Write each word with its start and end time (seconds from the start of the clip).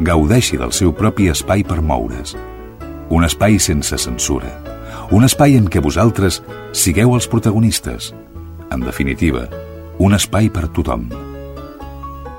gaudeixi 0.00 0.56
del 0.56 0.72
seu 0.72 0.92
propi 0.96 1.28
espai 1.28 1.64
per 1.64 1.80
moure's. 1.84 2.34
Un 3.10 3.26
espai 3.26 3.58
sense 3.60 3.98
censura. 3.98 4.50
Un 5.10 5.26
espai 5.26 5.56
en 5.58 5.66
què 5.68 5.82
vosaltres 5.82 6.40
sigueu 6.72 7.14
els 7.16 7.26
protagonistes. 7.28 8.12
En 8.70 8.84
definitiva, 8.86 9.48
un 9.98 10.14
espai 10.16 10.48
per 10.48 10.68
tothom. 10.72 11.08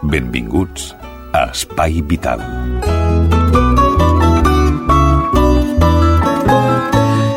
Benvinguts 0.01 0.95
a 1.33 1.51
Espai 1.51 2.01
Vital. 2.01 2.41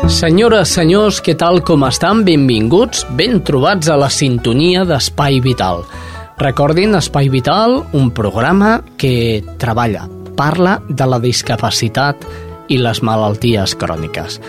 Senyores, 0.09 0.71
senyors, 0.71 1.19
què 1.21 1.35
tal 1.37 1.59
com 1.67 1.83
estan? 1.85 2.23
Benvinguts, 2.25 3.03
ben 3.19 3.41
trobats 3.45 3.91
a 3.91 3.99
la 3.99 4.09
sintonia 4.09 4.85
d'Espai 4.87 5.41
Vital. 5.43 5.83
Recordin 6.39 6.95
Espai 6.95 7.29
Vital, 7.29 7.81
un 7.93 8.09
programa 8.15 8.79
que 8.97 9.43
treballa, 9.59 10.07
parla 10.37 10.79
de 10.89 11.07
la 11.09 11.19
discapacitat 11.23 12.25
i 12.69 12.79
les 12.81 13.01
malalties 13.05 13.75
cròniques. 13.77 14.39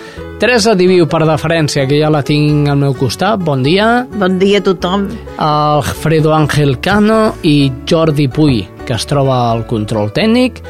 Teresa 0.40 0.74
Diviu, 0.76 1.06
per 1.08 1.22
deferència, 1.28 1.86
que 1.88 1.98
ja 2.00 2.10
la 2.12 2.22
tinc 2.26 2.68
al 2.68 2.80
meu 2.80 2.96
costat. 2.96 3.40
Bon 3.44 3.62
dia. 3.64 4.06
Bon 4.16 4.38
dia 4.40 4.60
a 4.60 4.66
tothom. 4.66 5.06
Alfredo 5.40 6.34
Ángel 6.36 6.76
Cano 6.84 7.36
i 7.42 7.70
Jordi 7.88 8.28
Puy, 8.28 8.62
que 8.86 8.96
es 8.96 9.08
troba 9.08 9.46
al 9.50 9.66
control 9.68 10.12
tècnic, 10.16 10.60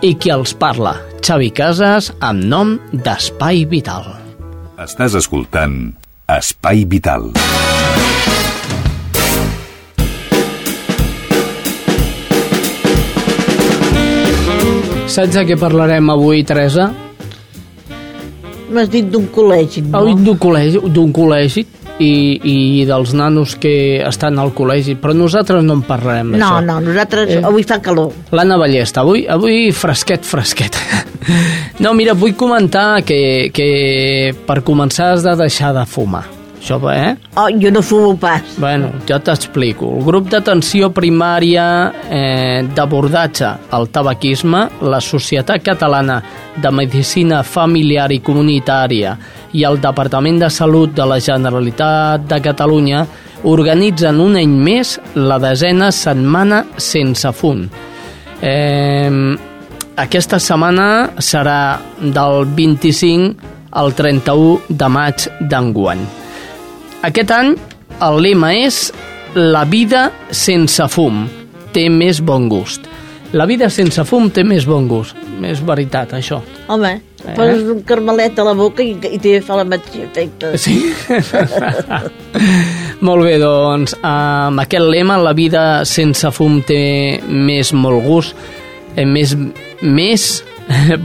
i 0.00 0.14
qui 0.16 0.32
els 0.32 0.54
parla, 0.56 0.96
Xavi 1.20 1.50
Casas, 1.52 2.12
amb 2.20 2.48
nom 2.48 2.78
d'Espai 2.92 3.66
Vital. 3.68 4.08
Estàs 4.80 5.18
escoltant 5.20 5.82
Espai 6.30 6.86
Vital. 6.88 7.30
Saps 15.10 15.34
de 15.34 15.42
què 15.48 15.56
parlarem 15.58 16.10
avui, 16.12 16.44
Teresa? 16.46 16.90
M'has 18.70 18.90
dit 18.92 19.08
d'un 19.10 19.26
col·legi, 19.34 19.82
no? 19.88 19.98
Avui 19.98 20.14
d'un 20.22 20.38
col·legi, 20.38 20.78
d'un 20.94 21.10
col·legi 21.14 21.64
i, 22.00 22.10
i 22.46 22.84
dels 22.88 23.10
nanos 23.18 23.56
que 23.60 23.72
estan 24.06 24.38
al 24.38 24.52
col·legi, 24.56 24.94
però 25.02 25.12
nosaltres 25.16 25.64
no 25.66 25.74
en 25.80 25.82
parlarem 25.88 26.30
No, 26.30 26.38
d'això. 26.38 26.60
no, 26.68 26.78
nosaltres... 26.84 27.32
Eh? 27.34 27.40
Avui 27.44 27.66
fa 27.66 27.80
calor. 27.82 28.14
L'Anna 28.30 28.56
Ballesta, 28.62 29.02
avui, 29.02 29.26
avui 29.28 29.70
fresquet, 29.74 30.26
fresquet. 30.26 30.78
No, 31.80 31.92
mira, 31.96 32.12
vull 32.16 32.32
comentar 32.36 33.02
que, 33.08 33.48
que 33.56 33.66
per 34.48 34.58
començar 34.66 35.10
has 35.14 35.22
de 35.24 35.32
deixar 35.38 35.70
de 35.76 35.82
fumar. 35.88 36.22
Això, 36.60 36.76
eh? 36.92 37.16
Oh, 37.40 37.48
jo 37.56 37.70
no 37.72 37.80
fumo 37.80 38.16
pas. 38.20 38.42
Bueno, 38.60 38.90
jo 39.08 39.16
t'explico. 39.24 39.88
El 39.96 40.04
grup 40.04 40.28
d'atenció 40.28 40.90
primària 40.92 41.64
eh, 42.10 42.60
d'abordatge 42.76 43.48
al 43.72 43.88
tabaquisme, 43.88 44.66
la 44.82 45.00
Societat 45.00 45.64
Catalana 45.64 46.20
de 46.60 46.70
Medicina 46.70 47.40
Familiar 47.42 48.10
i 48.12 48.20
Comunitària 48.20 49.16
i 49.56 49.64
el 49.64 49.80
Departament 49.80 50.38
de 50.44 50.50
Salut 50.52 50.92
de 50.92 51.08
la 51.08 51.18
Generalitat 51.18 52.28
de 52.28 52.40
Catalunya 52.44 53.06
organitzen 53.48 54.20
un 54.20 54.36
any 54.36 54.52
més 54.52 54.98
la 55.16 55.40
desena 55.40 55.88
setmana 55.96 56.66
sense 56.76 57.32
fum. 57.32 57.64
Eh, 58.44 59.10
aquesta 59.96 60.38
setmana 60.38 61.16
serà 61.24 61.80
del 62.00 62.44
25 62.52 63.56
al 63.80 63.94
31 63.96 64.58
de 64.68 64.88
maig 64.92 65.30
d'enguany. 65.40 66.19
Aquest 67.06 67.30
any 67.32 67.54
el 68.04 68.18
lema 68.20 68.52
és 68.56 68.90
La 69.34 69.62
vida 69.64 70.08
sense 70.34 70.84
fum 70.90 71.22
té 71.70 71.86
més 71.88 72.18
bon 72.26 72.48
gust. 72.50 72.88
La 73.32 73.46
vida 73.46 73.68
sense 73.70 74.02
fum 74.08 74.26
té 74.34 74.42
més 74.42 74.66
bon 74.66 74.88
gust. 74.90 75.14
És 75.46 75.62
veritat, 75.62 76.16
això. 76.18 76.40
Home, 76.66 76.96
Eh? 77.20 77.34
poses 77.36 77.66
un 77.68 77.82
carmelet 77.84 78.38
a 78.40 78.44
la 78.46 78.54
boca 78.56 78.82
i, 78.82 78.94
i 78.96 79.18
t'hi 79.20 79.34
fa 79.44 79.58
la 79.60 79.66
mateix 79.68 80.06
efecte. 80.06 80.54
Sí? 80.58 80.78
molt 83.06 83.26
bé, 83.26 83.34
doncs, 83.42 83.94
amb 84.02 84.62
aquest 84.64 84.88
lema, 84.88 85.18
la 85.20 85.34
vida 85.36 85.64
sense 85.88 86.30
fum 86.32 86.62
té 86.66 87.20
més 87.28 87.74
molt 87.76 88.00
gust, 88.06 88.46
eh, 88.96 89.04
més, 89.04 89.36
més 89.82 90.30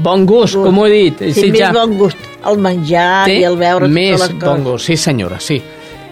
bon 0.07 0.23
gust, 0.29 0.55
com 0.55 0.79
ho 0.79 0.87
he 0.87 0.95
dit. 0.95 1.27
Sí, 1.35 1.51
més 1.51 1.75
bon 1.75 1.99
gust 1.99 2.31
el 2.45 2.59
menjar 2.61 3.25
té 3.25 3.39
i 3.41 3.45
el 3.47 3.57
veure 3.59 3.87
més 3.89 4.19
totes 4.19 4.35
les 4.35 4.43
bon 4.43 4.63
gust, 4.65 4.87
sí 4.87 4.97
senyora, 5.01 5.39
sí. 5.41 5.59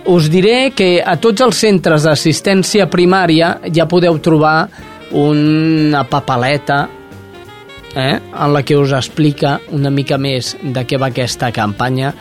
Us 0.06 0.28
diré 0.28 0.74
que 0.76 0.98
a 1.00 1.16
tots 1.16 1.42
els 1.46 1.60
centres 1.64 2.04
d'assistència 2.04 2.90
primària 2.92 3.54
ja 3.72 3.88
podeu 3.88 4.18
trobar 4.20 4.68
una 5.16 6.04
papaleta 6.10 6.82
eh, 7.96 8.18
en 8.20 8.54
la 8.54 8.64
que 8.68 8.76
us 8.76 8.92
explica 8.92 9.60
una 9.72 9.92
mica 9.94 10.18
més 10.18 10.58
de 10.62 10.84
què 10.84 11.00
va 11.00 11.08
aquesta 11.14 11.54
campanya 11.56 12.12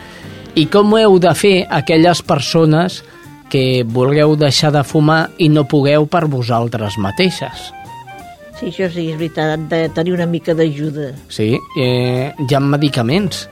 i 0.55 0.67
com 0.71 0.93
ho 0.93 1.01
heu 1.01 1.17
de 1.19 1.33
fer 1.35 1.55
aquelles 1.67 2.21
persones 2.23 3.01
que 3.51 3.83
vulgueu 3.83 4.37
deixar 4.39 4.71
de 4.71 4.83
fumar 4.87 5.33
i 5.37 5.49
no 5.49 5.65
pugueu 5.67 6.07
per 6.07 6.25
vosaltres 6.31 6.95
mateixes. 7.01 7.71
Sí, 8.59 8.69
això 8.69 8.87
sí, 8.93 9.09
és 9.11 9.17
veritat, 9.17 9.57
han 9.57 9.67
de 9.69 9.87
tenir 9.93 10.13
una 10.15 10.29
mica 10.29 10.55
d'ajuda. 10.55 11.11
Sí, 11.27 11.51
eh, 11.81 12.31
hi 12.31 12.55
ha 12.55 12.61
medicaments 12.63 13.47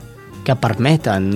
que 0.46 0.56
permeten 0.56 1.28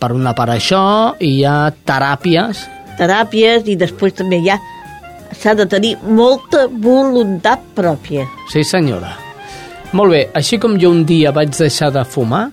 per 0.00 0.14
una 0.16 0.34
part 0.38 0.54
això 0.54 0.82
i 1.20 1.38
hi 1.38 1.46
ha 1.46 1.70
teràpies 1.86 2.66
Teràpies 2.98 3.68
i 3.70 3.78
després 3.78 4.16
també 4.18 4.40
hi 4.42 4.50
ha... 4.50 4.58
S'ha 5.38 5.52
de 5.54 5.66
tenir 5.70 5.92
molta 6.02 6.64
voluntat 6.66 7.62
pròpia. 7.76 8.24
Sí, 8.50 8.64
senyora. 8.64 9.12
Molt 9.92 10.14
bé, 10.14 10.22
així 10.36 10.58
com 10.58 10.78
jo 10.80 10.90
un 10.90 11.04
dia 11.06 11.30
vaig 11.36 11.52
deixar 11.54 11.90
de 11.94 12.02
fumar, 12.08 12.48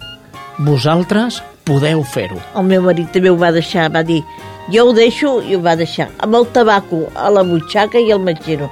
vosaltres 0.67 1.39
podeu 1.65 2.03
fer-ho. 2.03 2.37
El 2.59 2.67
meu 2.67 2.83
marit 2.85 3.09
també 3.15 3.31
ho 3.31 3.39
va 3.39 3.49
deixar, 3.55 3.87
va 3.95 4.03
dir 4.05 4.21
jo 4.71 4.89
ho 4.89 4.93
deixo 4.97 5.39
i 5.45 5.55
ho 5.55 5.61
va 5.63 5.75
deixar 5.79 6.09
amb 6.25 6.37
el 6.37 6.45
tabaco 6.53 7.05
a 7.15 7.31
la 7.33 7.43
butxaca 7.47 8.01
i 8.01 8.11
al 8.13 8.21
metgero 8.25 8.69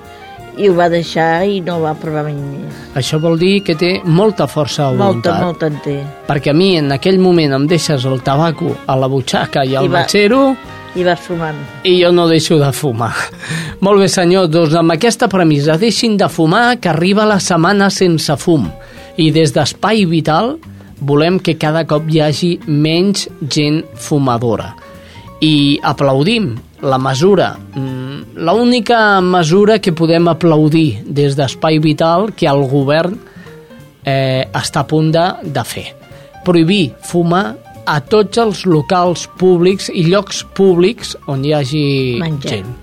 i 0.58 0.68
ho 0.70 0.74
va 0.78 0.90
deixar 0.90 1.46
i 1.50 1.60
no 1.66 1.80
va 1.82 1.94
provar 1.98 2.24
mai 2.28 2.36
més. 2.36 2.74
Això 3.00 3.20
vol 3.22 3.40
dir 3.42 3.62
que 3.66 3.76
té 3.76 4.02
molta 4.06 4.46
força 4.48 4.92
de 4.92 4.98
Molta, 4.98 5.32
voluntat. 5.40 5.42
molta 5.44 5.68
en 5.72 5.80
té. 5.84 5.96
Perquè 6.28 6.52
a 6.52 6.54
mi 6.58 6.76
en 6.78 6.92
aquell 6.94 7.18
moment 7.20 7.54
em 7.58 7.66
deixes 7.68 8.06
el 8.06 8.22
tabaco 8.22 8.76
a 8.86 8.96
la 8.96 9.08
butxaca 9.08 9.64
i 9.66 9.76
al 9.76 9.90
metgero 9.90 10.56
I 10.96 11.04
vas 11.04 11.20
fumant. 11.26 11.58
i 11.84 11.96
jo 12.04 12.12
no 12.14 12.28
deixo 12.30 12.60
de 12.62 12.72
fumar. 12.72 13.14
Molt 13.86 14.00
bé, 14.00 14.08
senyor, 14.08 14.48
doncs 14.54 14.76
amb 14.78 14.94
aquesta 14.94 15.28
premissa 15.28 15.78
deixin 15.82 16.18
de 16.18 16.28
fumar 16.30 16.78
que 16.80 16.90
arriba 16.90 17.26
la 17.26 17.40
setmana 17.40 17.90
sense 17.90 18.36
fum. 18.38 18.70
I 19.18 19.32
des 19.32 19.52
d'Espai 19.54 20.06
Vital 20.06 20.58
volem 21.02 21.40
que 21.40 21.58
cada 21.58 21.84
cop 21.90 22.06
hi 22.10 22.22
hagi 22.22 22.52
menys 22.68 23.28
gent 23.50 23.82
fumadora. 23.96 24.76
I 25.42 25.80
aplaudim 25.84 26.54
la 26.84 26.98
mesura, 27.00 27.56
mm, 27.76 28.03
l'única 28.36 29.20
mesura 29.22 29.80
que 29.80 29.94
podem 29.94 30.28
aplaudir 30.32 31.04
des 31.06 31.36
d'Espai 31.38 31.80
Vital 31.84 32.32
que 32.36 32.48
el 32.50 32.64
govern 32.70 33.18
eh, 34.06 34.46
està 34.54 34.84
a 34.84 34.88
punt 34.88 35.12
de, 35.14 35.26
de 35.44 35.64
fer. 35.68 35.86
Prohibir 36.44 36.94
fumar 37.08 37.56
a 37.86 38.00
tots 38.00 38.40
els 38.40 38.64
locals 38.66 39.28
públics 39.40 39.90
i 39.94 40.06
llocs 40.08 40.44
públics 40.56 41.16
on 41.28 41.44
hi 41.46 41.54
hagi 41.54 41.86
Menjar. 42.22 42.50
gent. 42.58 42.74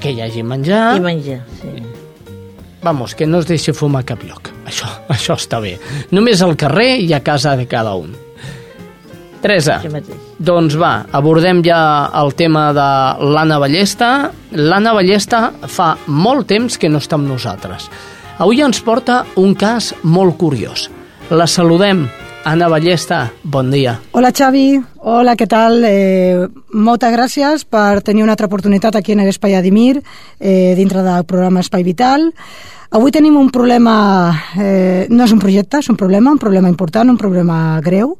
Que 0.00 0.12
hi 0.14 0.20
hagi 0.22 0.44
menjar, 0.46 0.96
I 0.96 1.00
menjar, 1.02 1.40
sí. 1.58 1.72
vamos, 2.82 3.16
que 3.18 3.26
no 3.26 3.40
es 3.42 3.48
deixi 3.48 3.72
fumar 3.74 4.04
cap 4.06 4.22
lloc. 4.22 4.52
Això, 4.64 4.86
això 5.14 5.34
està 5.34 5.58
bé. 5.60 5.74
Només 6.14 6.42
al 6.42 6.54
carrer 6.56 6.98
i 7.02 7.12
a 7.12 7.20
casa 7.26 7.56
de 7.58 7.66
cada 7.66 7.96
un. 7.98 8.14
Teresa, 9.38 9.78
doncs 10.38 10.74
va, 10.78 11.04
abordem 11.14 11.62
ja 11.62 11.80
el 12.20 12.34
tema 12.34 12.68
de 12.74 12.86
l'Anna 13.30 13.58
Ballesta. 13.62 14.30
L'Anna 14.58 14.94
Ballesta 14.96 15.42
fa 15.70 15.92
molt 16.06 16.48
temps 16.50 16.78
que 16.78 16.90
no 16.90 16.98
està 16.98 17.18
amb 17.18 17.30
nosaltres. 17.30 17.88
Avui 18.38 18.62
ens 18.62 18.80
porta 18.82 19.24
un 19.38 19.54
cas 19.58 19.92
molt 20.02 20.38
curiós. 20.38 20.88
La 21.30 21.46
saludem. 21.46 22.06
Anna 22.48 22.68
Ballesta, 22.70 23.26
bon 23.42 23.70
dia. 23.70 23.98
Hola 24.16 24.30
Xavi, 24.32 24.78
hola, 25.04 25.34
què 25.36 25.44
tal? 25.50 25.82
Eh, 25.84 26.46
moltes 26.72 27.12
gràcies 27.12 27.64
per 27.68 28.00
tenir 28.06 28.22
una 28.24 28.32
altra 28.32 28.46
oportunitat 28.48 28.96
aquí 28.96 29.12
en 29.12 29.24
l'Espai 29.26 29.58
Adimir, 29.58 29.98
eh, 30.38 30.72
dintre 30.78 31.02
del 31.02 31.26
programa 31.26 31.60
Espai 31.60 31.84
Vital. 31.84 32.30
Avui 32.90 33.12
tenim 33.12 33.36
un 33.36 33.50
problema, 33.50 34.32
eh, 34.56 35.06
no 35.10 35.24
és 35.24 35.32
un 35.32 35.42
projecte, 35.42 35.82
és 35.82 35.90
un 35.90 35.96
problema, 35.96 36.30
un 36.30 36.38
problema 36.38 36.68
important, 36.68 37.10
un 37.10 37.18
problema 37.18 37.80
greu, 37.84 38.16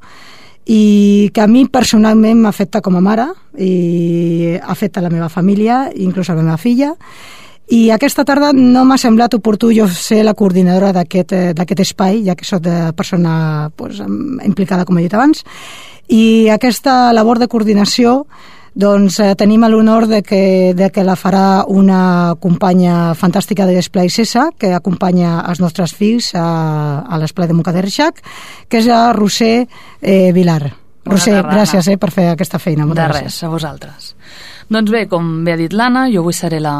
i 0.68 1.30
que 1.32 1.40
a 1.40 1.48
mi 1.48 1.64
personalment 1.72 2.42
m'afecta 2.44 2.82
com 2.84 2.98
a 2.98 3.00
mare 3.00 3.26
i 3.56 4.54
afecta 4.60 5.00
la 5.00 5.10
meva 5.10 5.30
família, 5.32 5.86
inclús 5.96 6.28
la 6.28 6.42
meva 6.42 6.58
filla, 6.60 6.92
i 7.68 7.88
aquesta 7.92 8.24
tarda 8.24 8.50
no 8.56 8.84
m'ha 8.88 8.96
semblat 9.00 9.34
oportú 9.36 9.70
jo 9.76 9.88
ser 9.92 10.22
la 10.24 10.32
coordinadora 10.36 10.92
d'aquest 10.96 11.32
eh, 11.36 11.82
espai, 11.84 12.22
ja 12.24 12.36
que 12.36 12.44
soc 12.48 12.62
de 12.64 12.92
persona 12.96 13.70
pues, 13.76 14.00
implicada, 14.44 14.84
com 14.84 14.98
he 14.98 15.04
dit 15.04 15.16
abans, 15.16 15.44
i 16.08 16.48
aquesta 16.48 17.12
labor 17.12 17.38
de 17.38 17.48
coordinació 17.48 18.26
doncs 18.78 19.18
eh, 19.18 19.32
tenim 19.34 19.64
l'honor 19.66 20.06
de, 20.06 20.22
que, 20.22 20.72
de 20.78 20.88
que 20.94 21.02
la 21.02 21.16
farà 21.18 21.64
una 21.66 22.36
companya 22.38 23.14
fantàstica 23.18 23.66
de 23.66 23.74
l'Esplai 23.74 24.10
Cessa, 24.14 24.48
que 24.54 24.70
acompanya 24.76 25.40
els 25.50 25.58
nostres 25.58 25.94
fills 25.98 26.30
a, 26.38 27.02
a 27.02 27.18
l'Esplai 27.18 27.50
de 27.50 27.56
Montcada 27.58 27.80
de 27.80 27.88
Reixac, 27.88 28.22
que 28.70 28.78
és 28.78 28.86
la 28.86 29.12
Roser 29.16 29.66
eh, 29.66 30.30
Vilar. 30.36 30.62
Bona 30.68 31.16
Roser, 31.16 31.40
tarda, 31.40 31.56
gràcies 31.56 31.90
eh, 31.90 31.98
per 31.98 32.12
fer 32.14 32.28
aquesta 32.36 32.62
feina. 32.62 32.86
Moltes 32.86 33.02
de 33.02 33.08
gràcies. 33.10 33.34
res, 33.34 33.42
a 33.42 33.50
vosaltres. 33.50 34.12
Doncs 34.68 34.94
bé, 34.94 35.06
com 35.10 35.32
bé 35.42 35.56
ha 35.56 35.58
dit 35.58 35.74
l'Anna, 35.74 36.06
jo 36.12 36.22
avui 36.22 36.36
seré 36.36 36.60
la, 36.62 36.76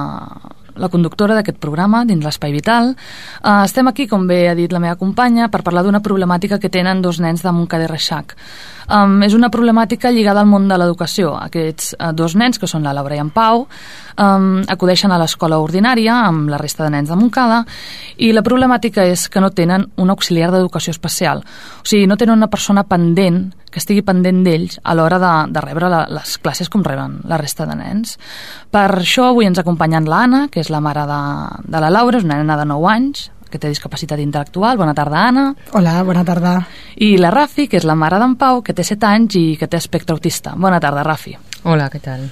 la 0.79 0.89
conductora 0.89 1.37
d'aquest 1.37 1.59
programa 1.61 2.05
dins 2.09 2.25
l'Espai 2.25 2.55
Vital. 2.55 2.95
Uh, 3.43 3.65
estem 3.67 3.91
aquí, 3.91 4.09
com 4.09 4.27
bé 4.29 4.47
ha 4.49 4.57
dit 4.59 4.73
la 4.73 4.81
meva 4.83 4.97
companya, 4.97 5.51
per 5.53 5.63
parlar 5.67 5.85
d'una 5.87 6.03
problemàtica 6.05 6.59
que 6.59 6.71
tenen 6.73 7.03
dos 7.03 7.21
nens 7.21 7.45
de 7.45 7.53
Montcada 7.53 7.89
i 7.89 7.93
Reixac. 7.93 8.37
Um, 8.89 9.19
és 9.27 9.35
una 9.37 9.51
problemàtica 9.53 10.11
lligada 10.15 10.41
al 10.41 10.49
món 10.49 10.69
de 10.71 10.79
l'educació. 10.81 11.35
Aquests 11.37 11.93
uh, 11.99 12.13
dos 12.17 12.39
nens, 12.41 12.57
que 12.59 12.71
són 12.71 12.87
la 12.87 12.95
Laura 12.97 13.19
i 13.19 13.21
en 13.21 13.29
Pau, 13.35 13.67
um, 14.19 14.63
acudeixen 14.69 15.13
a 15.13 15.19
l'escola 15.21 15.61
ordinària 15.63 16.17
amb 16.27 16.51
la 16.51 16.59
resta 16.61 16.85
de 16.85 16.91
nens 16.95 17.09
de 17.11 17.17
Montcada 17.17 17.63
i 18.19 18.33
la 18.35 18.45
problemàtica 18.47 19.07
és 19.07 19.29
que 19.31 19.41
no 19.41 19.51
tenen 19.55 19.87
un 19.97 20.11
auxiliar 20.11 20.51
d'educació 20.53 20.93
especial. 20.95 21.45
O 21.83 21.87
sigui, 21.87 22.07
no 22.11 22.19
tenen 22.19 22.37
una 22.37 22.51
persona 22.51 22.85
pendent 22.85 23.47
que 23.69 23.81
estigui 23.83 24.03
pendent 24.03 24.43
d'ells 24.45 24.79
a 24.83 24.95
l'hora 24.97 25.19
de, 25.23 25.33
de 25.53 25.63
rebre 25.65 25.91
la, 25.93 26.05
les 26.11 26.37
classes 26.43 26.71
com 26.73 26.85
reben 26.85 27.21
la 27.29 27.39
resta 27.41 27.67
de 27.69 27.77
nens. 27.79 28.17
Per 28.73 28.87
això 29.01 29.31
avui 29.31 29.49
ens 29.49 29.61
acompanyen 29.61 30.09
l'Anna, 30.09 30.47
que 30.53 30.63
és 30.65 30.71
la 30.73 30.83
mare 30.85 31.05
de, 31.09 31.25
de 31.69 31.83
la 31.85 31.91
Laura, 31.93 32.19
és 32.19 32.27
una 32.27 32.41
nena 32.41 32.57
de 32.59 32.69
9 32.69 32.89
anys, 32.95 33.29
que 33.49 33.61
té 33.61 33.71
discapacitat 33.73 34.21
intel·lectual. 34.21 34.77
Bona 34.81 34.95
tarda, 34.97 35.25
Anna. 35.29 35.47
Hola, 35.77 35.99
bona 36.05 36.25
tarda. 36.29 36.59
I 37.01 37.15
la 37.21 37.33
Rafi, 37.33 37.69
que 37.69 37.81
és 37.81 37.89
la 37.89 37.97
mare 37.97 38.21
d'en 38.21 38.37
Pau, 38.41 38.63
que 38.65 38.77
té 38.77 38.85
7 38.85 39.09
anys 39.09 39.39
i 39.41 39.47
que 39.61 39.69
té 39.69 39.81
espectre 39.81 40.17
autista. 40.17 40.55
Bona 40.57 40.81
tarda, 40.85 41.07
Rafi. 41.07 41.37
Hola, 41.65 41.89
què 41.91 41.99
tal? 42.03 42.23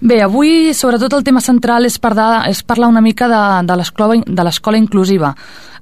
Bé, 0.00 0.20
avui 0.22 0.74
sobretot 0.76 1.14
el 1.16 1.24
tema 1.24 1.40
central 1.40 1.88
és 1.88 1.96
parlar, 1.98 2.48
és 2.50 2.60
parlar 2.62 2.90
una 2.92 3.00
mica 3.00 3.28
de, 3.30 3.42
de 3.66 4.44
l'escola 4.44 4.78
inclusiva. 4.78 5.34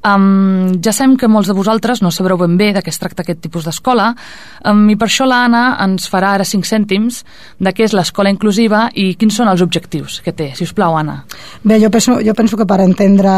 Um, 0.06 0.78
ja 0.84 0.92
sabem 0.94 1.16
que 1.18 1.26
molts 1.26 1.48
de 1.50 1.56
vosaltres 1.58 2.02
no 2.04 2.12
sabreu 2.14 2.38
ben 2.38 2.54
bé 2.56 2.70
de 2.76 2.82
què 2.86 2.92
es 2.92 3.00
tracta 3.02 3.24
aquest 3.24 3.40
tipus 3.42 3.64
d'escola 3.66 4.12
um, 4.70 4.84
i 4.92 4.94
per 4.94 5.08
això 5.08 5.26
l'Anna 5.26 5.72
ens 5.82 6.06
farà 6.06 6.36
ara 6.36 6.46
5 6.46 6.68
cèntims 6.68 7.24
de 7.58 7.72
què 7.74 7.88
és 7.88 7.94
l'escola 7.96 8.30
inclusiva 8.30 8.84
i 8.94 9.10
quins 9.18 9.34
són 9.34 9.50
els 9.50 9.62
objectius 9.64 10.20
que 10.22 10.32
té. 10.32 10.52
Si 10.54 10.62
us 10.68 10.74
plau, 10.76 10.94
Anna. 10.94 11.24
Bé, 11.64 11.80
jo 11.82 11.90
penso, 11.90 12.20
jo 12.22 12.34
penso 12.38 12.56
que 12.56 12.66
per 12.68 12.78
entendre 12.84 13.32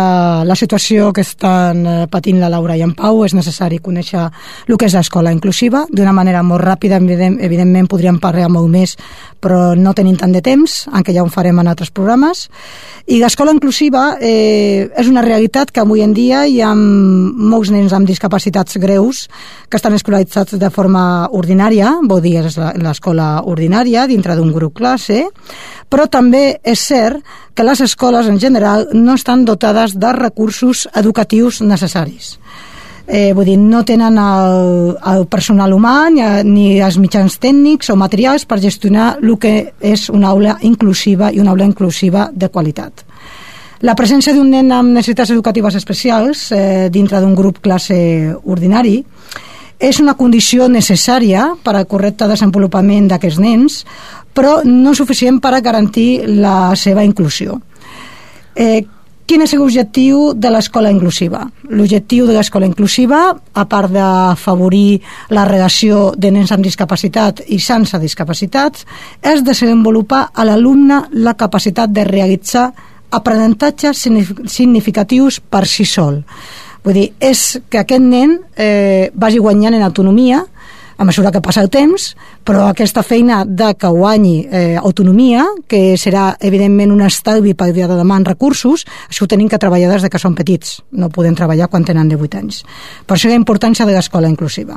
la 0.44 0.56
situació 0.58 1.14
que 1.16 1.24
estan 1.24 1.80
eh, 1.86 1.96
patint 2.12 2.40
la 2.42 2.52
Laura 2.52 2.76
i 2.76 2.84
en 2.84 2.92
Pau 2.98 3.24
és 3.24 3.34
necessari 3.36 3.80
conèixer 3.80 4.26
el 4.68 4.76
que 4.76 4.90
és 4.90 4.96
l'escola 4.98 5.32
inclusiva 5.32 5.86
d'una 5.88 6.12
manera 6.12 6.44
molt 6.44 6.64
ràpida, 6.64 7.00
evident, 7.00 7.38
evidentment 7.40 7.88
podríem 7.88 8.20
parlar 8.20 8.50
molt 8.52 8.68
més, 8.68 8.96
però 9.40 9.72
no 9.76 9.94
tenim 9.96 10.18
tant 10.20 10.36
de 10.36 10.44
temps, 10.44 10.84
encara 10.90 11.16
ja 11.16 11.24
ho 11.24 11.32
farem 11.32 11.58
en 11.62 11.72
altres 11.72 11.90
programes. 11.90 12.48
I 13.08 13.20
l'escola 13.22 13.54
inclusiva 13.56 14.18
eh, 14.20 14.90
és 14.92 15.08
una 15.08 15.24
realitat 15.24 15.72
que 15.72 15.80
avui 15.80 16.04
en 16.04 16.12
dia 16.14 16.44
hi 16.50 16.60
ha 16.62 16.70
molts 16.74 17.70
nens 17.72 17.94
amb 17.96 18.08
discapacitats 18.08 18.78
greus 18.82 19.26
que 19.68 19.78
estan 19.78 19.94
escolaritzats 19.96 20.58
de 20.60 20.70
forma 20.74 21.28
ordinària, 21.36 21.94
vol 22.02 22.22
dir 22.24 22.40
l'escola 22.42 23.30
ordinària, 23.46 24.06
dintre 24.10 24.36
d'un 24.38 24.50
grup 24.52 24.76
classe, 24.80 25.22
però 25.90 26.08
també 26.10 26.60
és 26.62 26.82
cert 26.82 27.22
que 27.54 27.66
les 27.66 27.80
escoles 27.86 28.28
en 28.30 28.40
general 28.42 28.88
no 28.92 29.14
estan 29.18 29.44
dotades 29.44 29.96
de 29.98 30.12
recursos 30.16 30.88
educatius 30.94 31.62
necessaris 31.62 32.36
eh, 33.10 33.32
vull 33.34 33.48
dir, 33.48 33.58
no 33.58 33.82
tenen 33.84 34.18
el, 34.22 34.94
el 35.12 35.26
personal 35.30 35.74
humà 35.74 35.94
ni, 36.14 36.22
ni 36.46 36.66
els 36.80 36.98
mitjans 37.02 37.38
tècnics 37.42 37.90
o 37.90 37.98
materials 37.98 38.46
per 38.46 38.60
gestionar 38.62 39.16
el 39.20 39.36
que 39.42 39.54
és 39.80 40.08
una 40.14 40.30
aula 40.30 40.58
inclusiva 40.66 41.32
i 41.34 41.42
una 41.42 41.54
aula 41.54 41.66
inclusiva 41.68 42.28
de 42.32 42.48
qualitat. 42.48 43.04
La 43.80 43.94
presència 43.96 44.34
d'un 44.36 44.50
nen 44.52 44.68
amb 44.76 44.92
necessitats 44.92 45.32
educatives 45.32 45.76
especials 45.78 46.50
eh, 46.52 46.90
dintre 46.92 47.20
d'un 47.22 47.32
grup 47.34 47.62
classe 47.64 47.96
ordinari 48.44 48.98
és 49.80 50.00
una 50.02 50.12
condició 50.18 50.66
necessària 50.68 51.46
per 51.64 51.72
al 51.78 51.86
correcte 51.88 52.28
desenvolupament 52.28 53.08
d'aquests 53.08 53.40
nens, 53.40 53.78
però 54.36 54.58
no 54.68 54.92
suficient 54.92 55.40
per 55.40 55.54
a 55.56 55.62
garantir 55.64 56.26
la 56.28 56.74
seva 56.76 57.04
inclusió. 57.08 57.56
Eh, 58.54 58.84
Quin 59.30 59.44
és 59.44 59.52
l'objectiu 59.54 60.32
de 60.34 60.50
l'escola 60.50 60.90
inclusiva? 60.90 61.44
L'objectiu 61.70 62.24
de 62.26 62.32
l'escola 62.34 62.66
inclusiva, 62.66 63.20
a 63.30 63.64
part 63.70 63.92
d'afavorir 63.94 64.98
la 65.30 65.44
relació 65.46 66.08
de 66.18 66.32
nens 66.34 66.50
amb 66.50 66.66
discapacitat 66.66 67.44
i 67.46 67.60
sense 67.62 68.00
discapacitats, 68.02 68.82
és 69.22 69.44
desenvolupar 69.46 70.32
a 70.34 70.48
l'alumne 70.48 71.04
la 71.12 71.36
capacitat 71.38 71.94
de 71.94 72.08
realitzar 72.10 72.72
aprenentatges 73.10 74.06
significatius 74.46 75.40
per 75.40 75.66
si 75.66 75.86
sol. 75.88 76.22
Vull 76.84 76.96
dir, 76.96 77.08
és 77.20 77.60
que 77.68 77.82
aquest 77.82 78.04
nen 78.04 78.38
eh, 78.56 79.10
vagi 79.12 79.40
guanyant 79.42 79.76
en 79.76 79.84
autonomia, 79.84 80.44
a 81.00 81.04
mesura 81.04 81.30
que 81.32 81.40
passa 81.40 81.62
el 81.64 81.70
temps, 81.72 82.10
però 82.44 82.66
aquesta 82.68 83.00
feina 83.00 83.38
de 83.48 83.70
que 83.72 83.88
guanyi 83.88 84.34
eh, 84.44 84.76
autonomia, 84.76 85.46
que 85.64 85.96
serà 85.96 86.34
evidentment 86.44 86.92
un 86.92 87.00
estalvi 87.06 87.54
per 87.56 87.70
dia 87.72 87.86
de 87.88 87.96
demà 87.96 88.18
en 88.20 88.26
recursos, 88.28 88.84
això 89.08 89.24
ho 89.24 89.30
tenim 89.32 89.48
que 89.48 89.56
treballar 89.56 89.88
des 89.94 90.04
de 90.04 90.10
que 90.12 90.20
són 90.20 90.36
petits, 90.36 90.82
no 90.92 91.08
podem 91.08 91.32
treballar 91.38 91.70
quan 91.72 91.86
tenen 91.88 92.10
18 92.12 92.42
anys. 92.42 92.58
Per 93.08 93.16
això 93.16 93.32
ha 93.32 93.38
importància 93.38 93.86
de 93.88 93.94
l'escola 93.96 94.28
inclusiva. 94.28 94.76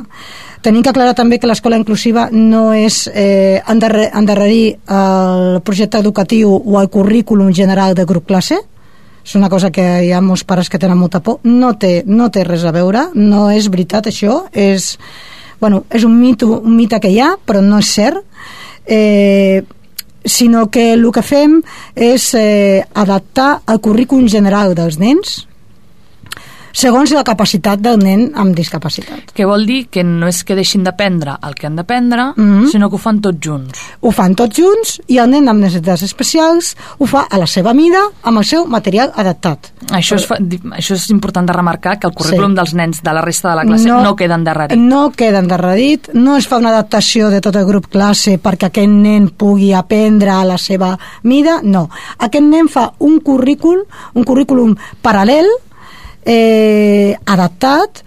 Tenim 0.64 0.80
que 0.80 0.94
aclarar 0.94 1.12
també 1.20 1.42
que 1.44 1.50
l'escola 1.52 1.76
inclusiva 1.76 2.30
no 2.32 2.70
és 2.72 3.04
eh, 3.12 3.60
endarrerir 3.68 4.64
el 4.88 5.60
projecte 5.68 6.00
educatiu 6.00 6.56
o 6.56 6.80
el 6.80 6.88
currículum 6.88 7.52
general 7.52 8.00
de 8.00 8.08
grup 8.08 8.32
classe, 8.32 8.62
és 9.24 9.36
una 9.36 9.52
cosa 9.52 9.72
que 9.76 9.84
hi 10.08 10.16
ha 10.16 10.24
molts 10.24 10.48
pares 10.48 10.72
que 10.72 10.80
tenen 10.80 11.04
molta 11.04 11.20
por, 11.20 11.44
no 11.44 11.76
té, 11.76 12.06
no 12.08 12.32
té 12.32 12.48
res 12.48 12.64
a 12.64 12.72
veure, 12.72 13.10
no 13.16 13.50
és 13.52 13.68
veritat 13.68 14.08
això, 14.08 14.46
és 14.56 14.94
bueno, 15.60 15.84
és 15.90 16.04
un 16.04 16.20
mito, 16.20 16.60
un 16.60 16.76
mite 16.76 17.00
que 17.00 17.12
hi 17.12 17.20
ha, 17.20 17.34
però 17.46 17.62
no 17.62 17.80
és 17.80 17.94
cert, 17.94 18.24
eh, 18.86 19.64
sinó 20.26 20.70
que 20.72 20.94
el 20.94 21.10
que 21.12 21.24
fem 21.24 21.62
és 21.96 22.30
eh, 22.40 22.84
adaptar 22.94 23.62
el 23.68 23.82
currículum 23.84 24.30
general 24.32 24.76
dels 24.76 25.00
nens 25.00 25.44
segons 26.74 27.14
la 27.14 27.24
capacitat 27.24 27.80
del 27.80 28.02
nen 28.02 28.32
amb 28.36 28.56
discapacitat. 28.58 29.32
Que 29.34 29.46
vol 29.46 29.66
dir 29.70 29.86
que 29.94 30.04
no 30.04 30.28
és 30.28 30.42
que 30.44 30.58
deixin 30.58 30.84
d'aprendre 30.84 31.38
el 31.46 31.56
que 31.56 31.68
han 31.68 31.78
d'aprendre, 31.78 32.34
mm. 32.36 32.44
-hmm. 32.44 32.72
sinó 32.72 32.90
que 32.90 32.96
ho 32.96 33.00
fan 33.00 33.22
tots 33.22 33.38
junts. 33.40 33.80
Ho 34.02 34.12
fan 34.12 34.36
tots 34.36 34.58
junts 34.58 35.02
i 35.08 35.18
el 35.20 35.30
nen 35.30 35.48
amb 35.48 35.62
necessitats 35.62 36.02
especials 36.02 36.76
ho 36.98 37.06
fa 37.06 37.28
a 37.30 37.38
la 37.38 37.48
seva 37.48 37.74
mida 37.74 38.02
amb 38.24 38.38
el 38.40 38.46
seu 38.46 38.66
material 38.66 39.12
adaptat. 39.16 39.72
Això 39.92 40.16
és, 40.16 40.28
això 40.30 40.96
és 40.96 41.10
important 41.10 41.46
de 41.46 41.54
remarcar, 41.54 42.00
que 42.00 42.08
el 42.08 42.14
currículum 42.14 42.52
Sí. 42.52 42.56
dels 42.56 42.74
nens 42.74 43.02
de 43.04 43.14
la 43.14 43.22
resta 43.22 43.50
de 43.50 43.56
la 43.56 43.64
classe 43.64 43.88
no, 43.88 44.02
no 44.02 44.16
queda 44.16 44.36
endarrerit. 44.36 44.78
No 44.78 45.12
queda 45.12 45.40
endarrerit, 45.40 46.10
no 46.14 46.38
es 46.38 46.48
fa 46.48 46.58
una 46.58 46.70
adaptació 46.70 47.30
de 47.30 47.42
tot 47.42 47.56
el 47.56 47.66
grup 47.66 47.88
classe 47.88 48.40
perquè 48.40 48.68
aquest 48.68 48.90
nen 48.90 49.30
pugui 49.30 49.74
aprendre 49.74 50.30
a 50.30 50.44
la 50.46 50.58
seva 50.58 50.98
mida, 51.24 51.60
no. 51.62 51.90
Aquest 52.18 52.44
nen 52.44 52.70
fa 52.70 52.92
un 53.00 53.20
currículum, 53.20 53.84
un 54.14 54.24
currículum 54.24 54.76
paral·lel, 55.02 55.48
eh, 56.26 57.16
adaptat, 57.26 58.04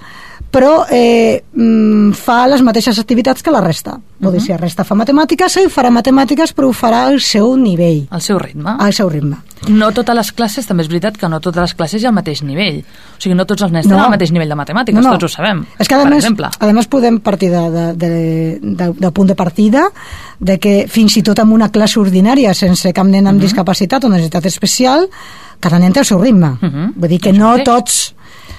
però 0.56 0.87
eh, 0.88 1.42
mm, 1.52 2.12
fa 2.16 2.46
les 2.49 2.62
mateixes 2.64 2.96
activitats 2.99 3.42
que 3.44 3.50
la 3.52 3.61
resta. 3.61 3.99
Vull 4.18 4.32
dir, 4.32 4.40
si 4.40 4.49
la 4.49 4.56
resta 4.56 4.85
fa 4.88 4.94
matemàtiques, 4.96 5.58
ell 5.61 5.66
farà 5.68 5.90
matemàtiques, 5.92 6.54
però 6.56 6.70
ho 6.70 6.73
farà 6.73 7.02
al 7.11 7.18
seu 7.20 7.50
nivell, 7.61 8.06
Al 8.11 8.23
seu 8.25 8.38
ritme. 8.40 8.76
al 8.80 8.94
seu 8.96 9.11
ritme. 9.12 9.37
No 9.68 9.90
totes 9.92 10.14
les 10.16 10.30
classes, 10.32 10.64
també 10.66 10.82
és 10.85 10.88
veritat 10.88 11.18
que 11.18 11.28
no 11.28 11.40
totes 11.40 11.61
les 11.61 11.75
classes 11.75 12.00
hi 12.00 12.06
ha 12.06 12.08
el 12.08 12.14
mateix 12.14 12.40
nivell. 12.42 12.78
O 12.80 13.20
sigui, 13.20 13.35
no 13.37 13.44
tots 13.44 13.62
els 13.66 13.73
nens 13.73 13.85
tenen 13.87 14.02
el 14.04 14.11
mateix 14.14 14.32
nivell 14.32 14.49
de 14.49 14.54
matemàtiques, 14.56 15.04
tots 15.04 15.25
ho 15.25 15.28
sabem, 15.28 15.66
És 15.78 15.88
que, 15.88 15.94
a 15.94 15.99
per 15.99 16.08
més, 16.08 16.25
exemple. 16.25 16.49
a 16.58 16.73
més 16.73 16.87
podem 16.88 17.18
partir 17.20 17.50
de, 17.50 17.62
de, 17.70 17.85
de, 17.94 18.11
de, 18.62 18.90
del 18.99 19.12
punt 19.12 19.28
de 19.28 19.35
partida 19.37 19.90
de 20.40 20.58
que 20.58 20.87
fins 20.88 21.16
i 21.18 21.23
tot 21.23 21.38
en 21.44 21.52
una 21.52 21.68
classe 21.68 22.00
ordinària 22.00 22.54
sense 22.54 22.92
cap 22.94 23.04
nen 23.06 23.25
Mhm. 23.25 23.28
amb 23.35 23.40
discapacitat 23.40 24.04
o 24.04 24.08
necessitat 24.08 24.46
especial 24.46 25.08
cada 25.60 25.78
nen 25.78 25.92
té 25.92 26.00
el 26.00 26.06
seu 26.06 26.18
ritme. 26.20 26.56
Mhm. 26.60 26.92
Vull 26.96 27.08
dir 27.08 27.20
que 27.20 27.32
no 27.32 27.56
tots 27.64 28.14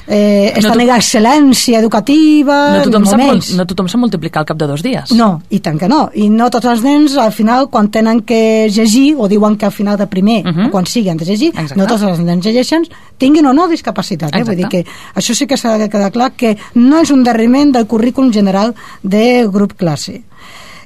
eh, 0.10 0.54
està 0.56 0.72
to- 0.72 0.78
no 0.80 0.94
excel·lència 0.96 1.80
educativa... 1.80 2.78
No 2.78 2.84
tothom, 2.86 3.06
sap, 3.06 3.20
no 3.58 3.66
tothom 3.68 3.88
sap 3.92 4.00
multiplicar 4.00 4.40
al 4.40 4.46
cap 4.46 4.58
de 4.58 4.68
dos 4.68 4.82
dies. 4.84 5.12
No, 5.12 5.42
i 5.50 5.60
tant 5.60 5.78
que 5.78 5.90
no. 5.92 6.10
I 6.16 6.30
no 6.30 6.50
tots 6.50 6.66
els 6.66 6.82
nens, 6.82 7.18
al 7.18 7.34
final, 7.36 7.68
quan 7.70 7.90
tenen 7.92 8.22
que 8.22 8.70
llegir, 8.72 9.16
o 9.20 9.28
diuen 9.28 9.58
que 9.58 9.66
al 9.68 9.74
final 9.76 9.98
de 9.98 10.08
primer, 10.08 10.46
uh 10.46 10.50
Mhm. 10.50 10.60
-huh. 10.68 10.70
quan 10.72 10.86
sigui, 10.86 11.10
han 11.10 11.18
de 11.18 11.26
llegir, 11.26 11.50
Exacte. 11.50 11.76
no 11.76 11.86
tots 11.88 12.04
els 12.04 12.20
nens 12.20 12.46
llegeixen, 12.46 12.84
tinguin 13.18 13.46
o 13.48 13.54
no 13.54 13.68
discapacitat. 13.68 14.34
Eh? 14.36 14.44
Vull 14.44 14.56
dir 14.56 14.68
que 14.70 14.86
això 15.16 15.34
sí 15.36 15.46
que 15.46 15.58
s'ha 15.58 15.78
de 15.78 15.90
quedar 15.90 16.12
clar, 16.12 16.32
que 16.32 16.58
no 16.76 17.02
és 17.02 17.12
un 17.12 17.24
derriment 17.24 17.74
del 17.74 17.86
currículum 17.86 18.32
general 18.32 18.74
de 19.04 19.46
grup 19.52 19.74
classe. 19.76 20.24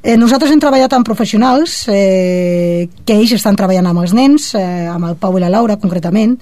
Eh, 0.04 0.16
nosaltres 0.18 0.50
hem 0.50 0.58
treballat 0.58 0.96
amb 0.98 1.06
professionals 1.06 1.84
eh, 1.94 2.88
que 3.06 3.14
ells 3.14 3.36
estan 3.36 3.58
treballant 3.58 3.92
amb 3.92 4.02
els 4.02 4.16
nens, 4.18 4.48
eh, 4.58 4.88
amb 4.90 5.06
el 5.12 5.18
Pau 5.22 5.36
i 5.38 5.44
la 5.44 5.52
Laura 5.54 5.76
concretament, 5.78 6.34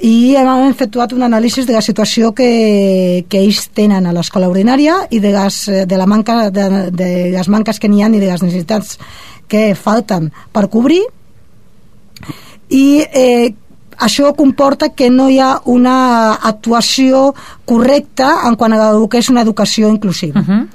i 0.00 0.32
hem 0.40 0.48
efectuat 0.70 1.12
un 1.12 1.26
anàlisi 1.26 1.66
de 1.68 1.76
la 1.76 1.84
situació 1.84 2.32
que, 2.32 3.26
que 3.28 3.42
ells 3.44 3.66
tenen 3.76 4.08
a 4.08 4.14
l'escola 4.16 4.48
ordinària 4.48 5.02
i 5.12 5.20
de, 5.20 5.34
les, 5.36 5.58
de, 5.84 5.98
la 6.00 6.08
manca, 6.08 6.48
de, 6.48 6.88
de 6.88 7.10
les 7.36 7.52
manques 7.52 7.78
que 7.78 7.92
n'hi 7.92 8.00
ha 8.00 8.08
i 8.08 8.16
de 8.16 8.30
les 8.30 8.46
necessitats 8.46 8.96
que 9.44 9.74
falten 9.76 10.32
per 10.52 10.70
cobrir. 10.72 11.02
I 12.72 12.86
eh, 13.04 13.52
això 13.98 14.34
comporta 14.34 14.90
que 14.90 15.10
no 15.10 15.28
hi 15.30 15.38
ha 15.38 15.60
una 15.64 16.34
actuació 16.34 17.34
correcta 17.64 18.42
en 18.48 18.56
quant 18.56 18.72
a 18.72 18.90
el 18.90 19.08
que 19.08 19.18
és 19.18 19.30
una 19.30 19.42
educació 19.42 19.88
inclusiva. 19.88 20.40
Uh 20.40 20.46
-huh. 20.46 20.66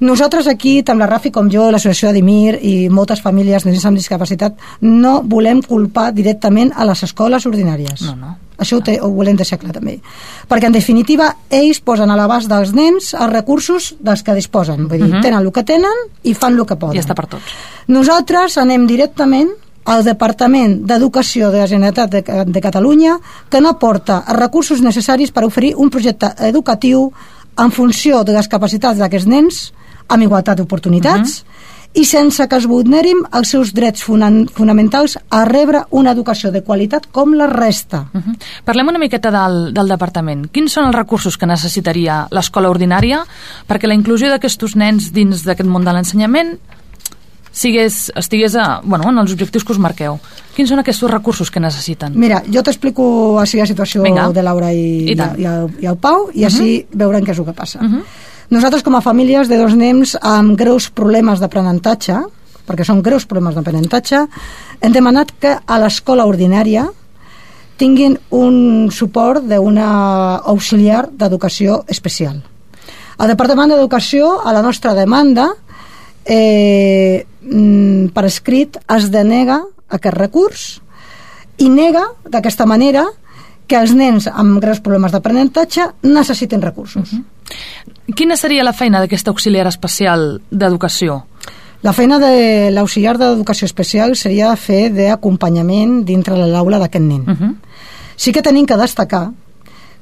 Nosaltres 0.00 0.48
aquí, 0.48 0.82
tant 0.82 0.98
la 0.98 1.06
Rafi 1.06 1.30
com 1.30 1.48
jo, 1.50 1.70
l'associació 1.70 2.08
Adimir 2.08 2.58
i 2.62 2.88
moltes 2.88 3.20
famílies 3.22 3.62
de 3.62 3.70
nens 3.70 3.84
amb 3.86 3.96
discapacitat, 3.96 4.54
no 4.80 5.22
volem 5.22 5.62
culpar 5.62 6.12
directament 6.12 6.72
a 6.74 6.84
les 6.84 7.02
escoles 7.02 7.46
ordinàries. 7.46 8.02
No, 8.02 8.16
no. 8.16 8.36
Això 8.58 8.76
ho, 8.76 8.80
té, 8.80 9.00
ho 9.00 9.08
volem 9.10 9.36
deixar 9.36 9.58
clar 9.58 9.72
també. 9.72 10.00
Perquè, 10.48 10.66
en 10.66 10.72
definitiva, 10.72 11.36
ells 11.50 11.80
posen 11.80 12.10
a 12.10 12.16
l'abast 12.16 12.48
dels 12.48 12.72
nens 12.72 13.14
els 13.14 13.32
recursos 13.32 13.94
dels 13.98 14.22
que 14.22 14.34
disposen. 14.34 14.88
Vull 14.88 14.98
dir, 15.02 15.14
Mhm. 15.14 15.22
tenen 15.22 15.40
el 15.40 15.52
que 15.52 15.62
tenen 15.62 15.92
i 16.22 16.34
fan 16.34 16.58
el 16.58 16.66
que 16.66 16.76
poden. 16.76 16.96
Ja 16.96 17.08
està 17.08 17.14
per 17.14 17.26
tots. 17.26 17.42
Nosaltres 17.86 18.58
anem 18.58 18.86
directament 18.86 19.50
al 19.84 20.04
Departament 20.04 20.80
d'Educació 20.86 21.50
de 21.50 21.62
la 21.62 21.66
Generalitat 21.66 22.10
de, 22.10 22.22
de 22.46 22.60
Catalunya 22.60 23.18
que 23.50 23.60
no 23.60 23.74
aporta 23.74 24.22
els 24.26 24.38
recursos 24.38 24.82
necessaris 24.82 25.32
per 25.32 25.44
oferir 25.44 25.74
un 25.76 25.90
projecte 25.90 26.32
educatiu 26.48 27.10
en 27.58 27.70
funció 27.70 28.22
de 28.24 28.32
les 28.36 28.48
capacitats 28.48 28.98
d'aquests 28.98 29.28
nens 29.28 29.62
amb 30.08 30.22
igualtat 30.22 30.58
d'oportunitats 30.58 31.42
i 31.92 32.06
sense 32.08 32.46
que 32.48 32.56
es 32.56 32.66
vulnerin 32.68 33.18
els 33.36 33.50
seus 33.52 33.72
drets 33.76 34.04
fonamentals 34.06 35.18
a 35.28 35.42
rebre 35.44 35.82
una 35.90 36.14
educació 36.16 36.50
de 36.50 36.62
qualitat 36.64 37.10
com 37.12 37.34
la 37.36 37.46
resta. 37.46 38.06
Uh 38.14 38.20
-huh. 38.20 38.36
Parlem 38.64 38.88
una 38.88 38.98
miqueta 38.98 39.30
del, 39.30 39.74
del 39.74 39.88
departament. 39.88 40.50
Quins 40.50 40.72
són 40.72 40.86
els 40.86 40.94
recursos 40.94 41.36
que 41.36 41.46
necessitaria 41.46 42.26
l'escola 42.30 42.70
ordinària 42.70 43.24
perquè 43.68 43.86
la 43.86 43.94
inclusió 43.94 44.30
d'aquests 44.30 44.76
nens 44.76 45.12
dins 45.12 45.44
d'aquest 45.44 45.68
món 45.68 45.84
de 45.84 45.92
l'ensenyament 45.92 46.58
sigués, 47.52 48.10
estigués 48.16 48.56
a, 48.56 48.80
bueno, 48.82 49.10
en 49.10 49.22
els 49.22 49.32
objectius 49.32 49.64
que 49.64 49.74
us 49.74 49.80
marqueu? 49.82 50.18
Quins 50.56 50.72
són 50.72 50.80
aquests 50.82 51.04
recursos 51.10 51.50
que 51.52 51.60
necessiten? 51.60 52.16
Mira, 52.18 52.42
jo 52.48 52.64
t'explico 52.64 53.04
així 53.40 53.60
la 53.60 53.68
situació 53.68 54.02
Vinga. 54.02 54.30
de 54.32 54.42
Laura 54.42 54.72
i, 54.72 55.12
I 55.12 55.16
tant. 55.16 55.38
i, 55.38 55.46
el, 55.48 55.70
i 55.84 55.88
el 55.88 55.98
Pau 56.00 56.30
i 56.34 56.46
així 56.48 56.86
veurem 56.92 57.24
què 57.24 57.36
és 57.36 57.38
el 57.38 57.48
que 57.48 57.56
passa. 57.56 57.80
Uh 57.80 57.88
-huh. 57.88 58.04
Nosaltres, 58.50 58.82
com 58.82 58.94
a 58.96 59.00
famílies 59.00 59.48
de 59.48 59.56
dos 59.56 59.74
nens 59.74 60.16
amb 60.20 60.58
greus 60.58 60.90
problemes 60.90 61.40
d'aprenentatge, 61.40 62.18
perquè 62.66 62.84
són 62.84 63.02
greus 63.02 63.24
problemes 63.26 63.54
d'aprenentatge, 63.54 64.26
hem 64.80 64.92
demanat 64.92 65.32
que 65.40 65.56
a 65.66 65.78
l'escola 65.78 66.26
ordinària 66.26 66.90
tinguin 67.76 68.18
un 68.30 68.90
suport 68.90 69.42
d'una 69.42 70.36
auxiliar 70.36 71.08
d'educació 71.10 71.84
especial. 71.88 72.42
El 73.18 73.28
Departament 73.28 73.70
d'Educació, 73.70 74.40
a 74.44 74.52
la 74.52 74.62
nostra 74.62 74.94
demanda, 74.94 75.48
eh, 76.24 77.26
mm, 77.42 78.12
per 78.14 78.24
escrit 78.24 78.78
es 78.96 79.10
denega 79.10 79.60
aquest 79.88 80.16
recurs 80.16 80.62
i 81.58 81.68
nega 81.68 82.04
d'aquesta 82.24 82.66
manera 82.66 83.04
que 83.68 83.78
els 83.78 83.94
nens 83.96 84.26
amb 84.28 84.58
greus 84.60 84.82
problemes 84.84 85.12
d'aprenentatge 85.12 85.88
necessiten 86.02 86.62
recursos. 86.62 87.12
Uh 87.12 87.18
-huh. 87.18 88.14
Quina 88.14 88.36
seria 88.36 88.64
la 88.64 88.72
feina 88.72 89.00
d'aquesta 89.00 89.30
auxiliar 89.30 89.66
especial 89.66 90.40
d'educació? 90.50 91.26
La 91.82 91.92
feina 91.92 92.18
de 92.18 92.70
l'auxiliar 92.70 93.18
d'educació 93.18 93.66
especial 93.66 94.16
seria 94.16 94.54
fer 94.56 94.92
d'acompanyament 94.92 96.04
dintre 96.04 96.34
de 96.34 96.46
l'aula 96.46 96.78
d'aquest 96.78 97.04
nen. 97.04 97.22
Uh 97.22 97.34
-huh. 97.34 97.54
Sí 98.16 98.32
que 98.32 98.42
tenim 98.42 98.66
que 98.66 98.76
destacar 98.76 99.32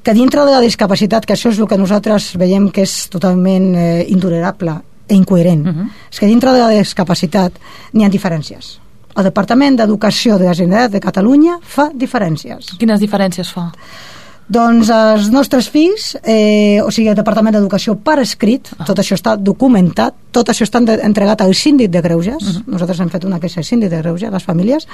que 0.03 0.13
dintre 0.13 0.45
de 0.45 0.51
la 0.51 0.61
discapacitat, 0.61 1.25
que 1.25 1.33
això 1.33 1.49
és 1.49 1.59
el 1.59 1.67
que 1.67 1.77
nosaltres 1.77 2.35
veiem 2.37 2.71
que 2.71 2.81
és 2.81 3.09
totalment 3.09 3.75
eh, 3.75 4.05
intolerable 4.09 4.81
incoherent, 5.13 5.67
uh 5.67 5.73
-huh. 5.73 5.89
és 6.11 6.19
que 6.19 6.25
dintre 6.25 6.51
de 6.51 6.59
la 6.59 6.69
discapacitat 6.69 7.53
n'hi 7.93 8.05
ha 8.05 8.09
diferències. 8.09 8.79
El 9.15 9.23
Departament 9.23 9.77
d'Educació 9.77 10.37
de 10.37 10.45
la 10.45 10.53
Generalitat 10.53 10.91
de 10.91 10.99
Catalunya 10.99 11.59
fa 11.61 11.89
diferències. 11.93 12.77
Quines 12.77 12.99
diferències 12.99 13.51
fa? 13.51 13.71
Doncs 14.51 14.89
els 14.89 15.29
nostres 15.31 15.69
fills, 15.69 16.17
eh, 16.23 16.81
o 16.83 16.89
sigui, 16.91 17.07
el 17.07 17.15
Departament 17.15 17.55
d'Educació 17.55 17.95
per 17.95 18.19
escrit, 18.19 18.67
ah. 18.77 18.85
tot 18.85 18.99
això 18.99 19.15
està 19.15 19.37
documentat, 19.37 20.13
tot 20.31 20.49
això 20.49 20.63
està 20.67 20.81
entregat 20.97 21.41
al 21.41 21.53
síndic 21.55 21.91
de 21.91 22.01
Greuges, 22.01 22.43
uh 22.43 22.49
-huh. 22.49 22.63
nosaltres 22.67 22.99
hem 22.99 23.09
fet 23.09 23.23
una 23.23 23.39
queixa 23.39 23.59
al 23.59 23.65
síndic 23.65 23.89
de 23.89 23.97
Greuges, 23.97 24.31
les 24.31 24.43
famílies, 24.43 24.87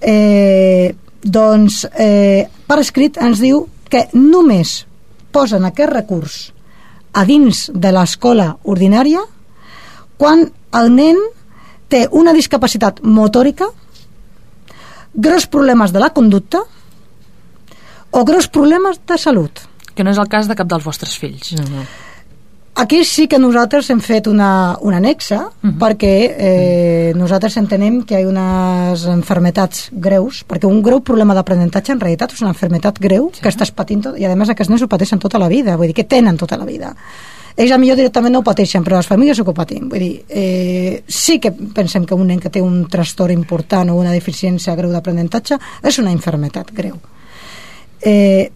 eh, 0.00 0.94
doncs 1.22 1.86
eh, 1.96 2.48
per 2.66 2.78
escrit 2.78 3.16
ens 3.18 3.38
diu 3.38 3.66
que 3.88 4.08
només 4.12 4.86
posen 5.30 5.64
aquest 5.64 5.92
recurs 5.92 6.52
a 7.12 7.24
dins 7.24 7.70
de 7.74 7.92
l'escola 7.92 8.56
ordinària 8.64 9.20
quan 10.18 10.48
el 10.76 10.90
nen 10.94 11.20
té 11.88 12.04
una 12.12 12.34
discapacitat 12.36 13.00
motòrica, 13.02 13.70
greus 15.14 15.46
problemes 15.46 15.94
de 15.94 16.02
la 16.02 16.10
conducta 16.10 16.60
o 18.10 18.24
greus 18.24 18.48
problemes 18.48 19.00
de 19.06 19.18
salut. 19.18 19.64
Que 19.94 20.04
no 20.04 20.12
és 20.12 20.20
el 20.20 20.28
cas 20.30 20.50
de 20.50 20.56
cap 20.58 20.68
dels 20.68 20.84
vostres 20.84 21.16
fills. 21.18 21.54
No, 21.56 21.64
no. 21.70 21.86
Aquí 22.78 23.00
sí 23.02 23.24
que 23.26 23.40
nosaltres 23.42 23.88
hem 23.90 23.98
fet 23.98 24.28
una, 24.30 24.76
una 24.86 25.00
anexa 25.00 25.38
uh 25.48 25.50
-huh. 25.62 25.78
perquè 25.80 26.12
eh, 26.38 27.12
nosaltres 27.16 27.56
entenem 27.56 28.04
que 28.04 28.14
hi 28.14 28.22
ha 28.22 28.28
unes 28.28 29.04
enfermetats 29.04 29.88
greus, 29.90 30.44
perquè 30.46 30.66
un 30.66 30.80
greu 30.80 31.00
problema 31.00 31.34
d'aprenentatge 31.34 31.92
en 31.92 32.00
realitat 32.00 32.32
és 32.32 32.40
una 32.40 32.50
enfermetat 32.50 33.00
greu 33.00 33.32
sí. 33.34 33.42
que 33.42 33.48
estàs 33.48 33.72
patint 33.74 34.02
tot, 34.02 34.18
i 34.18 34.24
a 34.24 34.36
més 34.36 34.48
aquests 34.48 34.70
nens 34.70 34.82
ho 34.82 34.88
pateixen 34.88 35.18
tota 35.18 35.38
la 35.38 35.48
vida, 35.48 35.76
vull 35.76 35.88
dir 35.88 35.94
que 35.94 36.04
tenen 36.04 36.36
tota 36.36 36.56
la 36.56 36.64
vida 36.64 36.94
ells 37.58 37.74
millor 37.78 37.98
directament 37.98 38.32
no 38.32 38.42
ho 38.42 38.46
pateixen, 38.46 38.84
però 38.86 39.00
les 39.00 39.08
famílies 39.10 39.38
ho 39.40 39.44
que 39.46 39.54
patim. 39.54 39.88
Vull 39.90 40.04
dir, 40.04 40.12
eh, 40.28 41.02
sí 41.06 41.40
que 41.42 41.50
pensem 41.50 42.04
que 42.06 42.14
un 42.14 42.28
nen 42.30 42.38
que 42.38 42.52
té 42.54 42.62
un 42.62 42.84
trastorn 42.86 43.34
important 43.34 43.90
o 43.90 43.96
una 43.98 44.14
deficiència 44.14 44.76
greu 44.78 44.92
d'aprenentatge 44.94 45.58
és 45.82 45.98
una 45.98 46.12
enfermetat 46.14 46.70
greu. 46.72 46.94
Eh, 48.00 48.52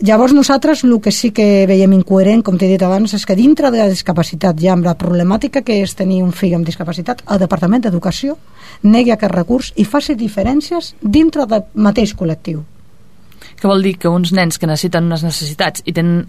llavors 0.00 0.34
nosaltres 0.34 0.82
el 0.82 1.00
que 1.00 1.12
sí 1.12 1.30
que 1.30 1.66
veiem 1.70 1.92
incoherent, 1.94 2.42
com 2.42 2.58
t'he 2.58 2.66
dit 2.66 2.82
abans, 2.82 3.14
és 3.14 3.24
que 3.24 3.38
dintre 3.38 3.70
de 3.70 3.78
la 3.78 3.88
discapacitat 3.88 4.58
ja 4.58 4.72
amb 4.72 4.84
la 4.84 4.98
problemàtica 4.98 5.62
que 5.62 5.78
és 5.82 5.94
tenir 5.94 6.22
un 6.24 6.32
fill 6.32 6.56
amb 6.58 6.66
discapacitat, 6.66 7.22
el 7.30 7.38
Departament 7.38 7.86
d'Educació 7.86 8.36
negui 8.82 9.14
aquest 9.14 9.32
recurs 9.32 9.72
i 9.76 9.84
faci 9.84 10.18
diferències 10.18 10.96
dintre 11.00 11.46
del 11.46 11.62
mateix 11.74 12.16
col·lectiu. 12.18 12.64
Que 13.60 13.70
vol 13.70 13.82
dir 13.86 13.98
que 14.02 14.10
uns 14.10 14.32
nens 14.34 14.58
que 14.58 14.66
necessiten 14.66 15.06
unes 15.06 15.22
necessitats 15.22 15.86
i 15.86 15.94
tenen 15.94 16.26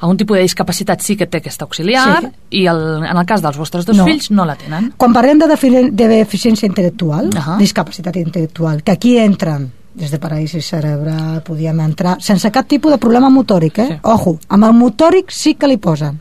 algun 0.00 0.16
tipus 0.16 0.36
de 0.36 0.42
discapacitat 0.42 1.00
sí 1.00 1.16
que 1.16 1.26
té 1.26 1.38
aquesta 1.38 1.64
auxiliar 1.64 2.20
Sí. 2.20 2.28
i 2.50 2.66
el, 2.66 3.04
en 3.04 3.16
el 3.16 3.26
cas 3.26 3.42
dels 3.42 3.56
vostres 3.56 3.86
dos 3.86 3.96
No. 3.96 4.04
fills 4.04 4.30
no 4.30 4.44
la 4.44 4.56
tenen. 4.56 4.92
Quan 4.96 5.12
parlem 5.12 5.38
de, 5.38 5.46
de 5.92 6.08
deficiència 6.08 6.68
intel·lectual, 6.68 7.30
Ahà. 7.34 7.56
discapacitat 7.58 8.16
intel·lectual, 8.16 8.82
que 8.82 8.92
aquí 8.92 9.16
entren 9.18 9.70
des 9.94 10.10
de 10.10 10.18
paràlisi 10.20 10.60
cerebral, 10.60 11.42
podíem 11.42 11.78
entrar 11.80 12.18
sense 12.20 12.50
cap 12.52 12.66
tipus 12.68 12.92
de 12.92 12.98
problema 12.98 13.30
motòric, 13.30 13.78
eh? 13.78 13.86
Sí. 13.88 13.98
Ojo, 14.02 14.38
amb 14.48 14.64
el 14.64 14.72
motòric 14.74 15.30
sí 15.30 15.54
que 15.54 15.66
li 15.66 15.78
posen. 15.78 16.20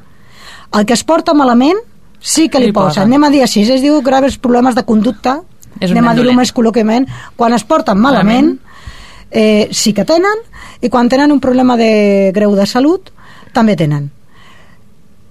El 0.74 0.86
que 0.86 0.94
es 0.94 1.04
porta 1.04 1.34
malament 1.34 1.78
sí 2.20 2.48
que 2.50 2.60
li, 2.60 2.68
Li 2.68 2.72
posen. 2.72 2.88
posen. 2.90 3.04
Anem 3.04 3.24
a 3.24 3.30
dir 3.30 3.42
així, 3.44 3.62
es 3.70 3.82
diu 3.82 4.02
graves 4.02 4.38
problemes 4.38 4.76
de 4.76 4.84
conducta, 4.84 5.42
És 5.82 5.92
anem 5.92 6.08
a 6.08 6.14
dir-ho 6.16 6.32
més 6.34 6.54
col·loquiament, 6.56 7.06
quan 7.36 7.52
es 7.54 7.64
porten 7.66 8.00
malament, 8.00 8.58
eh, 9.30 9.68
sí 9.72 9.92
que 9.94 10.06
tenen, 10.06 10.40
i 10.82 10.90
quan 10.90 11.10
tenen 11.10 11.32
un 11.32 11.40
problema 11.42 11.76
de 11.76 12.32
greu 12.34 12.56
de 12.56 12.66
salut, 12.66 13.10
també 13.56 13.78
tenen. 13.80 14.12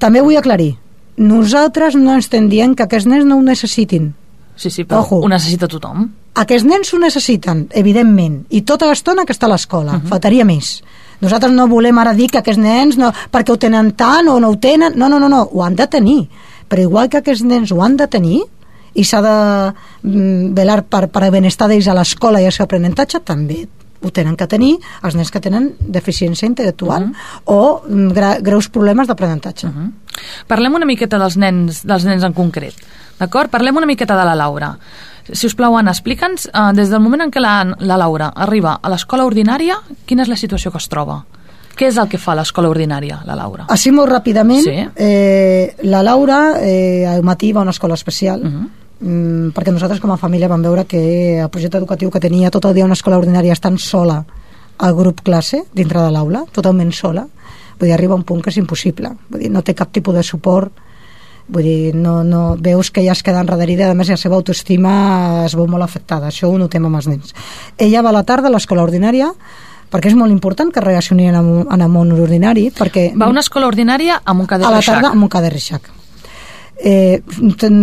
També 0.02 0.22
vull 0.24 0.40
aclarir, 0.40 0.74
nosaltres 1.16 1.94
no 1.94 2.16
ens 2.16 2.26
estem 2.26 2.48
dient 2.50 2.74
que 2.74 2.84
aquests 2.84 3.06
nens 3.10 3.26
no 3.28 3.38
ho 3.38 3.44
necessitin. 3.44 4.12
Sí, 4.56 4.70
sí, 4.70 4.84
però 4.84 5.02
Ojo. 5.02 5.20
ho 5.22 5.30
necessita 5.30 5.68
tothom. 5.70 6.08
Aquests 6.34 6.66
nens 6.66 6.90
ho 6.94 6.98
necessiten, 6.98 7.68
evidentment, 7.74 8.40
i 8.50 8.62
tota 8.66 8.88
l'estona 8.90 9.24
que 9.26 9.34
està 9.34 9.46
a 9.46 9.54
l'escola, 9.54 9.92
uh 9.92 9.98
-huh. 10.02 10.08
faltaria 10.08 10.44
més. 10.44 10.82
Nosaltres 11.20 11.52
no 11.52 11.68
volem 11.68 11.98
ara 11.98 12.14
dir 12.14 12.28
que 12.30 12.38
aquests 12.38 12.60
nens, 12.60 12.96
no, 12.96 13.12
perquè 13.32 13.52
ho 13.52 13.56
tenen 13.56 13.92
tant 13.92 14.28
o 14.28 14.40
no 14.40 14.48
ho 14.50 14.56
tenen, 14.56 14.92
no, 14.96 15.08
no, 15.08 15.18
no, 15.18 15.28
no, 15.28 15.48
ho 15.52 15.62
han 15.62 15.76
de 15.76 15.86
tenir. 15.86 16.28
Però 16.68 16.80
igual 16.80 17.08
que 17.08 17.18
aquests 17.18 17.44
nens 17.44 17.72
ho 17.72 17.82
han 17.82 17.96
de 17.96 18.06
tenir, 18.08 18.42
i 18.94 19.04
s'ha 19.04 19.20
de 19.22 19.74
mm, 20.02 20.54
velar 20.54 20.82
per, 20.82 21.08
per 21.08 21.24
el 21.24 21.30
benestar 21.30 21.68
d'ells 21.68 21.88
a 21.88 21.94
l'escola 21.94 22.40
i 22.40 22.46
el 22.46 22.52
seu 22.52 22.64
aprenentatge, 22.64 23.20
també 23.20 23.66
ho 24.04 24.10
tenen 24.12 24.36
que 24.36 24.46
tenir 24.50 24.74
els 25.02 25.16
nens 25.16 25.30
que 25.32 25.40
tenen 25.40 25.72
deficiència 25.80 26.48
intel·lectual 26.48 27.02
uh 27.02 27.08
-huh. 27.08 27.40
o 27.44 27.82
mm, 27.88 28.12
gra 28.12 28.38
greus 28.40 28.68
problemes 28.68 29.08
d'aprenentatge. 29.08 29.66
Uh 29.66 29.72
-huh. 29.72 29.90
Parlem 30.46 30.74
una 30.74 30.86
miqueta 30.86 31.18
dels 31.18 31.36
nens, 31.36 31.82
dels 31.86 32.04
nens 32.04 32.22
en 32.22 32.32
concret. 32.32 32.74
D'acord? 33.18 33.50
Parlem 33.50 33.76
una 33.76 33.86
miqueta 33.86 34.16
de 34.16 34.24
la 34.24 34.34
Laura. 34.34 34.78
Si 35.32 35.46
us 35.46 35.54
plau, 35.54 35.76
Anna, 35.76 35.90
explica'ns, 35.90 36.46
eh, 36.46 36.72
des 36.74 36.90
del 36.90 37.00
moment 37.00 37.22
en 37.22 37.30
què 37.30 37.40
la, 37.40 37.74
la 37.78 37.96
Laura 37.96 38.32
arriba 38.34 38.78
a 38.82 38.88
l'escola 38.88 39.24
ordinària, 39.24 39.78
quina 40.04 40.22
és 40.22 40.28
la 40.28 40.36
situació 40.36 40.70
que 40.70 40.78
es 40.78 40.88
troba? 40.88 41.24
Què 41.74 41.88
és 41.88 41.96
el 41.96 42.08
que 42.08 42.18
fa 42.18 42.34
l'escola 42.34 42.68
ordinària, 42.68 43.22
la 43.24 43.34
Laura? 43.34 43.64
Així 43.68 43.90
molt 43.90 44.12
ràpidament, 44.12 44.62
sí. 44.62 44.86
eh, 44.96 45.76
la 45.82 46.02
Laura 46.02 46.60
eh, 46.60 47.06
al 47.06 47.22
matí 47.22 47.52
va 47.52 47.60
a 47.60 47.62
una 47.62 47.70
escola 47.70 47.94
especial, 47.94 48.40
uh 48.40 48.46
-huh 48.46 48.83
mm, 49.00 49.52
perquè 49.56 49.72
nosaltres 49.72 50.00
com 50.00 50.12
a 50.12 50.20
família 50.20 50.48
vam 50.48 50.62
veure 50.62 50.86
que 50.86 51.40
el 51.40 51.50
projecte 51.50 51.78
educatiu 51.78 52.10
que 52.10 52.22
tenia 52.22 52.50
tot 52.50 52.64
el 52.64 52.74
dia 52.74 52.86
una 52.86 52.98
escola 52.98 53.18
ordinària 53.18 53.56
estant 53.56 53.78
sola 53.78 54.22
al 54.78 54.94
grup 54.94 55.22
classe 55.22 55.64
dintre 55.72 56.02
de 56.02 56.10
l'aula, 56.10 56.44
totalment 56.52 56.92
sola, 56.92 57.26
vull 57.78 57.88
dir, 57.88 57.94
arriba 57.94 58.14
un 58.14 58.24
punt 58.24 58.42
que 58.42 58.50
és 58.50 58.58
impossible, 58.58 59.14
vull 59.30 59.44
dir, 59.44 59.50
no 59.50 59.62
té 59.62 59.74
cap 59.74 59.92
tipus 59.92 60.14
de 60.14 60.22
suport. 60.22 60.82
Vull 61.44 61.66
dir, 61.66 61.92
no, 61.92 62.22
no, 62.24 62.54
veus 62.56 62.88
que 62.88 63.02
ja 63.04 63.12
es 63.12 63.20
queda 63.20 63.42
enrederida, 63.44 63.90
a 63.92 63.94
més 63.94 64.08
la 64.08 64.16
seva 64.16 64.38
autoestima 64.38 65.44
es 65.44 65.52
veu 65.52 65.66
molt 65.68 65.84
afectada, 65.84 66.30
això 66.30 66.48
ho 66.48 66.56
notem 66.56 66.86
amb 66.88 66.96
els 66.96 67.08
nens. 67.10 67.34
Ella 67.76 68.00
va 68.00 68.14
a 68.14 68.16
la 68.16 68.22
tarda 68.24 68.48
a 68.48 68.54
l'escola 68.54 68.80
ordinària 68.80 69.28
perquè 69.94 70.10
és 70.10 70.16
molt 70.18 70.32
important 70.34 70.72
que 70.74 70.82
relacionin 70.82 71.36
amb, 71.38 71.68
amb 71.68 71.86
el 71.86 71.92
món 71.92 72.14
ordinari 72.16 72.70
perquè 72.74 73.10
va 73.14 73.28
a 73.28 73.34
una 73.34 73.44
escola 73.44 73.68
ordinària 73.70 74.22
amb 74.24 74.44
un 74.44 74.50
cadè 74.50 74.66
a 74.66 74.72
la 74.74 74.80
tarda 74.82 75.12
amb 75.12 75.28
un 75.28 75.30
reixac 75.52 75.92
eh, 76.76 77.20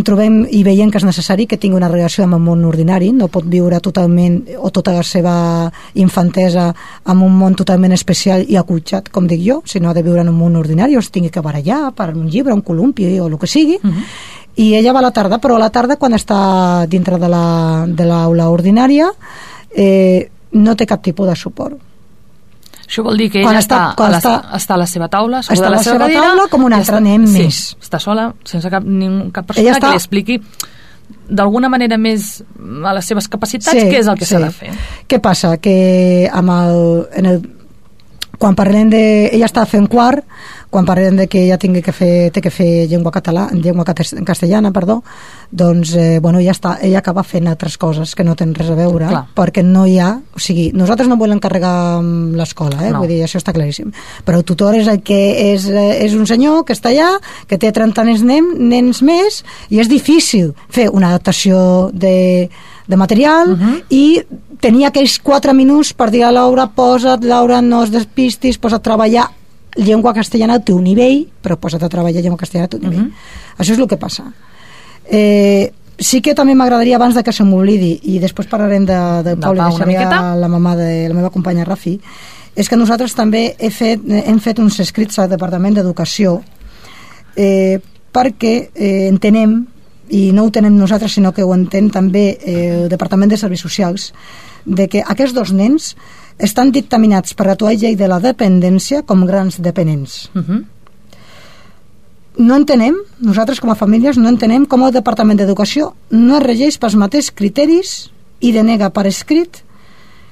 trobem 0.05 0.41
i 0.49 0.63
veiem 0.63 0.91
que 0.91 0.99
és 0.99 1.05
necessari 1.05 1.47
que 1.47 1.57
tingui 1.57 1.77
una 1.79 1.89
relació 1.91 2.25
amb 2.25 2.37
el 2.37 2.43
món 2.43 2.65
ordinari, 2.67 3.11
no 3.15 3.29
pot 3.31 3.47
viure 3.47 3.79
totalment 3.79 4.41
o 4.57 4.71
tota 4.71 4.93
la 4.95 5.03
seva 5.03 5.35
infantesa 5.95 6.69
en 7.05 7.23
un 7.23 7.37
món 7.37 7.55
totalment 7.55 7.95
especial 7.95 8.45
i 8.47 8.57
acutxat, 8.59 9.09
com 9.09 9.27
dic 9.27 9.43
jo, 9.45 9.61
sinó 9.65 9.89
ha 9.89 9.93
de 9.97 10.03
viure 10.03 10.21
en 10.21 10.29
un 10.29 10.37
món 10.37 10.55
ordinari 10.59 10.95
o 10.95 11.03
es 11.03 11.11
tingui 11.11 11.31
que 11.31 11.43
barallar 11.43 11.93
per 11.95 12.11
un 12.15 12.27
llibre, 12.29 12.53
un 12.53 12.61
columpi 12.61 13.07
o 13.19 13.27
el 13.27 13.37
que 13.39 13.47
sigui, 13.47 13.79
uh 13.81 13.87
mhm. 13.87 13.93
-huh. 13.93 14.05
i 14.55 14.75
ella 14.75 14.93
va 14.93 14.99
a 14.99 15.03
la 15.03 15.11
tarda, 15.11 15.39
però 15.39 15.55
a 15.55 15.59
la 15.59 15.69
tarda 15.69 15.95
quan 15.95 16.13
està 16.13 16.85
dintre 16.87 17.17
de 17.17 17.27
l'aula 17.29 18.35
la, 18.35 18.49
ordinària 18.49 19.11
eh, 19.75 20.29
no 20.51 20.75
té 20.75 20.85
cap 20.85 21.01
tipus 21.01 21.27
de 21.27 21.35
suport 21.35 21.90
això 22.91 23.05
vol 23.07 23.15
dir 23.21 23.29
que 23.31 23.39
ella 23.39 23.61
està, 23.61 23.77
està, 23.93 24.03
a 24.03 24.11
la, 24.11 24.19
està, 24.19 24.33
està 24.57 24.75
a 24.75 24.79
la 24.81 24.87
seva 24.89 25.07
taula, 25.07 25.39
està 25.39 25.55
a 25.55 25.69
la, 25.69 25.77
la 25.77 25.83
seva 25.85 26.01
cadira, 26.03 26.25
taula 26.27 26.47
com 26.51 26.65
un 26.67 26.75
altre 26.75 26.99
nen 26.99 27.23
sí, 27.23 27.45
més. 27.45 27.59
està 27.79 28.01
sola, 28.03 28.27
sense 28.43 28.67
cap, 28.73 28.83
nin, 28.83 29.29
cap 29.31 29.47
persona 29.47 29.77
està... 29.77 29.85
que 29.85 29.95
li 29.95 30.01
expliqui 30.01 30.39
d'alguna 31.31 31.69
manera 31.71 31.95
més 31.99 32.41
a 32.83 32.93
les 32.97 33.07
seves 33.07 33.29
capacitats 33.31 33.77
sí, 33.77 33.87
què 33.87 34.01
és 34.01 34.09
el 34.11 34.19
que 34.19 34.27
s'ha 34.27 34.41
sí. 34.41 34.43
de 34.43 34.51
fer. 34.51 34.73
Què 35.07 35.21
passa? 35.23 35.53
Que 35.63 36.27
amb 36.27 36.51
el, 36.51 36.81
en 37.21 37.29
el, 37.31 37.39
quan 38.41 38.57
parlem 38.59 38.91
de... 38.91 39.03
Ella 39.31 39.47
està 39.47 39.63
fent 39.69 39.87
quart, 39.91 40.27
quan 40.71 40.87
parlem 40.87 41.17
de 41.19 41.27
que 41.27 41.43
ella 41.43 41.59
tingui 41.59 41.81
que 41.83 41.91
fer, 41.91 42.31
té 42.31 42.41
que 42.41 42.49
fer 42.49 42.87
llengua, 42.87 43.11
català, 43.11 43.49
llengua 43.51 43.83
castellana, 43.83 44.71
perdó, 44.71 45.01
doncs, 45.51 45.91
eh, 45.99 46.19
bueno, 46.23 46.39
ja 46.39 46.55
està, 46.55 46.77
ella 46.81 47.01
acaba 47.03 47.25
fent 47.27 47.49
altres 47.51 47.75
coses 47.77 48.15
que 48.15 48.23
no 48.23 48.37
tenen 48.39 48.55
res 48.55 48.71
a 48.71 48.77
veure, 48.79 49.09
Clar. 49.11 49.25
perquè 49.35 49.65
no 49.67 49.83
hi 49.85 49.97
ha... 49.99 50.13
O 50.31 50.39
sigui, 50.39 50.69
nosaltres 50.71 51.09
no 51.11 51.19
volem 51.19 51.41
carregar 51.43 51.99
l'escola, 52.39 52.79
eh? 52.87 52.93
No. 52.95 53.01
vull 53.03 53.11
dir, 53.11 53.19
això 53.25 53.41
està 53.41 53.51
claríssim. 53.51 53.91
Però 54.23 54.39
el 54.39 54.45
tutor 54.47 54.77
és 54.79 54.87
el 54.87 55.01
que 55.03 55.19
és, 55.51 55.67
eh, 55.67 56.05
és 56.05 56.15
un 56.15 56.23
senyor 56.29 56.63
que 56.63 56.73
està 56.77 56.93
allà, 56.93 57.11
que 57.51 57.59
té 57.59 57.73
30 57.75 58.07
nens, 58.07 58.23
nens 58.55 59.03
més, 59.03 59.41
i 59.69 59.83
és 59.83 59.91
difícil 59.91 60.53
fer 60.71 60.87
una 60.87 61.11
adaptació 61.11 61.91
de, 61.91 62.47
de 62.87 62.95
material 62.95 63.51
uh 63.51 63.57
mhm. 63.57 63.75
-huh. 63.75 63.83
i 63.89 64.23
tenia 64.61 64.87
aquells 64.87 65.19
4 65.19 65.53
minuts 65.53 65.91
per 65.93 66.09
dir 66.11 66.23
a 66.23 66.31
Laura, 66.31 66.67
posa't, 66.67 67.23
Laura, 67.25 67.61
no 67.61 67.83
es 67.83 67.91
despistis, 67.91 68.57
posa't 68.57 68.79
a 68.79 68.83
treballar 68.83 69.27
llengua 69.75 70.13
castellana 70.13 70.59
té 70.59 70.73
un 70.73 70.83
nivell, 70.83 71.25
però 71.41 71.57
posa't 71.57 71.83
a 71.83 71.89
treballar 71.89 72.21
llengua 72.21 72.39
castellana 72.39 72.69
té 72.69 72.77
un 72.77 72.83
nivell. 72.83 72.99
Uh 72.99 73.05
mhm. 73.05 73.11
-huh. 73.11 73.59
Això 73.59 73.73
és 73.73 73.79
el 73.79 73.87
que 73.87 73.97
passa. 73.97 74.31
Eh, 75.05 75.71
sí 75.97 76.21
que 76.21 76.33
també 76.33 76.55
m'agradaria, 76.55 76.95
abans 76.95 77.15
de 77.15 77.23
que 77.23 77.31
se 77.31 77.43
m'oblidi, 77.43 77.99
i 78.03 78.19
després 78.19 78.47
parlarem 78.47 78.85
de, 78.85 78.99
de 79.23 79.35
Pau, 79.37 79.55
Pau 79.55 79.77
i 79.89 79.93
la 79.95 80.49
mamà 80.49 80.75
de 80.75 81.07
la 81.07 81.13
meva 81.13 81.29
companya 81.29 81.65
Rafi, 81.65 81.99
és 82.55 82.67
que 82.67 82.75
nosaltres 82.75 83.13
també 83.15 83.55
he 83.59 83.69
fet, 83.69 84.01
hem 84.07 84.39
fet 84.39 84.59
uns 84.59 84.79
escrits 84.79 85.19
al 85.19 85.29
Departament 85.29 85.77
d'Educació 85.77 86.41
eh, 87.35 87.79
perquè 88.11 88.55
eh, 88.73 89.07
entenem, 89.07 89.61
i 90.11 90.31
no 90.35 90.43
ho 90.43 90.51
tenem 90.51 90.75
nosaltres, 90.75 91.13
sinó 91.13 91.31
que 91.31 91.43
ho 91.43 91.53
entén 91.55 91.89
també 91.89 92.25
eh, 92.41 92.83
el 92.83 92.89
Departament 92.91 93.31
de 93.31 93.37
Serveis 93.39 93.63
Socials, 93.63 94.11
de 94.65 94.89
que 94.91 95.03
aquests 95.07 95.33
dos 95.33 95.53
nens 95.55 95.95
estan 96.37 96.71
dictaminats 96.71 97.33
per 97.33 97.47
la 97.47 97.55
tua 97.55 97.73
llei 97.73 97.95
de 97.95 98.07
la 98.07 98.19
dependència 98.19 99.03
com 99.03 99.25
grans 99.25 99.61
dependents. 99.61 100.29
Uh 100.33 100.39
mhm. 100.39 100.45
-huh. 100.45 100.65
No 102.37 102.55
entenem, 102.55 102.95
nosaltres 103.19 103.59
com 103.59 103.69
a 103.69 103.75
famílies, 103.75 104.17
no 104.17 104.29
entenem 104.29 104.65
com 104.65 104.83
el 104.83 104.93
Departament 104.93 105.37
d'Educació 105.37 105.93
no 106.09 106.37
es 106.37 106.43
regeix 106.43 106.77
pels 106.77 106.95
mateixos 106.95 107.35
criteris 107.35 108.11
i 108.39 108.51
denega 108.51 108.89
per 108.89 109.05
escrit 109.07 109.63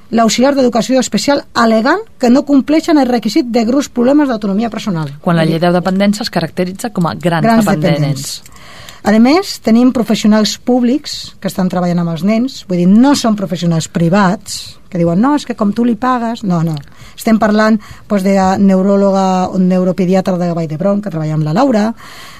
l'auxiliar 0.09 0.55
d'educació 0.55 0.99
especial 0.99 1.43
alegant 1.53 2.01
que 2.17 2.29
no 2.29 2.45
compleixen 2.45 2.97
el 2.97 3.07
requisit 3.07 3.45
de 3.53 3.65
greus 3.65 3.89
problemes 3.89 4.29
d'autonomia 4.29 4.69
personal. 4.69 5.11
Quan 5.21 5.37
la 5.37 5.45
llei 5.45 5.59
de 5.59 5.71
dependència 5.71 6.23
es 6.23 6.33
caracteritza 6.33 6.89
com 6.89 7.05
a 7.05 7.13
grans, 7.13 7.45
grans 7.45 7.65
dependents. 7.65 7.91
dependents. 7.91 8.58
A 9.03 9.13
més, 9.23 9.55
tenim 9.63 9.93
professionals 9.95 10.57
públics 10.59 11.35
que 11.39 11.47
estan 11.47 11.69
treballant 11.71 12.01
amb 12.01 12.11
els 12.11 12.23
nens, 12.27 12.63
vull 12.67 12.81
dir, 12.81 12.87
no 12.89 13.13
són 13.15 13.37
professionals 13.39 13.87
privats, 13.87 14.79
que 14.89 14.99
diuen, 14.99 15.21
no, 15.21 15.35
és 15.37 15.45
que 15.45 15.55
com 15.55 15.71
tu 15.71 15.85
li 15.85 15.95
pagues... 15.95 16.43
No, 16.43 16.59
no. 16.65 16.75
Estem 17.15 17.37
parlant 17.39 17.77
doncs, 18.09 18.23
de 18.25 18.35
neuròloga 18.63 19.53
o 19.53 19.59
neuropediatra 19.61 20.37
de 20.39 20.49
Vall 20.55 20.67
d'Hebron, 20.67 21.01
que 21.03 21.11
treballa 21.13 21.37
amb 21.37 21.45
la 21.47 21.53
Laura, 21.55 21.85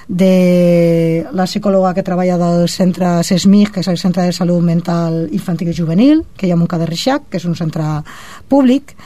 de 0.08 1.26
la 1.32 1.46
psicòloga 1.46 1.94
que 1.94 2.04
treballa 2.04 2.36
del 2.40 2.66
centre 2.68 3.20
CESMIC, 3.24 3.76
que 3.76 3.84
és 3.84 3.90
el 3.92 4.00
Centre 4.02 4.26
de 4.26 4.34
Salut 4.34 4.64
Mental 4.66 5.28
Infantil 5.30 5.70
i 5.70 5.76
Juvenil, 5.76 6.24
que 6.36 6.48
hi 6.48 6.52
ha 6.52 6.58
de 6.58 6.86
Reixac, 6.86 7.30
que 7.30 7.38
és 7.38 7.46
un 7.46 7.54
centre 7.54 8.02
públic. 8.48 8.96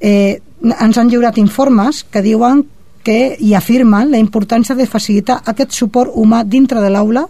Eh, 0.00 0.40
ens 0.62 0.98
han 0.98 1.10
lliurat 1.10 1.36
informes 1.38 2.04
que 2.10 2.22
diuen 2.24 2.64
que 3.06 3.36
hi 3.38 3.54
afirmen 3.54 4.10
la 4.10 4.18
importància 4.18 4.74
de 4.74 4.88
facilitar 4.90 5.38
aquest 5.52 5.76
suport 5.76 6.10
humà 6.18 6.42
dintre 6.42 6.82
de 6.82 6.90
l'aula 6.90 7.22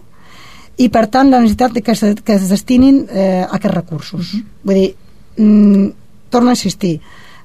i 0.77 0.89
per 0.93 1.05
tant 1.13 1.29
la 1.29 1.41
necessitat 1.43 1.75
de 1.75 1.83
que 1.85 1.93
es, 1.93 2.01
que 2.25 2.33
es 2.33 2.49
destinin 2.49 3.03
eh, 3.09 3.45
aquests 3.45 3.75
recursos. 3.75 4.33
Uh 4.33 4.39
-huh. 4.39 4.43
Vull 4.63 4.75
dir, 4.75 4.95
mm, 5.37 5.87
torno 6.29 6.49
a 6.49 6.53
insistir, 6.53 6.99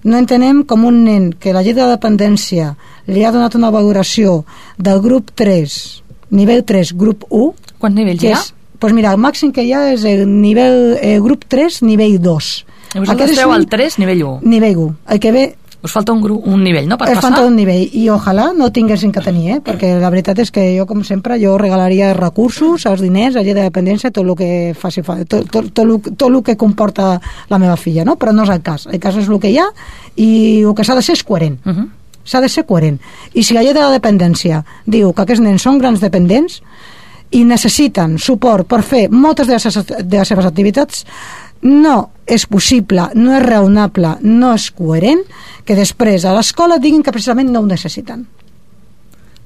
no 0.04 0.16
entenem 0.18 0.64
com 0.64 0.84
un 0.84 1.04
nen 1.04 1.32
que 1.32 1.52
la 1.52 1.62
llei 1.62 1.74
de 1.74 1.86
dependència 1.86 2.76
li 3.06 3.24
ha 3.24 3.32
donat 3.32 3.54
una 3.54 3.70
valoració 3.70 4.44
del 4.78 5.00
grup 5.00 5.30
3, 5.34 6.02
nivell 6.30 6.64
3, 6.64 6.92
grup 6.96 7.24
1... 7.28 7.54
Quants 7.78 7.96
nivells 7.96 8.22
hi 8.22 8.32
ha? 8.32 8.36
Doncs 8.36 8.54
pues 8.82 8.92
mira, 8.92 9.12
el 9.12 9.18
màxim 9.18 9.52
que 9.52 9.62
hi 9.62 9.72
ha 9.72 9.92
és 9.92 10.04
el 10.04 10.26
nivell 10.26 10.98
eh, 11.00 11.20
grup 11.20 11.44
3, 11.46 11.82
nivell 11.82 12.18
2. 12.18 12.64
I 12.94 12.98
vosaltres 12.98 13.30
esteu 13.30 13.52
al 13.52 13.68
3, 13.70 13.98
nivell 13.98 14.22
1? 14.22 14.40
Nivell 14.42 14.76
1. 14.76 14.96
El 15.14 15.20
que 15.20 15.32
ve 15.32 15.44
us 15.82 15.90
falta 15.90 16.12
un, 16.12 16.20
grup, 16.22 16.46
un 16.46 16.62
nivell, 16.62 16.86
no?, 16.88 16.96
per 16.96 17.08
es 17.08 17.16
passar. 17.16 17.32
falta 17.32 17.46
un 17.46 17.56
nivell, 17.56 17.88
i 17.98 18.04
ojalà 18.10 18.52
no 18.54 18.70
tinguessin 18.70 19.10
que 19.12 19.20
tenir, 19.20 19.56
eh? 19.56 19.60
perquè 19.64 19.96
la 19.98 20.10
veritat 20.14 20.38
és 20.38 20.52
que 20.54 20.62
jo, 20.76 20.86
com 20.86 21.02
sempre, 21.04 21.38
jo 21.42 21.56
regalaria 21.58 22.12
recursos, 22.14 22.86
els 22.86 23.02
diners, 23.02 23.34
la 23.34 23.42
llei 23.42 23.56
de 23.56 23.66
dependència, 23.66 24.12
tot 24.14 24.22
el 24.22 24.36
que 24.38 24.50
faci 24.78 25.02
tot, 25.02 25.26
tot, 25.26 25.50
tot, 25.50 25.72
tot, 25.74 26.12
tot 26.14 26.28
el 26.30 26.38
que 26.46 26.56
comporta 26.56 27.16
la 27.50 27.58
meva 27.58 27.76
filla, 27.76 28.06
no? 28.06 28.14
Però 28.16 28.32
no 28.32 28.46
és 28.46 28.54
el 28.54 28.62
cas. 28.62 28.86
El 28.86 29.02
cas 29.02 29.18
és 29.18 29.28
el 29.28 29.42
que 29.42 29.50
hi 29.50 29.58
ha 29.58 29.66
i 30.14 30.30
el 30.62 30.74
que 30.78 30.86
s'ha 30.86 30.94
de 30.94 31.02
ser 31.02 31.18
és 31.18 31.24
coherent. 31.24 31.58
Uh 31.66 31.72
-huh. 31.72 31.88
S'ha 32.24 32.40
de 32.40 32.48
ser 32.48 32.64
coherent. 32.64 33.00
I 33.34 33.42
si 33.42 33.54
la 33.54 33.62
llei 33.62 33.74
de 33.74 33.80
la 33.80 33.90
dependència 33.90 34.64
diu 34.86 35.12
que 35.12 35.22
aquests 35.22 35.42
nens 35.42 35.62
són 35.62 35.78
grans 35.78 36.00
dependents 36.00 36.62
i 37.30 37.44
necessiten 37.44 38.18
suport 38.18 38.66
per 38.66 38.82
fer 38.82 39.08
moltes 39.10 39.46
de 39.46 39.54
les, 39.54 39.86
de 40.04 40.18
les 40.18 40.28
seves 40.28 40.44
activitats, 40.44 41.04
no 41.62 41.96
és 42.26 42.46
possible, 42.50 43.08
no 43.14 43.34
és 43.36 43.42
raonable, 43.44 44.16
no 44.22 44.52
és 44.54 44.70
coherent 44.74 45.22
que 45.66 45.76
després 45.78 46.24
a 46.24 46.34
l'escola 46.34 46.80
diguin 46.82 47.02
que 47.02 47.14
precisament 47.14 47.50
no 47.52 47.62
ho 47.62 47.68
necessiten. 47.68 48.24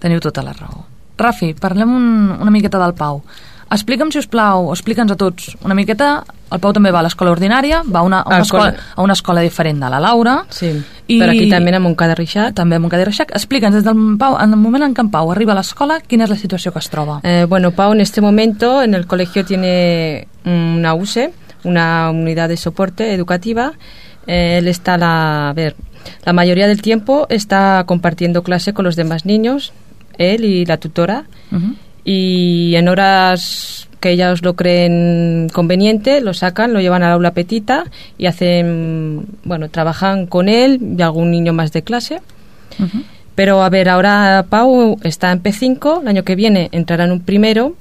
Teniu 0.01 0.21
tota 0.21 0.45
la 0.45 0.55
raó. 0.57 0.85
Rafi, 1.17 1.55
parlem 1.57 1.93
un, 1.97 2.09
una 2.37 2.53
miqueta 2.53 2.81
del 2.81 2.95
Pau. 2.97 3.23
Explica'm, 3.67 4.13
si 4.15 4.21
us 4.21 4.29
plau, 4.31 4.69
explica'ns 4.71 5.11
a 5.11 5.17
tots 5.19 5.57
una 5.65 5.75
miqueta. 5.75 6.21
El 6.55 6.61
Pau 6.63 6.71
també 6.77 6.93
va 6.95 7.01
a 7.01 7.07
l'escola 7.09 7.33
ordinària, 7.35 7.81
va 7.83 8.05
a 8.05 8.07
una, 8.07 8.21
a 8.21 8.37
una, 8.37 8.45
escola, 8.45 8.69
a 8.95 9.03
una 9.03 9.17
escola 9.17 9.43
diferent 9.43 9.81
de 9.83 9.89
la 9.91 9.99
Laura. 9.99 10.37
Sí, 10.55 10.69
i, 11.09 11.17
però 11.19 11.33
aquí 11.33 11.49
també 11.51 11.75
a 11.75 11.81
Montcada 11.83 12.15
Reixac. 12.15 12.55
També 12.55 12.79
a 12.79 12.83
Montcada 12.83 13.09
Reixac. 13.09 13.33
Explica'ns, 13.35 13.81
des 13.81 13.87
del 13.87 13.99
Pau, 14.21 14.37
en 14.39 14.55
el 14.55 14.61
moment 14.61 14.87
en 14.87 14.95
què 14.95 15.03
en 15.03 15.11
Pau 15.11 15.33
arriba 15.35 15.57
a 15.57 15.59
l'escola, 15.59 15.99
quina 16.07 16.29
és 16.29 16.31
la 16.31 16.39
situació 16.39 16.71
que 16.73 16.85
es 16.85 16.91
troba? 16.93 17.19
Eh, 17.25 17.47
bueno, 17.49 17.73
Pau 17.75 17.97
en 17.97 18.05
este 18.05 18.21
momento 18.21 18.83
en 18.83 18.95
el 18.95 19.09
colegio 19.09 19.45
tiene 19.45 20.29
una 20.45 20.95
UCE, 20.95 21.33
una 21.67 22.11
unidad 22.11 22.49
de 22.49 22.57
soporte 22.57 23.13
educativa. 23.13 23.73
Eh, 24.27 24.59
él 24.59 24.69
está 24.69 24.97
la, 24.97 25.51
a 25.51 25.53
ver, 25.53 25.77
la 26.25 26.33
mayoría 26.33 26.69
del 26.69 26.83
tiempo 26.83 27.27
está 27.29 27.85
compartiendo 27.87 28.43
clase 28.43 28.73
con 28.73 28.85
los 28.85 28.97
demás 28.97 29.27
niños, 29.27 29.73
él 30.19 30.45
y 30.45 30.65
la 30.65 30.79
tutora. 30.79 31.27
Y 32.05 32.75
en 32.77 32.89
horas 32.89 33.89
que 34.01 34.11
ellos 34.11 34.43
lo 34.43 34.55
creen 34.55 35.49
conveniente, 35.53 36.21
lo 36.21 36.35
sacan, 36.35 36.73
lo 36.73 36.81
llevan 36.81 37.03
al 37.03 37.13
aula 37.13 37.33
petita 37.33 37.85
y 38.19 38.27
hacen, 38.27 39.27
bueno, 39.45 39.69
trabajan 39.71 40.27
con 40.27 40.49
él 40.49 40.79
y 40.97 41.03
algún 41.03 41.31
niño 41.31 41.53
más 41.53 41.73
de 41.73 41.83
clase. 41.83 42.21
Pero 43.35 43.63
a 43.63 43.69
ver, 43.69 43.89
ahora 43.89 44.47
Pau 44.49 44.99
está 45.03 45.33
en 45.33 45.43
P5, 45.43 46.03
el 46.03 46.09
año 46.09 46.25
que 46.25 46.37
viene 46.37 46.69
entrará 46.73 47.05
en 47.05 47.13
un 47.13 47.21
primero 47.21 47.75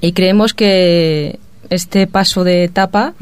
y 0.00 0.12
creemos 0.12 0.54
que 0.54 1.38
este 1.70 2.06
paso 2.06 2.44
de 2.44 2.64
etapa 2.64 3.14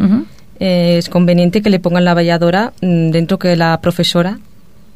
eh, 0.60 0.96
es 0.98 1.08
conveniente 1.08 1.62
que 1.62 1.70
le 1.70 1.80
pongan 1.80 2.04
la 2.04 2.14
valladora 2.14 2.72
mm, 2.80 3.10
dentro 3.10 3.38
que 3.38 3.56
la 3.56 3.80
profesora 3.80 4.38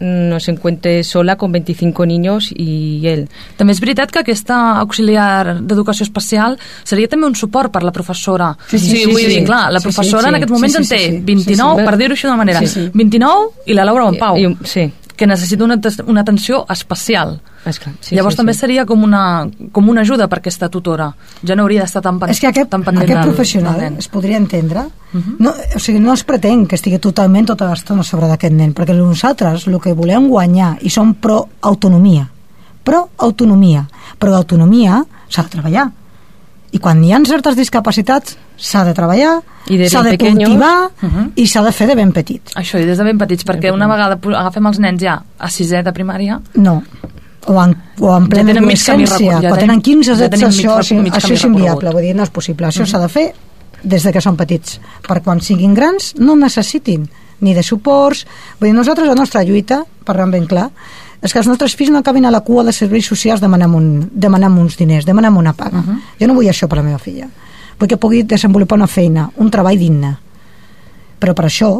no 0.00 0.40
se 0.40 0.50
encuentre 0.50 1.04
sola 1.04 1.36
con 1.36 1.52
25 1.52 2.06
niños 2.06 2.50
i 2.56 3.04
ell. 3.06 3.26
També 3.58 3.74
és 3.76 3.80
veritat 3.84 4.10
que 4.10 4.22
aquesta 4.22 4.56
auxiliar 4.80 5.60
d'educació 5.60 6.06
especial 6.08 6.56
seria 6.88 7.08
també 7.12 7.28
un 7.28 7.36
suport 7.36 7.70
per 7.70 7.82
la 7.84 7.92
professora. 7.92 8.54
Sí, 8.70 8.78
sí, 8.78 8.96
sí, 8.96 9.04
vull 9.10 9.20
sí, 9.20 9.26
dir, 9.28 9.44
clar, 9.44 9.70
la 9.70 9.78
sí, 9.78 9.90
professora 9.90 10.22
sí, 10.22 10.24
sí. 10.24 10.28
en 10.30 10.38
aquest 10.40 10.50
moment 10.50 10.72
Sí, 10.72 10.78
en 10.78 10.84
sí, 10.84 10.94
té 10.94 11.00
sí, 11.04 11.10
sí. 11.10 11.20
29, 11.20 11.74
Sí, 11.74 11.80
sí. 11.84 11.84
per 11.90 11.98
dir-ho 12.00 12.16
d'una 12.22 12.36
manera, 12.36 12.60
Sí, 12.60 12.66
sí. 12.66 12.90
29 12.94 13.50
i 13.66 13.74
la 13.76 13.84
Laura 13.84 14.06
o 14.06 14.12
en 14.14 14.18
Pau, 14.18 14.38
I, 14.38 14.46
i, 14.48 14.56
sí, 14.64 14.90
que 15.20 15.26
necessita 15.28 15.64
una, 15.66 15.76
una 16.08 16.22
atenció 16.24 16.62
especial. 16.72 17.34
esclar. 17.68 17.92
Sí, 18.00 18.14
Llavors 18.16 18.32
sí, 18.34 18.38
també 18.40 18.54
sí. 18.54 18.60
seria 18.64 18.86
com 18.88 19.02
una, 19.04 19.44
com 19.70 19.88
una 19.92 20.00
ajuda 20.00 20.28
per 20.32 20.38
aquesta 20.40 20.70
tutora. 20.72 21.10
Ja 21.44 21.52
no 21.54 21.66
hauria 21.66 21.82
d'estar 21.84 22.00
tan, 22.00 22.16
pen, 22.18 22.30
És 22.32 22.40
que 22.40 22.48
aquest, 22.48 22.70
tan 22.72 22.82
pendent 22.86 23.04
aquest 23.04 23.18
del- 23.20 23.28
professional 23.28 23.76
del 23.82 23.98
es 24.00 24.08
podria 24.08 24.38
entendre 24.40 24.86
no, 25.38 25.50
o 25.76 25.78
sigui, 25.82 26.00
no 26.00 26.14
es 26.14 26.22
pretén 26.24 26.64
que 26.66 26.76
estigui 26.78 26.98
totalment 27.02 27.44
tota 27.50 27.68
l'estona 27.68 28.02
sobre 28.06 28.28
d'aquest 28.30 28.54
nen 28.54 28.72
perquè 28.72 28.94
nosaltres 28.96 29.66
el 29.68 29.76
que 29.82 29.92
volem 29.92 30.28
guanyar 30.30 30.78
i 30.80 30.88
som 30.88 31.12
pro-autonomia 31.14 32.28
pro-autonomia 32.84 33.84
però 34.18 34.32
l'autonomia 34.34 35.02
s'ha 35.28 35.42
de 35.46 35.52
treballar 35.52 35.88
i 36.72 36.78
quan 36.78 37.02
hi 37.04 37.12
ha 37.12 37.18
certes 37.26 37.56
discapacitats 37.58 38.36
s'ha 38.60 38.84
de 38.84 38.94
treballar 38.94 39.38
I 39.66 39.78
de 39.78 39.88
s'ha 39.88 40.02
ben 40.02 40.12
de 40.12 40.18
pequeños. 40.18 40.50
cultivar 40.50 40.90
Mhm. 41.00 41.32
i 41.36 41.46
s'ha 41.46 41.62
de 41.64 41.72
fer 41.72 41.88
de 41.88 41.96
ben 41.96 42.12
petit 42.12 42.52
Això, 42.54 42.80
i 42.80 42.84
des 42.84 42.98
de 42.98 43.04
ben 43.04 43.18
petits, 43.18 43.46
perquè 43.46 43.72
una 43.72 43.88
vegada 43.88 44.18
agafem 44.38 44.66
els 44.66 44.78
nens 44.78 45.00
ja 45.02 45.22
a 45.38 45.48
sisè 45.48 45.82
de 45.82 45.92
primària, 45.92 46.40
no 46.54 46.82
o 47.46 47.62
en, 47.62 47.76
o 47.98 48.16
en 48.16 48.28
plena 48.28 48.52
tenen 48.52 48.66
mig 48.66 48.78
camí 48.84 49.04
adolescència, 49.04 49.18
recorregut, 49.18 49.42
ja 49.42 49.48
quan 49.48 49.60
tenen 49.60 49.80
15 49.80 50.04
ja 50.04 50.24
anys, 50.24 50.30
tenim 50.30 50.48
mig 50.48 50.58
això, 50.58 50.78
això, 50.78 51.02
mig 51.02 51.12
això 51.14 51.32
és 51.32 51.44
inviable, 51.44 51.92
vull 51.94 52.02
dir, 52.02 52.14
no 52.14 52.22
és 52.22 52.30
possible. 52.30 52.66
Això 52.68 52.86
s'ha 52.86 53.00
de 53.00 53.08
fer 53.08 53.32
des 53.82 54.04
de 54.04 54.12
que 54.12 54.20
són 54.20 54.36
petits, 54.36 54.80
per 55.06 55.22
quan 55.24 55.40
siguin 55.40 55.74
grans 55.74 56.14
no 56.18 56.36
necessitin 56.36 57.08
ni 57.40 57.54
de 57.54 57.62
suports. 57.62 58.26
Vull 58.60 58.68
dir, 58.68 58.74
nosaltres 58.76 59.08
la 59.08 59.16
nostra 59.16 59.42
lluita, 59.42 59.82
parlant 60.04 60.30
ben 60.30 60.46
clar, 60.46 60.68
és 61.20 61.32
que 61.32 61.40
els 61.40 61.48
nostres 61.48 61.74
fills 61.76 61.92
no 61.92 62.00
acabin 62.00 62.26
a 62.26 62.32
la 62.32 62.42
cua 62.44 62.64
de 62.64 62.72
serveis 62.76 63.08
socials 63.08 63.40
demanant, 63.40 63.74
un, 63.76 64.10
demanant 64.12 64.56
uns 64.60 64.76
diners, 64.76 65.06
demanant 65.08 65.36
una 65.36 65.52
paga. 65.52 65.78
Uh 65.78 65.84
-huh. 65.86 65.98
Jo 66.20 66.26
no 66.26 66.34
vull 66.34 66.46
això 66.46 66.68
per 66.68 66.78
a 66.78 66.82
la 66.82 66.88
meva 66.88 66.98
filla. 66.98 67.28
Vull 67.80 67.88
que 67.88 67.96
pugui 67.96 68.26
desenvolupar 68.28 68.76
una 68.76 68.90
feina, 68.90 69.30
un 69.40 69.48
treball 69.48 69.78
digne. 69.80 70.10
Però 71.20 71.32
per 71.36 71.46
això 71.48 71.70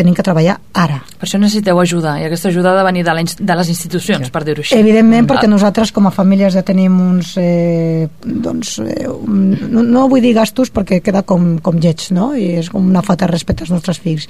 tenim 0.00 0.16
que 0.16 0.24
treballar 0.26 0.58
ara. 0.74 1.00
per 1.20 1.28
això 1.28 1.38
necessiteu 1.40 1.78
ajuda, 1.80 2.16
i 2.20 2.24
aquesta 2.24 2.48
ajuda 2.48 2.72
ha 2.72 2.78
de 2.78 2.84
venir 2.86 3.04
de, 3.04 3.14
la, 3.14 3.24
de 3.24 3.56
les 3.60 3.68
institucions, 3.68 4.30
per 4.32 4.42
dir-ho 4.46 4.64
així. 4.64 4.78
Evidentment, 4.80 5.28
perquè 5.28 5.48
nosaltres 5.50 5.92
com 5.92 6.08
a 6.08 6.14
famílies 6.14 6.56
ja 6.56 6.64
tenim 6.66 6.96
uns... 7.00 7.34
Eh, 7.40 8.08
doncs, 8.24 8.78
eh, 8.80 9.06
no, 9.06 9.84
no 9.84 10.06
vull 10.08 10.24
dir 10.24 10.32
gastos 10.36 10.72
perquè 10.72 11.00
queda 11.04 11.22
com, 11.28 11.58
com 11.62 11.80
lleig, 11.80 12.06
no? 12.16 12.32
I 12.34 12.56
és 12.62 12.70
com 12.72 12.86
una 12.86 13.04
falta 13.04 13.26
de 13.26 13.34
respecte 13.34 13.66
als 13.66 13.74
nostres 13.74 14.00
fills. 14.00 14.28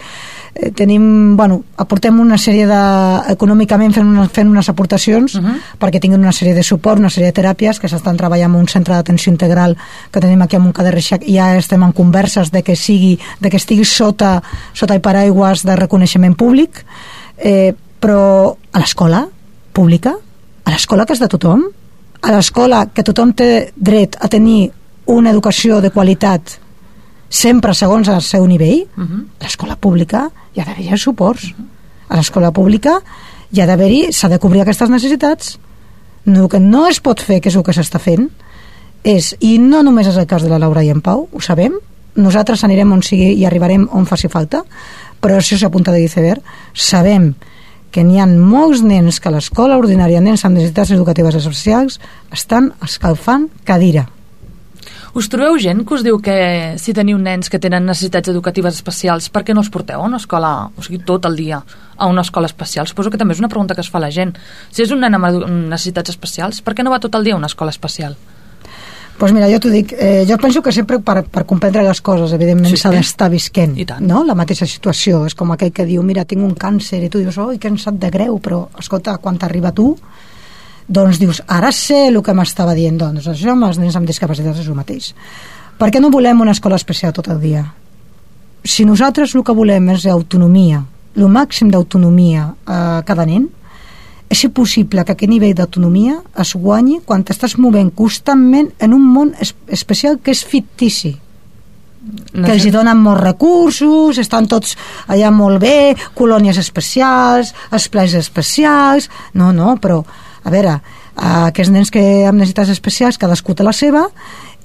Eh, 0.54 0.72
tenim, 0.74 1.36
bueno, 1.38 1.60
aportem 1.78 2.18
una 2.20 2.38
sèrie 2.40 2.66
de... 2.66 2.80
econòmicament 3.36 3.94
fent, 3.94 4.08
una, 4.10 4.26
fent 4.28 4.50
unes 4.50 4.68
aportacions 4.72 5.36
uh 5.38 5.44
-huh. 5.44 5.56
perquè 5.78 6.00
tinguin 6.00 6.20
una 6.20 6.34
sèrie 6.34 6.54
de 6.54 6.62
suport, 6.62 6.98
una 6.98 7.10
sèrie 7.10 7.30
de 7.30 7.36
teràpies 7.40 7.78
que 7.78 7.88
s'estan 7.88 8.16
treballant 8.16 8.54
en 8.54 8.60
un 8.60 8.68
centre 8.68 8.94
d'atenció 8.94 9.30
integral 9.30 9.76
que 10.10 10.20
tenim 10.20 10.42
aquí 10.42 10.56
a 10.56 10.58
Montcada 10.58 10.90
Reixac 10.90 11.22
i 11.26 11.36
ja 11.36 11.56
estem 11.56 11.82
en 11.82 11.92
converses 11.92 12.50
de 12.50 12.62
que 12.62 12.76
sigui 12.76 13.18
de 13.40 13.50
que 13.50 13.56
estigui 13.56 13.84
sota, 13.84 14.42
sota 14.72 14.94
el 14.94 15.00
paraigües 15.00 15.59
de 15.66 15.76
reconeixement 15.76 16.36
públic 16.36 16.84
eh, 17.38 17.74
però 18.00 18.56
a 18.72 18.80
l'escola 18.80 19.26
pública, 19.72 20.14
a 20.64 20.70
l'escola 20.72 21.06
que 21.06 21.14
és 21.14 21.20
de 21.20 21.28
tothom, 21.28 21.66
a 22.20 22.32
l'escola 22.32 22.86
que 22.94 23.04
tothom 23.04 23.32
té 23.36 23.70
dret 23.76 24.16
a 24.20 24.28
tenir 24.28 24.70
una 25.10 25.30
educació 25.30 25.80
de 25.80 25.90
qualitat 25.90 26.58
sempre 27.30 27.74
segons 27.78 28.08
el 28.10 28.22
seu 28.22 28.46
nivell, 28.46 28.86
uh 28.96 29.04
-huh. 29.04 29.24
a 29.40 29.44
l'escola 29.44 29.76
pública 29.76 30.30
hi 30.54 30.60
ha 30.60 30.64
d'haver 30.64 30.98
suports. 30.98 31.54
A 32.08 32.16
l'escola 32.16 32.50
pública 32.50 33.00
hi 33.52 33.60
ha 33.60 33.66
d'haver-hi, 33.66 34.12
s'ha 34.12 34.28
de 34.28 34.38
cobrir 34.38 34.60
aquestes 34.62 34.90
necessitats. 34.90 35.58
No, 36.24 36.42
el 36.42 36.48
que 36.48 36.60
no 36.60 36.86
es 36.88 37.00
pot 37.00 37.20
fer, 37.20 37.40
que 37.40 37.48
és 37.48 37.56
el 37.56 37.62
que 37.62 37.72
s'està 37.72 37.98
fent, 37.98 38.28
és, 39.02 39.36
i 39.40 39.58
no 39.58 39.82
només 39.82 40.06
és 40.06 40.16
el 40.16 40.26
cas 40.26 40.42
de 40.42 40.48
la 40.48 40.58
Laura 40.58 40.82
i 40.84 40.90
en 40.90 41.00
Pau, 41.00 41.28
ho 41.32 41.40
sabem, 41.40 41.72
nosaltres 42.14 42.64
anirem 42.64 42.92
on 42.92 43.02
sigui 43.02 43.32
i 43.32 43.46
arribarem 43.46 43.88
on 43.92 44.06
faci 44.06 44.28
falta, 44.28 44.64
però 45.20 45.38
això 45.38 45.56
és 45.56 45.64
a 45.64 45.70
punta 45.72 45.92
de 45.92 46.02
iceberg, 46.04 46.44
sabem 46.74 47.34
que 47.90 48.04
n'hi 48.06 48.20
ha 48.22 48.26
molts 48.30 48.84
nens 48.86 49.18
que 49.18 49.28
a 49.28 49.34
l'escola 49.34 49.78
ordinària, 49.80 50.22
nens 50.22 50.44
amb 50.46 50.56
necessitats 50.56 50.94
educatives 50.94 51.36
especials, 51.40 51.98
estan 52.32 52.72
escalfant 52.86 53.48
cadira. 53.66 54.06
Us 55.12 55.26
trobeu 55.26 55.56
gent 55.58 55.82
que 55.82 55.96
us 55.96 56.04
diu 56.06 56.20
que 56.22 56.78
si 56.78 56.94
teniu 56.94 57.18
nens 57.18 57.50
que 57.50 57.58
tenen 57.58 57.82
necessitats 57.88 58.30
educatives 58.30 58.76
especials, 58.78 59.26
per 59.28 59.42
què 59.42 59.56
no 59.56 59.64
els 59.64 59.70
porteu 59.74 59.98
a 59.98 60.06
una 60.06 60.20
escola, 60.22 60.70
o 60.70 60.84
sigui, 60.86 61.00
tot 61.02 61.26
el 61.26 61.34
dia, 61.34 61.58
a 61.96 62.06
una 62.06 62.22
escola 62.22 62.46
especial? 62.46 62.86
Suposo 62.86 63.10
que 63.10 63.18
també 63.18 63.34
és 63.34 63.42
una 63.42 63.50
pregunta 63.50 63.74
que 63.74 63.82
es 63.82 63.90
fa 63.90 63.98
la 63.98 64.12
gent. 64.14 64.36
Si 64.70 64.84
és 64.86 64.94
un 64.94 65.02
nen 65.02 65.18
amb 65.18 65.26
necessitats 65.72 66.14
especials, 66.14 66.62
per 66.62 66.76
què 66.78 66.86
no 66.86 66.94
va 66.94 67.02
tot 67.02 67.18
el 67.18 67.26
dia 67.26 67.34
a 67.34 67.42
una 67.42 67.50
escola 67.50 67.74
especial? 67.74 68.14
Pues 69.20 69.34
mira, 69.36 69.50
jo 69.52 69.58
t'ho 69.60 69.68
dic, 69.68 69.90
eh, 69.92 70.24
jo 70.24 70.38
penso 70.40 70.62
que 70.64 70.72
sempre 70.72 70.96
per, 71.04 71.26
per 71.28 71.42
comprendre 71.44 71.82
les 71.84 71.98
coses, 72.00 72.32
evidentment, 72.32 72.72
s'ha 72.72 72.88
sí. 72.88 72.96
d'estar 72.96 73.28
visquent, 73.28 73.74
no? 74.00 74.22
La 74.24 74.32
mateixa 74.32 74.64
situació, 74.64 75.26
és 75.28 75.36
com 75.36 75.52
aquell 75.52 75.74
que 75.76 75.84
diu, 75.84 76.00
mira, 76.00 76.24
tinc 76.24 76.40
un 76.40 76.54
càncer, 76.56 77.02
i 77.04 77.10
tu 77.12 77.20
dius, 77.20 77.36
oi, 77.36 77.58
que 77.60 77.68
em 77.68 77.76
sap 77.76 77.98
de 78.00 78.08
greu, 78.08 78.38
però, 78.40 78.62
escolta, 78.80 79.18
quan 79.20 79.36
t'arriba 79.36 79.74
tu, 79.76 79.90
doncs 80.88 81.20
dius, 81.20 81.42
ara 81.52 81.68
sé 81.68 82.06
el 82.08 82.16
que 82.24 82.32
m'estava 82.32 82.72
dient, 82.74 82.96
doncs 82.96 83.28
això 83.28 83.52
amb 83.52 83.68
els 83.68 83.82
nens 83.82 84.00
amb 84.00 84.08
discapacitats 84.08 84.64
és 84.64 84.72
el 84.72 84.80
mateix. 84.80 85.12
Per 85.76 85.92
què 85.92 86.00
no 86.00 86.08
volem 86.08 86.40
una 86.40 86.56
escola 86.56 86.80
especial 86.80 87.12
tot 87.12 87.28
el 87.28 87.44
dia? 87.44 87.66
Si 88.64 88.88
nosaltres 88.88 89.36
el 89.36 89.44
que 89.44 89.52
volem 89.52 89.92
és 89.92 90.08
autonomia, 90.08 90.80
el 91.12 91.28
màxim 91.28 91.68
d'autonomia 91.68 92.54
a 92.64 92.80
cada 93.04 93.28
nen, 93.28 93.50
és 94.30 94.44
possible 94.54 95.02
que 95.04 95.16
aquest 95.16 95.30
nivell 95.30 95.56
d'autonomia 95.58 96.20
es 96.38 96.54
guanyi 96.54 97.00
quan 97.06 97.24
t'estàs 97.26 97.56
movent 97.58 97.90
constantment 97.98 98.70
en 98.78 98.94
un 98.94 99.02
món 99.02 99.34
es 99.42 99.52
especial 99.68 100.20
que 100.22 100.30
és 100.30 100.44
fictici. 100.46 101.16
Que 102.32 102.54
els 102.54 102.64
hi 102.64 102.70
donen 102.72 103.02
molts 103.02 103.20
recursos, 103.20 104.20
estan 104.22 104.46
tots 104.48 104.76
allà 105.10 105.32
molt 105.34 105.60
bé, 105.60 105.96
colònies 106.16 106.60
especials, 106.62 107.50
esplais 107.74 108.14
especials... 108.14 109.10
No, 109.34 109.50
no, 109.52 109.74
però, 109.82 109.98
a 110.46 110.52
veure, 110.54 110.78
aquests 111.20 111.74
nens 111.74 111.90
que 111.92 112.24
amb 112.24 112.38
necessitats 112.38 112.70
especials, 112.72 113.18
cadascú 113.20 113.54
té 113.58 113.66
la 113.66 113.74
seva, 113.76 114.06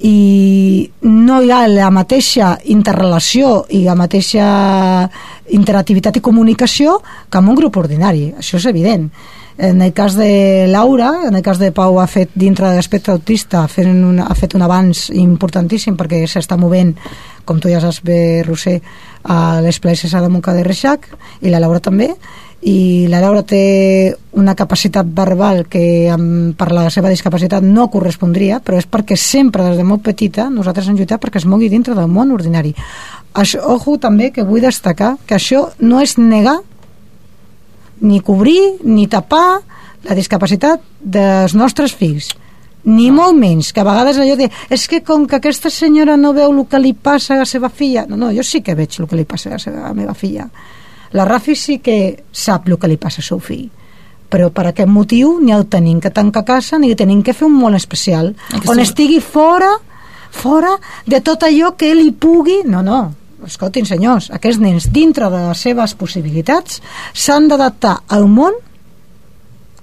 i 0.05 0.89
no 1.09 1.39
hi 1.41 1.51
ha 1.51 1.65
la 1.71 1.89
mateixa 1.93 2.53
interrelació 2.71 3.63
i 3.73 3.81
la 3.85 3.95
mateixa 3.97 4.45
interactivitat 5.55 6.19
i 6.19 6.23
comunicació 6.23 6.99
que 7.29 7.41
amb 7.41 7.51
un 7.51 7.59
grup 7.59 7.81
ordinari, 7.81 8.29
això 8.37 8.61
és 8.61 8.69
evident. 8.71 9.09
En 9.57 9.81
el 9.81 9.93
cas 9.93 10.15
de 10.15 10.67
Laura, 10.67 11.21
en 11.27 11.35
el 11.35 11.41
cas 11.41 11.59
de 11.59 11.71
Pau 11.71 12.01
ha 12.01 12.07
fet 12.11 12.33
dintre 12.35 12.67
de 12.67 12.75
l'espectre 12.75 13.13
autista, 13.13 13.61
fent 13.71 14.01
un, 14.03 14.17
ha 14.19 14.35
fet 14.35 14.51
un 14.57 14.65
avanç 14.65 15.07
importantíssim 15.15 15.95
perquè 15.95 16.25
s'està 16.27 16.57
movent, 16.59 16.91
com 17.47 17.61
tu 17.63 17.71
ja 17.71 17.79
saps 17.79 18.01
bé, 18.03 18.43
Roser, 18.43 18.81
a 19.23 19.61
les 19.63 19.79
places 19.79 20.11
de 20.11 20.27
Montcada 20.27 20.59
de 20.59 20.67
Reixac, 20.67 21.07
i 21.39 21.53
la 21.53 21.63
Laura 21.63 21.79
també, 21.79 22.09
i 22.67 23.07
la 23.07 23.21
Laura 23.23 23.45
té 23.47 24.11
una 24.35 24.57
capacitat 24.59 25.07
verbal 25.07 25.63
que 25.71 26.11
per 26.57 26.69
la 26.73 26.89
seva 26.91 27.11
discapacitat 27.13 27.63
no 27.63 27.87
correspondria, 27.93 28.59
però 28.59 28.79
és 28.81 28.89
perquè 28.91 29.15
sempre 29.15 29.63
des 29.69 29.77
de 29.79 29.87
molt 29.87 30.03
petita 30.03 30.49
nosaltres 30.49 30.89
hem 30.89 30.99
lluitat 30.99 31.21
perquè 31.21 31.39
es 31.39 31.47
mogui 31.47 31.69
dintre 31.69 31.95
del 31.95 32.11
món 32.11 32.33
ordinari. 32.35 32.73
Això, 33.35 33.61
ojo 33.71 33.99
també 34.01 34.31
que 34.35 34.43
vull 34.43 34.65
destacar 34.65 35.15
que 35.27 35.37
això 35.37 35.69
no 35.79 36.01
és 36.01 36.17
negar 36.17 36.59
ni 38.05 38.21
cobrir 38.21 38.77
ni 38.85 39.07
tapar 39.11 39.61
la 40.05 40.15
discapacitat 40.17 40.81
dels 41.01 41.55
nostres 41.57 41.95
fills. 41.97 42.29
Ni 42.85 43.09
molt 43.09 43.33
menys, 43.33 43.71
que 43.73 43.81
a 43.81 43.87
vegades 43.87 44.19
allò 44.21 44.35
de 44.37 44.49
és 44.69 44.83
que 44.87 45.01
com 45.01 45.25
que 45.25 45.39
aquesta 45.39 45.71
senyora 45.73 46.17
no 46.17 46.35
veu 46.37 46.51
el 46.53 46.65
que 46.69 46.79
li 46.79 46.93
passa 46.93 47.33
a 47.33 47.39
la 47.41 47.47
seva 47.49 47.71
filla 47.73 48.05
no, 48.05 48.15
no, 48.15 48.29
jo 48.29 48.43
sí 48.45 48.61
que 48.61 48.75
veig 48.77 48.99
el 48.99 49.07
que 49.09 49.17
li 49.17 49.25
passa 49.25 49.49
a 49.49 49.55
la, 49.55 49.59
seva, 49.59 49.81
a 49.81 49.87
la 49.89 49.97
meva 49.97 50.13
filla. 50.13 50.45
La 51.17 51.25
Rafi 51.25 51.55
sí 51.55 51.79
que 51.79 51.97
sap 52.31 52.69
el 52.69 52.77
que 52.77 52.87
li 52.91 52.97
passa 53.01 53.23
al 53.23 53.29
seu 53.31 53.41
fill 53.41 53.65
però 54.29 54.49
per 54.51 54.65
aquest 54.67 54.89
motiu 54.89 55.37
ni 55.39 55.53
el 55.53 55.67
tenim 55.71 55.99
que 56.01 56.09
tancar 56.11 56.41
a 56.43 56.45
casa 56.45 56.79
ni 56.81 56.95
tenim 56.97 57.21
que 57.23 57.33
fer 57.33 57.45
un 57.47 57.53
món 57.55 57.75
especial 57.77 58.33
Aquesta- 58.49 58.71
on 58.73 58.81
estigui 58.81 59.19
fora 59.21 59.69
fora 60.35 60.73
de 61.05 61.21
tot 61.21 61.43
allò 61.47 61.75
que 61.77 61.93
hi 61.93 62.11
pugui. 62.11 62.61
No, 62.65 62.81
no, 62.83 63.13
escoltin 63.45 63.85
senyors 63.85 64.31
aquests 64.33 64.61
nens 64.61 64.89
dintre 64.93 65.29
de 65.33 65.43
les 65.47 65.61
seves 65.67 65.93
possibilitats 65.97 66.81
s'han 67.13 67.47
d'adaptar 67.51 67.99
al 68.07 68.27
món 68.31 68.57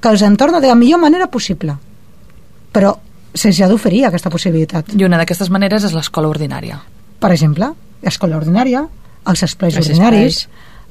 que 0.03 0.11
els 0.11 0.23
entorna 0.27 0.61
de 0.61 0.69
la 0.69 0.79
millor 0.79 1.01
manera 1.03 1.31
possible 1.31 1.77
però 2.73 2.97
se'ls 3.33 3.61
ha 3.63 3.69
d'oferir 3.69 4.05
aquesta 4.07 4.31
possibilitat. 4.33 4.93
I 4.97 5.07
una 5.07 5.21
d'aquestes 5.21 5.51
maneres 5.53 5.87
és 5.89 5.95
l'escola 5.97 6.29
ordinària. 6.29 6.79
Per 7.21 7.31
exemple, 7.33 7.71
l'escola 8.05 8.37
ordinària, 8.41 8.85
els 9.29 9.45
esplais 9.47 9.77
Els 9.77 9.89
ordinaris, 9.89 10.43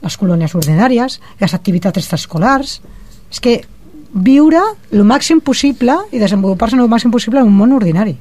les 0.01 0.17
colònies 0.17 0.55
ordinàries, 0.57 1.19
les 1.41 1.57
activitats 1.57 2.01
extraescolars... 2.01 2.79
És 3.31 3.39
que 3.39 3.51
viure 4.13 4.59
el 4.91 5.03
màxim 5.07 5.39
possible 5.39 5.93
i 6.11 6.19
desenvolupar-se 6.19 6.75
el 6.75 6.89
màxim 6.91 7.11
possible 7.11 7.39
en 7.39 7.47
un 7.47 7.55
món 7.55 7.71
ordinari. 7.71 8.17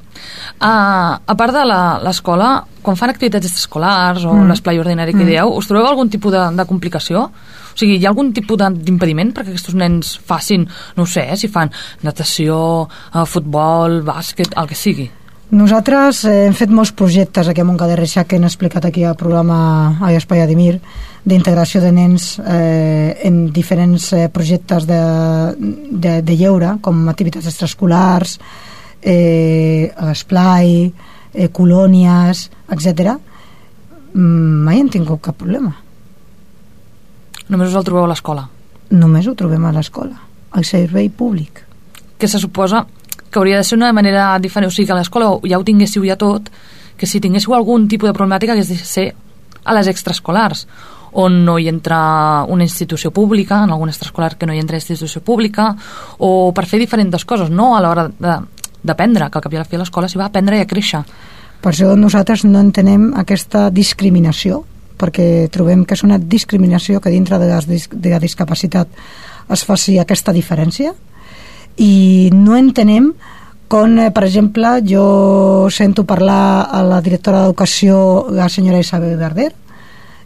Uh, 0.61 1.17
a 1.25 1.35
part 1.37 1.53
de 1.53 1.65
la- 1.65 1.99
l'escola, 2.03 2.63
quan 2.81 2.95
fan 2.95 3.09
activitats 3.09 3.45
extraescolars 3.45 4.23
o 4.25 4.33
Mm. 4.33 4.47
l'esplai 4.47 4.79
ordinari 4.79 5.13
que 5.13 5.23
Mm. 5.23 5.27
dieu, 5.27 5.47
us 5.49 5.67
trobeu 5.67 5.87
algun 5.87 6.09
tipus 6.09 6.31
de, 6.31 6.39
de 6.55 6.65
complicació? 6.65 7.23
O 7.73 7.77
sigui, 7.77 7.97
hi 7.97 8.05
ha 8.05 8.09
algun 8.09 8.33
tipus 8.33 8.57
d'impediment 8.57 9.33
perquè 9.33 9.49
aquests 9.49 9.73
nens 9.73 10.19
facin, 10.25 10.67
no 10.95 11.05
sé, 11.05 11.27
eh, 11.31 11.37
si 11.37 11.47
fan 11.47 11.71
natació, 12.03 12.87
uh, 13.13 13.25
futbol, 13.25 14.01
bàsquet, 14.03 14.53
el 14.57 14.67
que 14.67 14.75
sigui? 14.75 15.11
Nosaltres 15.51 16.21
eh, 16.23 16.45
hem 16.47 16.53
fet 16.55 16.71
molts 16.71 16.93
projectes 16.95 17.49
aquí 17.51 17.59
a 17.59 17.65
Montcada 17.67 17.91
de 17.91 17.99
Reixac 17.99 18.29
que 18.31 18.37
hem 18.39 18.45
explicat 18.47 18.85
aquí 18.87 19.01
al 19.03 19.17
programa 19.19 19.97
a 19.99 20.11
Espai 20.15 20.39
Adimir 20.39 20.77
d'integració 21.27 21.81
de 21.83 21.89
nens 21.91 22.37
eh, 22.39 23.19
en 23.27 23.49
diferents 23.51 24.05
eh, 24.15 24.29
projectes 24.31 24.87
de, 24.87 24.99
de, 25.91 26.13
de 26.23 26.37
lleure 26.39 26.77
com 26.79 27.01
activitats 27.11 27.49
extraescolars 27.51 28.37
eh, 29.03 29.91
esplai 30.13 30.71
eh, 30.87 31.49
colònies, 31.51 32.45
etc. 32.71 33.17
mai 34.15 34.79
hem 34.79 34.87
tingut 34.87 35.19
cap 35.19 35.35
problema 35.35 35.75
Només 37.51 37.73
us 37.73 37.75
el 37.75 37.83
trobeu 37.83 38.07
a 38.07 38.13
l'escola. 38.13 38.47
només 38.95 39.27
ho 39.27 39.35
trobem 39.35 39.67
a 39.67 39.75
l'escola 39.75 40.15
al 40.51 40.63
servei 40.63 41.11
públic 41.11 41.65
Que 42.17 42.31
se 42.31 42.39
suposa 42.39 42.85
que 43.31 43.39
hauria 43.39 43.57
de 43.57 43.63
ser 43.63 43.77
una 43.77 43.93
manera 43.93 44.37
diferent, 44.39 44.67
o 44.67 44.71
sigui, 44.75 44.85
que 44.87 44.93
a 44.93 44.99
l'escola 44.99 45.31
ja 45.47 45.57
ho 45.57 45.63
tinguéssiu 45.63 46.03
ja 46.05 46.17
tot, 46.19 46.51
que 46.97 47.07
si 47.07 47.21
tinguéssiu 47.23 47.55
algun 47.55 47.87
tipus 47.87 48.09
de 48.09 48.13
problemàtica 48.13 48.53
hagués 48.53 48.69
de 48.69 48.77
ser 48.77 49.13
a 49.63 49.73
les 49.73 49.87
extraescolars, 49.87 50.67
on 51.13 51.41
no 51.45 51.57
hi 51.59 51.67
entra 51.67 52.45
una 52.47 52.63
institució 52.63 53.11
pública, 53.11 53.63
en 53.63 53.71
algun 53.71 53.89
extraescolar 53.89 54.37
que 54.37 54.45
no 54.47 54.53
hi 54.53 54.59
entra 54.59 54.77
institució 54.79 55.21
pública, 55.21 55.75
o 56.19 56.51
per 56.55 56.65
fer 56.65 56.79
diferents 56.79 57.25
coses, 57.25 57.49
no 57.49 57.75
a 57.75 57.81
l'hora 57.83 58.09
d'aprendre, 58.83 59.29
que 59.29 59.37
al 59.39 59.43
cap 59.43 59.53
i 59.53 59.59
a 59.59 59.63
la 59.63 59.67
fi 59.67 59.75
a 59.75 59.81
l'escola 59.83 60.07
s'hi 60.07 60.19
va 60.19 60.29
aprendre 60.29 60.57
i 60.57 60.63
a 60.63 60.69
créixer. 60.69 61.03
Per 61.61 61.73
això 61.73 61.91
nosaltres 61.95 62.45
no 62.45 62.59
entenem 62.59 63.11
aquesta 63.19 63.69
discriminació, 63.69 64.63
perquè 64.97 65.49
trobem 65.53 65.83
que 65.85 65.95
és 65.97 66.03
una 66.05 66.17
discriminació 66.17 67.01
que 67.01 67.09
dintre 67.13 67.37
de, 67.41 67.49
dis- 67.67 67.89
de 67.91 68.09
la 68.09 68.19
discapacitat 68.21 68.87
es 69.51 69.63
faci 69.65 69.99
aquesta 69.99 70.33
diferència 70.33 70.93
i 71.77 72.29
no 72.33 72.57
entenem 72.57 73.13
com, 73.71 73.97
eh, 73.99 74.11
per 74.11 74.25
exemple, 74.25 74.81
jo 74.83 75.69
sento 75.71 76.03
parlar 76.03 76.67
a 76.67 76.81
la 76.83 76.99
directora 76.99 77.39
d'Educació, 77.39 78.27
la 78.29 78.49
senyora 78.49 78.81
Isabel 78.83 79.17
Darder, 79.17 79.53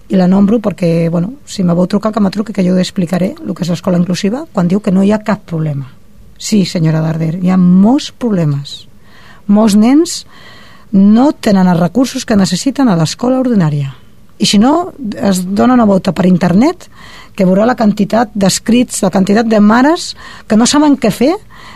i 0.10 0.16
la 0.18 0.26
nombro 0.28 0.58
perquè, 0.60 1.10
bueno, 1.10 1.34
si 1.46 1.64
me 1.64 1.74
vau 1.74 1.86
trucar, 1.86 2.12
que 2.12 2.20
me 2.20 2.32
truqui, 2.32 2.54
que 2.54 2.66
jo 2.66 2.78
explicaré 2.78 3.36
el 3.38 3.54
que 3.54 3.62
és 3.62 3.70
l'escola 3.70 4.00
inclusiva, 4.02 4.46
quan 4.52 4.68
diu 4.68 4.82
que 4.82 4.92
no 4.92 5.04
hi 5.04 5.12
ha 5.12 5.22
cap 5.22 5.46
problema. 5.46 5.86
Sí, 6.38 6.66
senyora 6.66 7.02
Darder, 7.02 7.36
hi 7.42 7.50
ha 7.50 7.58
molts 7.58 8.12
problemes. 8.12 8.88
Molts 9.46 9.76
nens 9.78 10.26
no 10.92 11.32
tenen 11.34 11.68
els 11.68 11.80
recursos 11.80 12.26
que 12.26 12.36
necessiten 12.36 12.90
a 12.90 12.98
l'escola 12.98 13.40
ordinària. 13.40 13.94
I 14.38 14.46
si 14.46 14.58
no, 14.60 14.92
es 15.16 15.46
dona 15.46 15.74
una 15.78 15.86
volta 15.86 16.14
per 16.14 16.26
internet 16.26 16.90
que 17.36 17.46
veurà 17.48 17.66
la 17.68 17.76
quantitat 17.78 18.32
d'escrits, 18.34 19.02
la 19.04 19.12
quantitat 19.14 19.50
de 19.52 19.60
mares 19.60 20.14
que 20.48 20.58
no 20.58 20.68
saben 20.70 20.98
què 20.98 21.12
fer. 21.12 21.34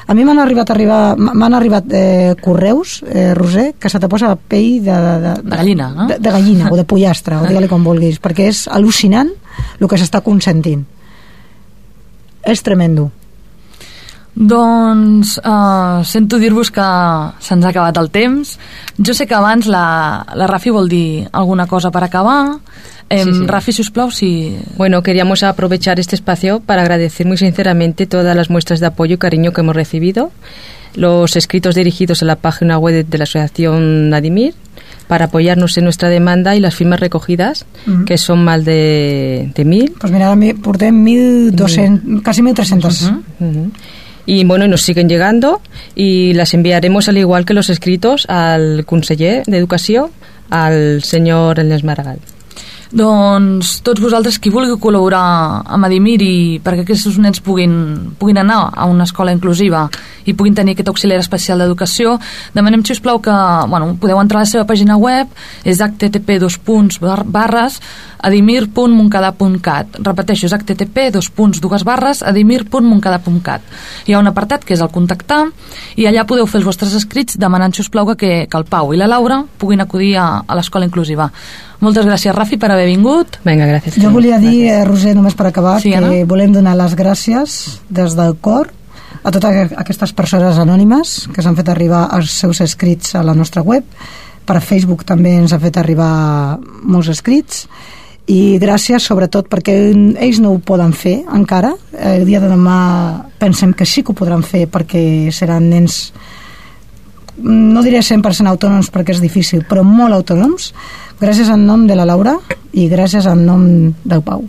A 0.10 0.16
mi 0.18 0.24
m'han 0.26 0.40
arribat, 0.42 0.72
arribar, 0.74 1.02
m'han 1.20 1.54
arribat 1.54 1.92
eh, 1.94 2.34
correus, 2.42 3.00
eh, 3.06 3.34
Roser, 3.38 3.74
que 3.78 3.92
se 3.92 4.00
te 4.02 4.10
posa 4.10 4.32
la 4.32 4.40
pell 4.40 4.80
de, 4.86 4.96
de, 4.96 5.20
de, 5.28 5.36
De 5.44 5.62
gallina, 5.62 5.92
no? 5.94 6.08
de, 6.10 6.18
de 6.18 6.34
gallina 6.34 6.72
o 6.72 6.80
de 6.80 6.88
pollastre, 6.88 7.38
o 7.38 7.46
digue-li 7.46 7.70
com 7.70 7.86
vulguis, 7.86 8.18
perquè 8.24 8.50
és 8.50 8.66
al·lucinant 8.72 9.30
el 9.80 9.88
que 9.88 10.00
s'està 10.00 10.24
consentint. 10.26 10.88
És 12.48 12.64
tremendo. 12.66 13.10
Doncs 14.40 15.38
uh, 15.44 16.00
sento 16.08 16.38
dir-vos 16.40 16.72
que 16.72 16.86
se'ns 17.44 17.66
ha 17.66 17.70
acabat 17.74 17.98
el 18.00 18.08
temps. 18.10 18.54
Jo 18.96 19.14
sé 19.14 19.28
que 19.28 19.36
abans 19.36 19.68
la, 19.68 20.24
la 20.34 20.48
Rafi 20.48 20.72
vol 20.72 20.88
dir 20.88 21.28
alguna 21.34 21.68
cosa 21.68 21.92
per 21.92 22.06
acabar. 22.08 22.56
Eh, 23.10 23.24
Sí, 23.26 23.34
sí. 23.34 23.46
Rafi, 23.48 23.72
si 23.74 23.82
us 23.82 23.90
plau, 23.92 24.12
si... 24.12 24.56
Bueno, 24.78 25.02
queríamos 25.04 25.44
aprovechar 25.44 26.00
este 26.00 26.16
espacio 26.16 26.60
para 26.62 26.84
agradecer 26.84 27.26
muy 27.28 27.38
sinceramente 27.38 28.06
todas 28.06 28.36
las 28.36 28.50
muestras 28.50 28.80
de 28.80 28.86
apoyo 28.86 29.16
y 29.16 29.18
cariño 29.18 29.52
que 29.52 29.62
hemos 29.62 29.76
recibido, 29.76 30.32
los 30.96 31.36
escritos 31.36 31.74
dirigidos 31.76 32.22
a 32.22 32.26
la 32.26 32.36
página 32.38 32.78
web 32.78 33.06
de 33.08 33.18
la 33.18 33.24
Asociación 33.24 34.10
Nadimir 34.10 34.54
para 35.08 35.26
apoyarnos 35.26 35.76
en 35.80 35.86
nuestra 35.86 36.08
demanda 36.08 36.56
y 36.56 36.60
las 36.60 36.76
firmas 36.76 37.00
recogidas, 37.00 37.66
Mhm. 37.88 38.06
que 38.06 38.18
son 38.20 38.44
más 38.46 38.64
de, 38.64 39.52
de 39.56 39.66
mil. 39.66 39.92
Pues 40.00 40.14
mira, 40.14 40.34
portem 40.62 41.04
1.200, 41.04 42.22
quasi 42.24 42.42
1.300. 42.44 43.12
Ujú. 43.40 43.72
Y 44.32 44.44
bueno, 44.44 44.68
nos 44.68 44.84
siguen 44.84 45.10
llegando 45.10 45.60
y 45.96 46.34
las 46.34 46.54
enviaremos 46.54 47.10
al 47.10 47.18
igual 47.18 47.46
que 47.46 47.56
los 47.56 47.72
escritos 47.72 48.28
al 48.30 48.86
conseller 48.86 49.44
de 49.48 49.58
Educació, 49.58 50.12
al 50.52 51.02
senyor 51.02 51.58
Ernest 51.58 51.84
Maragall. 51.84 52.20
Doncs 52.90 53.84
tots 53.86 54.02
vosaltres 54.02 54.40
qui 54.42 54.50
vulgui 54.50 54.74
col·laborar 54.82 55.22
amb 55.70 55.86
Adimir 55.86 56.16
i 56.26 56.32
perquè 56.64 56.82
aquests 56.82 57.20
nens 57.22 57.38
puguin, 57.46 57.76
puguin 58.18 58.40
anar 58.42 58.72
a 58.74 58.88
una 58.90 59.06
escola 59.06 59.30
inclusiva 59.36 59.84
i 60.26 60.34
puguin 60.34 60.56
tenir 60.58 60.74
aquest 60.74 60.90
auxiliar 60.90 61.20
especial 61.22 61.62
d'educació, 61.62 62.16
demanem, 62.56 62.82
si 62.86 62.96
us 62.96 63.02
plau, 63.02 63.20
que 63.22 63.36
bueno, 63.70 63.92
podeu 64.02 64.18
entrar 64.22 64.42
a 64.42 64.46
la 64.48 64.50
seva 64.50 64.66
pàgina 64.66 64.98
web, 64.98 65.30
és 65.66 65.78
http 65.82 66.40
dos 66.42 66.58
punts 66.58 66.98
bar- 67.02 67.28
barres 67.30 67.78
adimir.moncada.cat 68.26 70.02
repeteixo, 70.02 70.50
és 70.50 70.58
http 70.58 71.12
dos 71.14 71.30
punts 71.30 71.62
dues 71.62 71.86
barres 71.86 72.24
adimir.moncada.cat 72.26 73.62
hi 74.10 74.14
ha 74.18 74.20
un 74.20 74.28
apartat 74.34 74.66
que 74.66 74.74
és 74.74 74.82
el 74.82 74.90
contactar 74.92 75.46
i 75.96 76.10
allà 76.10 76.26
podeu 76.26 76.50
fer 76.50 76.60
els 76.64 76.68
vostres 76.68 76.98
escrits 76.98 77.38
demanant, 77.38 77.74
si 77.74 77.86
us 77.86 77.94
plau, 77.94 78.10
que, 78.18 78.48
que 78.50 78.58
el 78.58 78.66
Pau 78.66 78.94
i 78.94 78.98
la 78.98 79.08
Laura 79.08 79.44
puguin 79.62 79.86
acudir 79.86 80.16
a, 80.18 80.42
a 80.42 80.58
l'escola 80.58 80.90
inclusiva 80.90 81.30
moltes 81.80 82.06
gràcies, 82.06 82.34
Rafi, 82.36 82.58
per 82.58 82.72
haver 82.72 82.86
vingut 82.88 83.38
Venga, 83.46 83.66
gracias. 83.66 83.96
Jo 84.02 84.12
volia 84.12 84.38
dir, 84.40 84.66
eh, 84.68 84.84
Roser, 84.86 85.16
només 85.16 85.34
per 85.36 85.48
acabar, 85.48 85.80
Sí, 85.82 85.92
que 85.92 85.98
Anna? 85.98 86.12
volem 86.26 86.52
donar 86.54 86.76
les 86.76 86.96
gràcies 86.96 87.80
des 87.90 88.16
del 88.16 88.36
cor 88.42 88.72
a 89.24 89.32
totes 89.32 89.50
aqu- 89.50 89.76
aquestes 89.78 90.14
persones 90.14 90.58
anònimes 90.58 91.28
que 91.34 91.42
s'han 91.42 91.56
fet 91.56 91.70
arribar 91.70 92.10
els 92.16 92.32
seus 92.32 92.62
escrits 92.62 93.16
a 93.16 93.24
la 93.24 93.34
nostra 93.34 93.62
web. 93.62 93.84
Per 94.46 94.62
Facebook 94.62 95.04
també 95.06 95.36
ens 95.38 95.54
ha 95.54 95.60
fet 95.60 95.78
arribar 95.78 96.58
molts 96.84 97.10
escrits 97.10 97.68
i 98.28 98.58
gràcies 98.60 99.00
sobretot 99.02 99.48
perquè 99.50 99.74
ells 100.20 100.40
no 100.40 100.52
ho 100.52 100.60
poden 100.60 100.94
fer 100.94 101.24
encara. 101.34 101.74
El 101.98 102.26
dia 102.26 102.40
de 102.40 102.48
demà 102.50 103.26
pensem 103.40 103.74
que 103.74 103.86
sí 103.86 104.04
que 104.04 104.12
ho 104.12 104.16
podran 104.16 104.44
fer 104.44 104.68
perquè 104.70 105.32
seran 105.32 105.70
nens 105.70 106.14
no 107.44 107.84
diré 107.86 108.02
100% 108.04 108.50
autònoms 108.52 108.92
perquè 108.94 109.16
és 109.16 109.24
difícil, 109.24 109.66
però 109.68 109.84
molt 109.84 110.16
autònoms. 110.16 110.74
Gràcies 111.20 111.50
en 111.52 111.66
nom 111.68 111.86
de 111.88 111.98
la 111.98 112.08
Laura 112.08 112.38
i 112.72 112.88
gràcies 112.92 113.28
en 113.28 113.46
nom 113.46 113.66
del 114.04 114.24
Pau. 114.24 114.46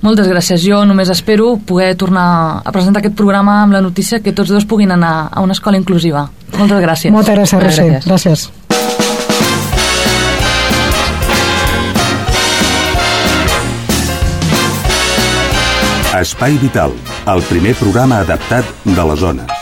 Moltes 0.00 0.30
gràcies. 0.30 0.62
Jo 0.64 0.80
només 0.88 1.10
espero 1.12 1.58
poder 1.66 1.92
tornar 2.00 2.62
a 2.64 2.72
presentar 2.72 3.02
aquest 3.02 3.16
programa 3.18 3.60
amb 3.62 3.76
la 3.76 3.82
notícia 3.84 4.22
que 4.24 4.32
tots 4.32 4.48
dos 4.48 4.64
puguin 4.64 4.96
anar 4.96 5.28
a 5.30 5.44
una 5.44 5.52
escola 5.52 5.76
inclusiva. 5.76 6.24
Moltes 6.56 6.80
gràcies. 6.80 7.12
Moltes 7.12 7.36
gràcies, 7.36 7.62
Roser. 7.62 7.88
Gràcies. 8.00 8.08
gràcies. 8.08 8.50
Espai 16.20 16.58
Vital, 16.60 16.92
el 17.32 17.40
primer 17.48 17.72
programa 17.78 18.20
adaptat 18.20 18.64
de 18.84 19.08
les 19.08 19.20
zones. 19.24 19.59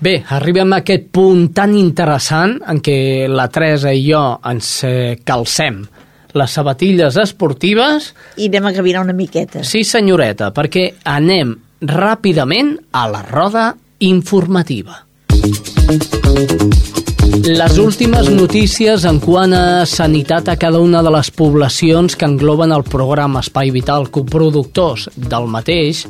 Bé, 0.00 0.14
arribem 0.32 0.72
a 0.72 0.78
aquest 0.80 1.10
punt 1.12 1.50
tan 1.52 1.74
interessant 1.76 2.54
en 2.72 2.78
què 2.80 3.28
la 3.28 3.50
Teresa 3.52 3.92
i 3.92 4.06
jo 4.06 4.22
ens 4.48 4.70
eh, 4.88 5.18
calcem 5.28 5.82
les 6.40 6.54
sabatilles 6.56 7.18
esportives. 7.20 8.14
I 8.40 8.48
anem 8.48 8.70
a 8.70 8.72
caminar 8.72 9.04
una 9.04 9.16
miqueta. 9.16 9.60
Sí, 9.66 9.84
senyoreta, 9.84 10.54
perquè 10.56 10.86
anem 11.04 11.52
ràpidament 11.84 12.78
a 12.96 13.06
la 13.12 13.20
roda 13.28 13.74
informativa. 14.06 15.02
Les 17.44 17.76
últimes 17.80 18.28
notícies 18.32 19.04
en 19.08 19.20
quant 19.20 19.52
a 19.56 19.84
sanitat 19.88 20.48
a 20.48 20.56
cada 20.60 20.80
una 20.80 21.04
de 21.04 21.12
les 21.12 21.30
poblacions 21.30 22.16
que 22.16 22.28
engloben 22.28 22.72
el 22.72 22.84
programa 22.88 23.44
Espai 23.44 23.70
Vital 23.72 24.08
coproductors 24.12 25.10
del 25.16 25.48
mateix 25.48 26.06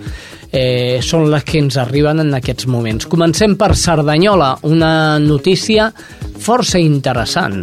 eh, 0.52 1.00
són 1.02 1.28
les 1.30 1.44
que 1.46 1.60
ens 1.60 1.78
arriben 1.80 2.22
en 2.22 2.34
aquests 2.36 2.68
moments. 2.70 3.08
Comencem 3.10 3.56
per 3.58 3.74
Cerdanyola, 3.76 4.56
una 4.68 5.18
notícia 5.22 5.90
força 6.40 6.80
interessant. 6.80 7.62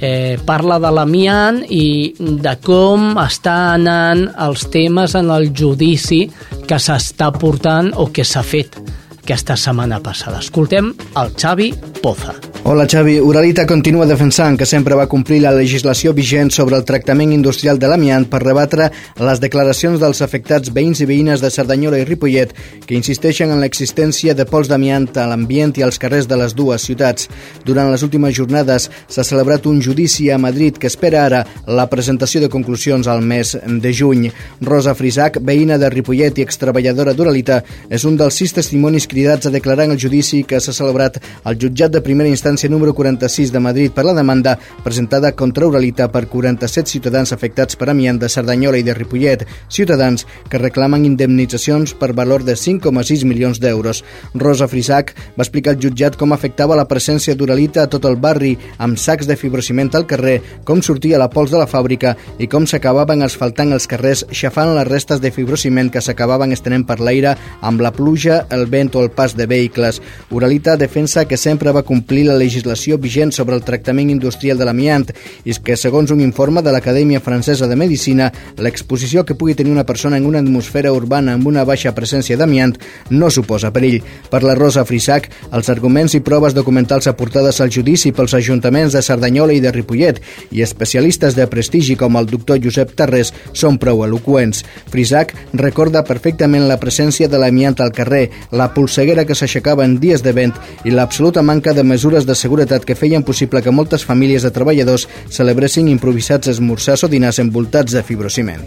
Eh, 0.00 0.38
parla 0.46 0.78
de 0.80 0.90
l'amiant 0.96 1.58
i 1.76 2.14
de 2.16 2.54
com 2.64 3.18
està 3.20 3.74
anant 3.74 4.22
els 4.46 4.64
temes 4.72 5.16
en 5.18 5.28
el 5.34 5.50
judici 5.52 6.22
que 6.66 6.78
s'està 6.80 7.28
portant 7.36 7.92
o 8.00 8.08
que 8.08 8.24
s'ha 8.24 8.44
fet 8.46 8.80
aquesta 9.20 9.58
setmana 9.60 10.00
passada. 10.00 10.40
Escoltem 10.40 10.94
el 11.20 11.36
Xavi 11.36 11.74
Poza. 12.00 12.49
Hola 12.62 12.86
Xavi, 12.86 13.18
Uralita 13.18 13.64
continua 13.64 14.04
defensant 14.04 14.58
que 14.60 14.66
sempre 14.68 14.92
va 14.94 15.06
complir 15.08 15.38
la 15.40 15.50
legislació 15.56 16.12
vigent 16.12 16.50
sobre 16.52 16.76
el 16.76 16.84
tractament 16.84 17.30
industrial 17.32 17.78
de 17.80 17.88
l'amiant 17.88 18.26
per 18.28 18.42
rebatre 18.42 18.90
les 19.16 19.40
declaracions 19.40 19.96
dels 19.98 20.20
afectats 20.20 20.68
veïns 20.68 21.00
i 21.00 21.06
veïnes 21.08 21.40
de 21.40 21.48
Cerdanyola 21.50 21.96
i 21.98 22.04
Ripollet 22.04 22.52
que 22.84 22.98
insisteixen 22.98 23.48
en 23.50 23.62
l'existència 23.64 24.34
de 24.36 24.44
pols 24.44 24.68
d'amiant 24.68 25.08
a 25.16 25.24
l'ambient 25.30 25.72
i 25.80 25.86
als 25.86 25.96
carrers 25.98 26.28
de 26.28 26.36
les 26.36 26.52
dues 26.54 26.84
ciutats. 26.84 27.30
Durant 27.64 27.88
les 27.88 28.04
últimes 28.04 28.36
jornades 28.36 28.90
s'ha 29.08 29.24
celebrat 29.24 29.64
un 29.64 29.80
judici 29.80 30.28
a 30.28 30.36
Madrid 30.36 30.76
que 30.76 30.92
espera 30.92 31.24
ara 31.24 31.42
la 31.66 31.88
presentació 31.88 32.44
de 32.44 32.52
conclusions 32.52 33.08
al 33.08 33.24
mes 33.24 33.54
de 33.56 33.94
juny. 33.94 34.28
Rosa 34.60 34.94
Frisac, 34.94 35.40
veïna 35.40 35.80
de 35.80 35.88
Ripollet 35.88 36.36
i 36.36 36.44
extreballadora 36.44 37.16
d'Uralita, 37.16 37.62
és 37.88 38.04
un 38.04 38.20
dels 38.20 38.36
sis 38.36 38.52
testimonis 38.52 39.08
cridats 39.08 39.48
a 39.48 39.56
declarar 39.56 39.88
en 39.88 39.96
el 39.96 40.04
judici 40.04 40.44
que 40.44 40.60
s'ha 40.60 40.76
celebrat 40.76 41.16
al 41.42 41.56
jutjat 41.56 41.96
de 41.96 42.04
primera 42.04 42.28
instància 42.28 42.49
instància 42.50 42.70
número 42.70 42.92
46 42.94 43.52
de 43.52 43.60
Madrid 43.60 43.92
per 43.94 44.04
la 44.04 44.14
demanda 44.14 44.58
presentada 44.82 45.30
contra 45.32 45.66
Uralita 45.66 46.08
per 46.10 46.26
47 46.26 46.90
ciutadans 46.90 47.30
afectats 47.32 47.76
per 47.78 47.90
amiant 47.90 48.18
de 48.18 48.28
Cerdanyola 48.28 48.80
i 48.80 48.82
de 48.82 48.94
Ripollet, 48.94 49.44
ciutadans 49.68 50.26
que 50.50 50.58
reclamen 50.58 51.04
indemnitzacions 51.06 51.94
per 51.94 52.12
valor 52.12 52.42
de 52.42 52.56
5,6 52.58 53.22
milions 53.24 53.60
d'euros. 53.62 54.02
Rosa 54.34 54.66
Frisac 54.66 55.12
va 55.36 55.44
explicar 55.44 55.76
al 55.76 55.82
jutjat 55.82 56.16
com 56.18 56.34
afectava 56.34 56.74
la 56.74 56.88
presència 56.90 57.36
d'Uralita 57.38 57.84
a 57.84 57.90
tot 57.92 58.08
el 58.10 58.18
barri 58.18 58.56
amb 58.78 58.98
sacs 58.98 59.30
de 59.30 59.38
fibrociment 59.38 59.92
al 59.94 60.08
carrer, 60.10 60.40
com 60.64 60.82
sortia 60.82 61.22
la 61.22 61.30
pols 61.30 61.54
de 61.54 61.60
la 61.60 61.70
fàbrica 61.70 62.16
i 62.38 62.50
com 62.50 62.66
s'acabaven 62.66 63.22
asfaltant 63.22 63.76
els 63.76 63.86
carrers 63.86 64.24
xafant 64.32 64.74
les 64.74 64.88
restes 64.90 65.22
de 65.22 65.30
fibrociment 65.30 65.90
que 65.90 66.02
s'acabaven 66.02 66.50
estenent 66.50 66.86
per 66.88 66.98
l'aire 66.98 67.36
amb 67.62 67.80
la 67.80 67.94
pluja, 67.94 68.42
el 68.50 68.66
vent 68.66 68.90
o 68.96 69.04
el 69.06 69.14
pas 69.14 69.36
de 69.38 69.46
vehicles. 69.46 70.02
Uralita 70.30 70.76
defensa 70.76 71.28
que 71.28 71.38
sempre 71.38 71.70
va 71.70 71.86
complir 71.86 72.26
la 72.26 72.39
legislació 72.40 72.98
vigent 72.98 73.34
sobre 73.36 73.54
el 73.58 73.64
tractament 73.66 74.10
industrial 74.10 74.58
de 74.58 74.66
l'amiant 74.66 75.06
i 75.44 75.54
que, 75.60 75.76
segons 75.76 76.10
un 76.10 76.22
informe 76.24 76.64
de 76.64 76.72
l'Acadèmia 76.72 77.20
Francesa 77.20 77.68
de 77.68 77.76
Medicina, 77.76 78.30
l'exposició 78.58 79.24
que 79.28 79.36
pugui 79.36 79.54
tenir 79.58 79.74
una 79.74 79.86
persona 79.86 80.16
en 80.16 80.26
una 80.26 80.40
atmosfera 80.40 80.92
urbana 80.96 81.36
amb 81.36 81.46
una 81.50 81.64
baixa 81.68 81.92
presència 81.96 82.38
d'amiant 82.40 82.76
no 83.10 83.30
suposa 83.30 83.72
perill. 83.74 84.00
Per 84.30 84.42
la 84.42 84.56
Rosa 84.58 84.84
Frisac, 84.88 85.28
els 85.52 85.70
arguments 85.72 86.14
i 86.16 86.22
proves 86.24 86.56
documentals 86.56 87.08
aportades 87.10 87.60
al 87.60 87.72
judici 87.74 88.12
pels 88.16 88.34
ajuntaments 88.38 88.96
de 88.96 89.02
Cerdanyola 89.04 89.54
i 89.56 89.62
de 89.62 89.72
Ripollet 89.74 90.20
i 90.50 90.64
especialistes 90.64 91.36
de 91.36 91.46
prestigi 91.50 91.96
com 92.00 92.16
el 92.16 92.28
doctor 92.30 92.60
Josep 92.62 92.94
Tarrés 92.96 93.32
són 93.52 93.78
prou 93.82 94.04
eloqüents. 94.06 94.64
Frisac 94.90 95.34
recorda 95.60 96.04
perfectament 96.06 96.66
la 96.68 96.78
presència 96.80 97.28
de 97.28 97.40
l'amiant 97.40 97.78
al 97.80 97.92
carrer, 97.96 98.28
la 98.50 98.70
polseguera 98.74 99.26
que 99.26 99.36
s'aixecava 99.36 99.84
en 99.84 99.98
dies 100.02 100.24
de 100.24 100.34
vent 100.36 100.54
i 100.84 100.94
l'absoluta 100.94 101.42
manca 101.42 101.74
de 101.76 101.84
mesures 101.86 102.26
de 102.30 102.38
seguretat 102.38 102.86
que 102.86 102.98
feien 102.98 103.26
possible 103.26 103.62
que 103.66 103.74
moltes 103.74 104.06
famílies 104.06 104.46
de 104.46 104.54
treballadors 104.54 105.08
celebressin 105.28 105.90
improvisats 105.90 106.54
esmorzars 106.54 107.04
o 107.04 107.12
dinars 107.12 107.42
envoltats 107.42 107.98
de 107.98 108.06
fibrociment 108.06 108.64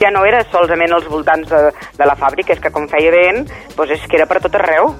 ja 0.00 0.10
no 0.10 0.24
era 0.28 0.42
solament 0.50 0.92
als 0.92 1.06
voltants 1.08 1.48
de, 1.48 1.70
de 1.96 2.06
la 2.06 2.16
fàbrica, 2.18 2.52
és 2.52 2.60
que 2.60 2.72
com 2.74 2.88
feia 2.90 3.12
vent, 3.14 3.46
doncs 3.76 3.94
és 3.96 4.04
que 4.08 4.18
era 4.18 4.26
per 4.28 4.42
tot 4.44 4.58
arreu. 4.58 4.92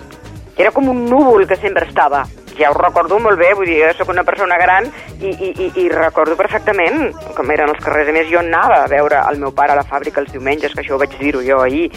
Era 0.56 0.70
com 0.70 0.88
un 0.88 1.04
núvol 1.10 1.46
que 1.50 1.58
sempre 1.58 1.86
estava. 1.88 2.22
Ja 2.54 2.70
ho 2.70 2.76
recordo 2.78 3.18
molt 3.18 3.40
bé, 3.40 3.50
vull 3.58 3.66
dir, 3.66 3.80
jo 3.82 3.90
soc 3.98 4.12
una 4.12 4.22
persona 4.22 4.56
gran 4.60 4.86
i, 5.18 5.32
i, 5.32 5.48
i, 5.50 5.66
i 5.82 5.88
recordo 5.90 6.36
perfectament 6.38 7.08
com 7.34 7.50
eren 7.50 7.72
els 7.72 7.82
carrers. 7.82 8.12
A 8.12 8.14
més, 8.14 8.30
jo 8.30 8.38
anava 8.38 8.84
a 8.84 8.90
veure 8.90 9.24
el 9.32 9.42
meu 9.42 9.50
pare 9.56 9.74
a 9.74 9.80
la 9.80 9.86
fàbrica 9.88 10.22
els 10.22 10.30
diumenges, 10.32 10.72
que 10.72 10.84
això 10.84 10.94
ho 10.94 11.02
vaig 11.02 11.18
dir-ho 11.18 11.42
jo 11.42 11.58
ahir, 11.64 11.88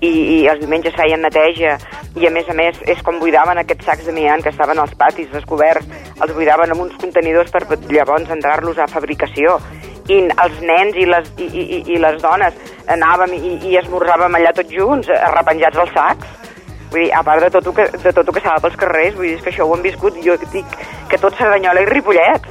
i, 0.00 0.10
i 0.10 0.38
els 0.50 0.60
diumenges 0.60 0.94
feien 0.96 1.22
neteja 1.22 1.78
i 2.20 2.26
a 2.26 2.30
més 2.34 2.48
a 2.48 2.54
més 2.54 2.78
és 2.90 3.00
com 3.06 3.18
buidaven 3.22 3.58
aquests 3.60 3.86
sacs 3.88 4.06
d'amiant 4.08 4.42
que 4.42 4.52
estaven 4.52 4.78
als 4.78 4.94
patis 4.98 5.30
descoberts, 5.32 5.86
els 6.20 6.34
buidaven 6.34 6.74
amb 6.74 6.86
uns 6.86 6.94
contenidors 7.00 7.50
per 7.50 7.64
llavors 7.88 8.30
entrar-los 8.30 8.78
a 8.78 8.90
fabricació 8.90 9.58
i 10.08 10.20
els 10.28 10.60
nens 10.60 10.96
i 11.00 11.06
les, 11.08 11.30
i, 11.40 11.46
i, 11.48 11.78
i 11.94 12.00
les 12.00 12.20
dones 12.22 12.56
anàvem 12.92 13.36
i, 13.38 13.54
i 13.70 13.76
esmorzàvem 13.80 14.36
allà 14.36 14.52
tots 14.56 14.72
junts, 14.72 15.08
arrepenjats 15.08 15.80
als 15.80 15.94
sacs. 15.96 16.34
Vull 16.92 17.06
dir, 17.06 17.12
a 17.16 17.22
part 17.26 17.42
de 17.42 17.48
tot, 17.50 17.70
que, 17.74 17.88
de 17.90 18.12
tot 18.12 18.28
el 18.28 18.34
que 18.34 18.42
estava 18.42 18.60
pels 18.62 18.76
carrers, 18.78 19.16
vull 19.16 19.30
dir, 19.30 19.38
que 19.42 19.50
això 19.50 19.66
ho 19.66 19.72
hem 19.74 19.82
viscut, 19.82 20.20
jo 20.22 20.36
dic 20.52 20.76
que 21.10 21.18
tot 21.18 21.34
Cerdanyola 21.40 21.82
i 21.82 21.88
Ripollet. 21.90 22.50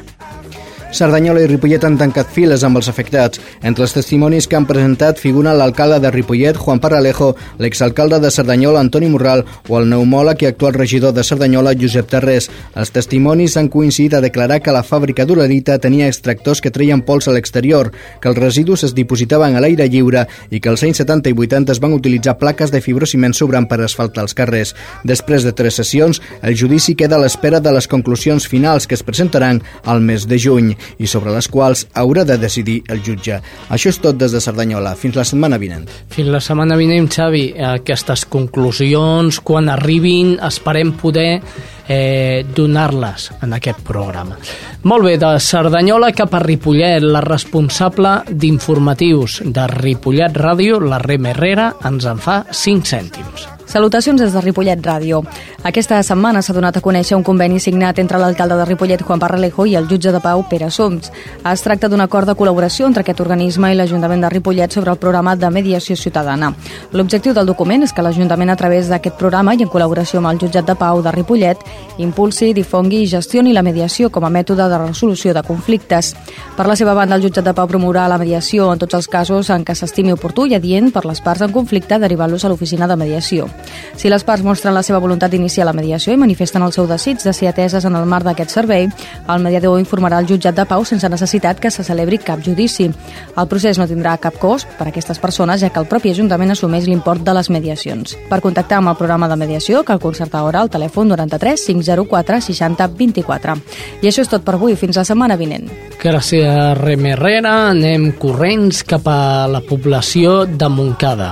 Cerdanyola 0.93 1.41
i 1.41 1.47
Ripollet 1.49 1.81
han 1.87 1.95
tancat 1.97 2.29
files 2.29 2.61
amb 2.61 2.77
els 2.77 2.85
afectats. 2.91 3.39
Entre 3.65 3.81
els 3.81 3.95
testimonis 3.95 4.45
que 4.45 4.53
han 4.59 4.67
presentat 4.69 5.17
figuren 5.17 5.57
l'alcalde 5.57 5.97
de 6.03 6.11
Ripollet, 6.13 6.59
Juan 6.61 6.77
Paralejo, 6.79 7.31
l'exalcalde 7.57 8.19
de 8.21 8.29
Cerdanyola, 8.29 8.83
Antoni 8.85 9.09
Morral, 9.09 9.41
o 9.69 9.79
el 9.79 9.87
pneumòleg 9.87 10.43
i 10.43 10.49
actual 10.51 10.77
regidor 10.77 11.15
de 11.17 11.23
Cerdanyola, 11.25 11.73
Josep 11.81 12.11
Terrés. 12.11 12.49
Els 12.77 12.93
testimonis 12.93 13.57
han 13.57 13.71
coincidit 13.73 14.13
a 14.13 14.21
declarar 14.21 14.59
que 14.61 14.75
la 14.75 14.83
fàbrica 14.85 15.25
d'Uralita 15.25 15.79
tenia 15.81 16.11
extractors 16.11 16.61
que 16.61 16.69
treien 16.69 17.01
pols 17.01 17.27
a 17.27 17.33
l'exterior, 17.33 17.89
que 18.21 18.29
els 18.29 18.37
residus 18.37 18.85
es 18.85 18.93
dipositaven 18.93 19.57
a 19.57 19.65
l'aire 19.65 19.89
lliure 19.89 20.27
i 20.51 20.61
que 20.61 20.69
als 20.69 20.85
anys 20.85 21.01
70 21.01 21.33
i 21.33 21.37
80 21.47 21.73
es 21.73 21.81
van 21.81 21.97
utilitzar 21.97 22.37
plaques 22.37 22.69
de 22.69 22.83
fibrociment 22.85 23.33
sobrant 23.33 23.65
per 23.65 23.81
asfaltar 23.81 24.27
els 24.27 24.37
carrers. 24.37 24.75
Després 25.03 25.41
de 25.41 25.57
tres 25.57 25.81
sessions, 25.81 26.21
el 26.43 26.53
judici 26.53 26.93
queda 26.93 27.17
a 27.17 27.23
l'espera 27.25 27.57
de 27.59 27.73
les 27.73 27.89
conclusions 27.89 28.45
finals 28.45 28.85
que 28.85 28.93
es 28.93 29.01
presentaran 29.01 29.63
al 29.89 30.05
mes 30.05 30.29
de 30.29 30.37
juny 30.37 30.75
i 30.97 31.07
sobre 31.07 31.33
les 31.35 31.47
quals 31.47 31.85
haurà 31.93 32.25
de 32.27 32.37
decidir 32.41 32.81
el 32.93 33.03
jutge. 33.05 33.39
Això 33.69 33.91
és 33.91 33.99
tot 34.03 34.17
des 34.19 34.33
de 34.33 34.41
Cerdanyola. 34.43 34.95
Fins 34.99 35.17
la 35.19 35.25
setmana 35.27 35.59
vinent. 35.61 35.87
Fins 36.13 36.31
la 36.31 36.41
setmana 36.43 36.77
vinent, 36.79 37.09
Xavi. 37.11 37.45
Aquestes 37.73 38.25
conclusions, 38.31 39.39
quan 39.43 39.69
arribin, 39.69 40.37
esperem 40.43 40.93
poder 40.99 41.41
eh, 41.87 42.45
donar-les 42.55 43.31
en 43.41 43.53
aquest 43.53 43.83
programa. 43.85 44.37
Molt 44.83 45.07
bé, 45.07 45.17
de 45.17 45.33
Cerdanyola 45.39 46.11
cap 46.15 46.33
a 46.35 46.43
Ripollet, 46.43 47.03
la 47.03 47.23
responsable 47.23 48.19
d'informatius 48.29 49.41
de 49.45 49.67
Ripollet 49.71 50.37
Ràdio, 50.37 50.79
la 50.83 51.01
Rem 51.03 51.31
Herrera, 51.31 51.73
ens 51.85 52.07
en 52.09 52.23
fa 52.23 52.43
5 52.51 52.95
cèntims. 52.95 53.49
Salutacions 53.73 54.21
des 54.21 54.29
de 54.29 54.41
Ripollet 54.41 54.77
Ràdio. 54.85 55.23
Aquesta 55.65 55.97
setmana 56.05 56.43
s'ha 56.45 56.53
donat 56.53 56.75
a 56.77 56.81
conèixer 56.85 57.15
un 57.17 57.23
conveni 57.25 57.57
signat 57.59 57.97
entre 57.97 58.19
l'alcalde 58.21 58.53
de 58.59 58.65
Ripollet, 58.67 59.01
Juan 59.01 59.17
Parralejo, 59.17 59.65
i 59.65 59.73
el 59.73 59.87
jutge 59.89 60.11
de 60.13 60.19
Pau, 60.21 60.43
Pere 60.47 60.67
Soms. 60.69 61.09
Es 61.51 61.63
tracta 61.65 61.89
d'un 61.89 62.03
acord 62.03 62.29
de 62.29 62.35
col·laboració 62.37 62.85
entre 62.85 63.01
aquest 63.01 63.23
organisme 63.25 63.71
i 63.73 63.75
l'Ajuntament 63.79 64.21
de 64.21 64.29
Ripollet 64.29 64.77
sobre 64.77 64.93
el 64.93 64.99
programa 65.01 65.33
de 65.35 65.49
mediació 65.49 65.97
ciutadana. 65.97 66.51
L'objectiu 66.91 67.33
del 67.33 67.49
document 67.49 67.81
és 67.81 67.93
que 67.93 68.05
l'Ajuntament, 68.05 68.51
a 68.53 68.55
través 68.55 68.91
d'aquest 68.91 69.17
programa 69.17 69.55
i 69.55 69.65
en 69.65 69.71
col·laboració 69.73 70.21
amb 70.21 70.29
el 70.29 70.43
jutjat 70.45 70.69
de 70.69 70.77
Pau 70.77 71.01
de 71.01 71.15
Ripollet, 71.17 71.65
impulsi, 71.97 72.51
difongui 72.53 73.01
i 73.01 73.09
gestioni 73.09 73.57
la 73.57 73.65
mediació 73.65 74.11
com 74.13 74.29
a 74.29 74.29
mètode 74.29 74.69
de 74.69 74.81
resolució 74.83 75.33
de 75.33 75.41
conflictes. 75.41 76.13
Per 76.53 76.67
la 76.69 76.77
seva 76.77 76.93
banda, 76.93 77.17
el 77.17 77.25
jutjat 77.25 77.49
de 77.49 77.55
Pau 77.57 77.65
promourà 77.65 78.05
la 78.07 78.21
mediació 78.21 78.69
en 78.69 78.85
tots 78.85 79.01
els 79.01 79.09
casos 79.09 79.49
en 79.49 79.65
què 79.65 79.73
s'estimi 79.73 80.13
oportú 80.13 80.45
i 80.45 80.53
adient 80.53 80.93
per 80.93 81.07
les 81.09 81.25
parts 81.25 81.41
en 81.41 81.57
conflicte 81.57 81.97
derivant-los 81.97 82.45
a 82.45 82.53
l'oficina 82.53 82.85
de 82.85 83.01
mediació. 83.01 83.49
Si 83.95 84.09
les 84.09 84.23
parts 84.23 84.43
mostren 84.43 84.73
la 84.73 84.83
seva 84.83 84.99
voluntat 84.99 85.31
d'iniciar 85.31 85.67
la 85.67 85.73
mediació 85.73 86.13
i 86.13 86.19
manifesten 86.19 86.63
el 86.63 86.73
seu 86.73 86.87
desig 86.89 87.21
de 87.23 87.33
ser 87.33 87.49
ateses 87.49 87.85
en 87.85 87.95
el 87.95 88.05
marc 88.09 88.25
d'aquest 88.27 88.51
servei, 88.51 88.89
el 89.29 89.43
mediador 89.43 89.79
informarà 89.79 90.19
el 90.19 90.27
jutjat 90.29 90.55
de 90.55 90.65
pau 90.65 90.85
sense 90.85 91.09
necessitat 91.09 91.59
que 91.59 91.71
se 91.71 91.83
celebri 91.83 92.17
cap 92.17 92.43
judici. 92.43 92.89
El 93.37 93.47
procés 93.47 93.79
no 93.79 93.87
tindrà 93.87 94.17
cap 94.21 94.39
cost 94.41 94.67
per 94.77 94.87
a 94.87 94.91
aquestes 94.91 95.19
persones, 95.19 95.61
ja 95.61 95.69
que 95.69 95.79
el 95.79 95.89
propi 95.89 96.13
Ajuntament 96.13 96.53
assumeix 96.53 96.87
l'import 96.87 97.23
de 97.23 97.33
les 97.33 97.49
mediacions. 97.49 98.17
Per 98.29 98.41
contactar 98.41 98.81
amb 98.81 98.93
el 98.93 98.99
programa 98.99 99.29
de 99.31 99.39
mediació, 99.39 99.83
cal 99.83 100.01
concertar 100.03 100.43
hora 100.43 100.61
al 100.61 100.71
telèfon 100.73 101.09
93 101.13 101.67
504 101.69 102.41
60 102.49 102.87
24. 102.99 103.57
I 104.01 104.09
això 104.09 104.25
és 104.25 104.31
tot 104.31 104.45
per 104.45 104.57
avui. 104.57 104.77
Fins 104.79 104.97
la 104.99 105.07
setmana 105.07 105.37
vinent. 105.39 105.92
Gràcies, 106.03 106.51
Rem 106.81 107.05
Herrera. 107.07 107.51
Anem 107.69 108.09
corrents 108.19 108.81
cap 108.83 109.05
a 109.07 109.47
la 109.47 109.61
població 109.63 110.41
de 110.43 110.67
Montcada. 110.67 111.29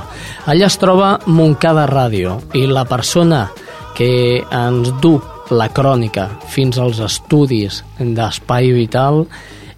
Allà 0.48 0.70
es 0.70 0.80
troba 0.80 1.10
Montcada 1.28 1.84
Ràdio 1.92 2.38
i 2.56 2.64
la 2.72 2.86
persona 2.88 3.42
que 3.98 4.40
ens 4.40 4.94
du 5.04 5.18
la 5.52 5.68
crònica 5.76 6.30
fins 6.56 6.80
als 6.80 7.04
estudis 7.04 7.84
d'Espai 8.00 8.72
Vital 8.80 9.26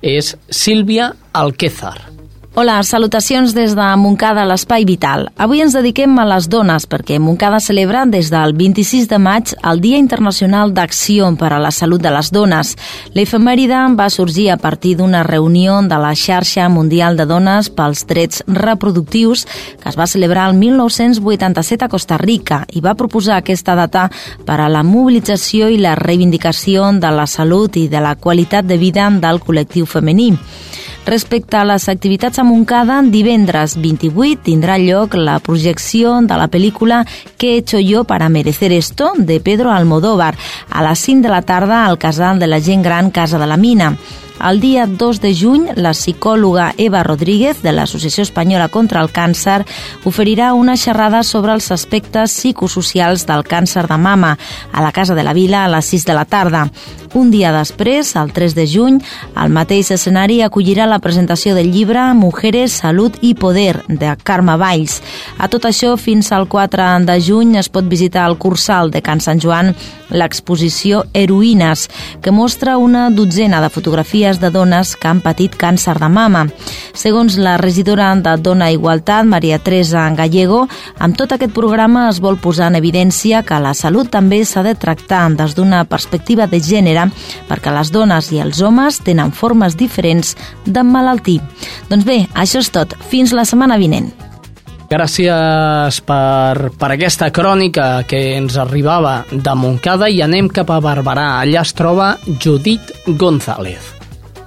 és 0.06 0.36
Sílvia 0.54 1.16
Alquézar. 1.34 2.13
Hola, 2.56 2.84
salutacions 2.84 3.56
des 3.58 3.72
de 3.74 3.86
Montcada, 3.98 4.44
l'Espai 4.46 4.84
Vital. 4.86 5.24
Avui 5.42 5.64
ens 5.64 5.74
dediquem 5.74 6.12
a 6.22 6.26
les 6.30 6.46
dones 6.54 6.84
perquè 6.86 7.16
Montcada 7.18 7.58
celebra 7.58 8.04
des 8.06 8.28
del 8.30 8.52
26 8.54 9.08
de 9.10 9.18
maig 9.18 9.56
el 9.72 9.82
Dia 9.82 9.98
Internacional 9.98 10.70
d'Acció 10.70 11.32
per 11.34 11.50
a 11.50 11.58
la 11.58 11.72
Salut 11.74 12.04
de 12.04 12.12
les 12.14 12.30
Dones. 12.30 12.76
L'efemèride 13.18 13.80
va 13.98 14.06
sorgir 14.14 14.52
a 14.54 14.60
partir 14.62 14.94
d'una 15.00 15.24
reunió 15.26 15.80
de 15.82 15.98
la 15.98 16.14
Xarxa 16.14 16.70
Mundial 16.70 17.18
de 17.18 17.26
Dones 17.26 17.72
pels 17.74 18.06
Drets 18.06 18.46
Reproductius 18.46 19.48
que 19.82 19.90
es 19.90 19.98
va 19.98 20.06
celebrar 20.06 20.46
el 20.52 20.56
1987 20.62 21.86
a 21.86 21.90
Costa 21.90 22.22
Rica 22.22 22.68
i 22.70 22.86
va 22.86 22.94
proposar 22.94 23.42
aquesta 23.42 23.74
data 23.74 24.12
per 24.46 24.60
a 24.62 24.70
la 24.70 24.86
mobilització 24.86 25.74
i 25.74 25.82
la 25.82 25.98
reivindicació 25.98 26.94
de 27.02 27.18
la 27.18 27.26
salut 27.26 27.82
i 27.82 27.88
de 27.90 28.00
la 28.00 28.14
qualitat 28.14 28.70
de 28.70 28.78
vida 28.78 29.10
del 29.10 29.42
col·lectiu 29.42 29.90
femení. 29.90 30.36
Respecte 31.06 31.58
a 31.58 31.66
les 31.68 31.90
activitats 31.92 32.40
a 32.40 32.46
Montcada, 32.48 33.02
divendres 33.04 33.76
28 33.76 34.40
tindrà 34.46 34.78
lloc 34.80 35.18
la 35.20 35.36
projecció 35.44 36.16
de 36.24 36.38
la 36.40 36.48
pel·lícula 36.48 37.04
¿Qué 37.38 37.54
he 37.54 37.58
hecho 37.58 37.80
yo 37.80 38.06
para 38.06 38.30
merecer 38.30 38.72
esto? 38.72 39.12
de 39.18 39.42
Pedro 39.42 39.72
Almodóvar 39.72 40.38
a 40.70 40.84
les 40.84 41.00
5 41.00 41.22
de 41.24 41.30
la 41.30 41.42
tarda 41.42 41.86
al 41.86 41.98
casal 41.98 42.40
de 42.40 42.48
la 42.48 42.62
gent 42.62 42.84
gran 42.84 43.12
Casa 43.12 43.38
de 43.38 43.48
la 43.48 43.58
Mina. 43.58 43.98
El 44.42 44.60
dia 44.60 44.88
2 44.88 45.22
de 45.22 45.34
juny, 45.36 45.68
la 45.76 45.94
psicòloga 45.94 46.74
Eva 46.78 47.04
Rodríguez, 47.04 47.62
de 47.62 47.72
l'Associació 47.72 48.24
Espanyola 48.26 48.68
contra 48.74 49.02
el 49.02 49.12
Càncer, 49.14 49.62
oferirà 50.04 50.54
una 50.54 50.76
xerrada 50.76 51.24
sobre 51.24 51.54
els 51.54 51.70
aspectes 51.72 52.34
psicosocials 52.34 53.28
del 53.30 53.46
càncer 53.46 53.86
de 53.88 53.98
mama 53.98 54.38
a 54.72 54.82
la 54.82 54.92
Casa 54.92 55.16
de 55.16 55.24
la 55.24 55.34
Vila 55.34 55.64
a 55.64 55.72
les 55.72 55.86
6 55.86 56.06
de 56.06 56.18
la 56.18 56.26
tarda. 56.26 56.68
Un 57.14 57.30
dia 57.30 57.52
després, 57.54 58.16
el 58.18 58.32
3 58.34 58.56
de 58.58 58.66
juny, 58.66 58.98
el 59.38 59.52
mateix 59.54 59.92
escenari 59.94 60.40
acollirà 60.42 60.88
la 60.90 60.98
presentació 60.98 61.54
del 61.54 61.70
llibre 61.72 62.02
Mujeres, 62.18 62.80
Salut 62.82 63.20
i 63.22 63.36
Poder, 63.38 63.84
de 63.88 64.16
Carme 64.24 64.58
Valls. 64.58 64.98
A 65.38 65.48
tot 65.48 65.68
això, 65.70 65.94
fins 65.96 66.32
al 66.34 66.48
4 66.50 67.06
de 67.06 67.20
juny 67.22 67.56
es 67.62 67.70
pot 67.70 67.86
visitar 67.86 68.26
el 68.26 68.40
Cursal 68.42 68.90
de 68.90 69.04
Can 69.06 69.22
Sant 69.22 69.40
Joan 69.40 69.76
l'exposició 70.10 71.04
Heroïnes, 71.14 71.88
que 72.22 72.34
mostra 72.34 72.78
una 72.78 73.10
dotzena 73.14 73.62
de 73.62 73.70
fotografies 73.70 74.23
de 74.24 74.50
dones 74.50 74.96
que 74.96 75.10
han 75.10 75.20
patit 75.22 75.58
càncer 75.60 75.98
de 76.00 76.08
mama. 76.10 76.46
Segons 76.96 77.36
la 77.38 77.58
regidora 77.58 78.14
de 78.16 78.38
Dona 78.40 78.72
Igualtat, 78.72 79.26
Maria 79.28 79.60
Teresa 79.60 80.08
Gallego, 80.16 80.64
amb 80.98 81.18
tot 81.20 81.36
aquest 81.36 81.54
programa 81.54 82.08
es 82.10 82.22
vol 82.24 82.40
posar 82.40 82.72
en 82.72 82.80
evidència 82.80 83.44
que 83.44 83.60
la 83.60 83.74
salut 83.74 84.10
també 84.10 84.44
s'ha 84.46 84.64
de 84.64 84.76
tractar 84.80 85.26
des 85.36 85.56
d'una 85.56 85.84
perspectiva 85.86 86.48
de 86.48 86.62
gènere 86.64 87.10
perquè 87.50 87.74
les 87.76 87.92
dones 87.92 88.32
i 88.32 88.40
els 88.40 88.62
homes 88.62 89.02
tenen 89.04 89.32
formes 89.36 89.76
diferents 89.76 90.38
d'emmalaltir. 90.66 91.42
Doncs 91.90 92.06
bé, 92.08 92.24
això 92.34 92.64
és 92.64 92.72
tot. 92.72 92.96
Fins 93.12 93.36
la 93.36 93.46
setmana 93.46 93.78
vinent. 93.78 94.14
Gràcies 94.94 96.00
per, 96.06 96.70
per 96.78 96.90
aquesta 96.94 97.32
crònica 97.34 98.04
que 98.06 98.20
ens 98.38 98.60
arribava 98.62 99.24
de 99.32 99.56
Montcada 99.58 100.12
i 100.12 100.22
anem 100.22 100.52
cap 100.54 100.70
a 100.70 100.78
Barberà. 100.84 101.40
Allà 101.42 101.64
es 101.66 101.74
troba 101.74 102.14
Judit 102.38 102.94
González. 103.08 104.03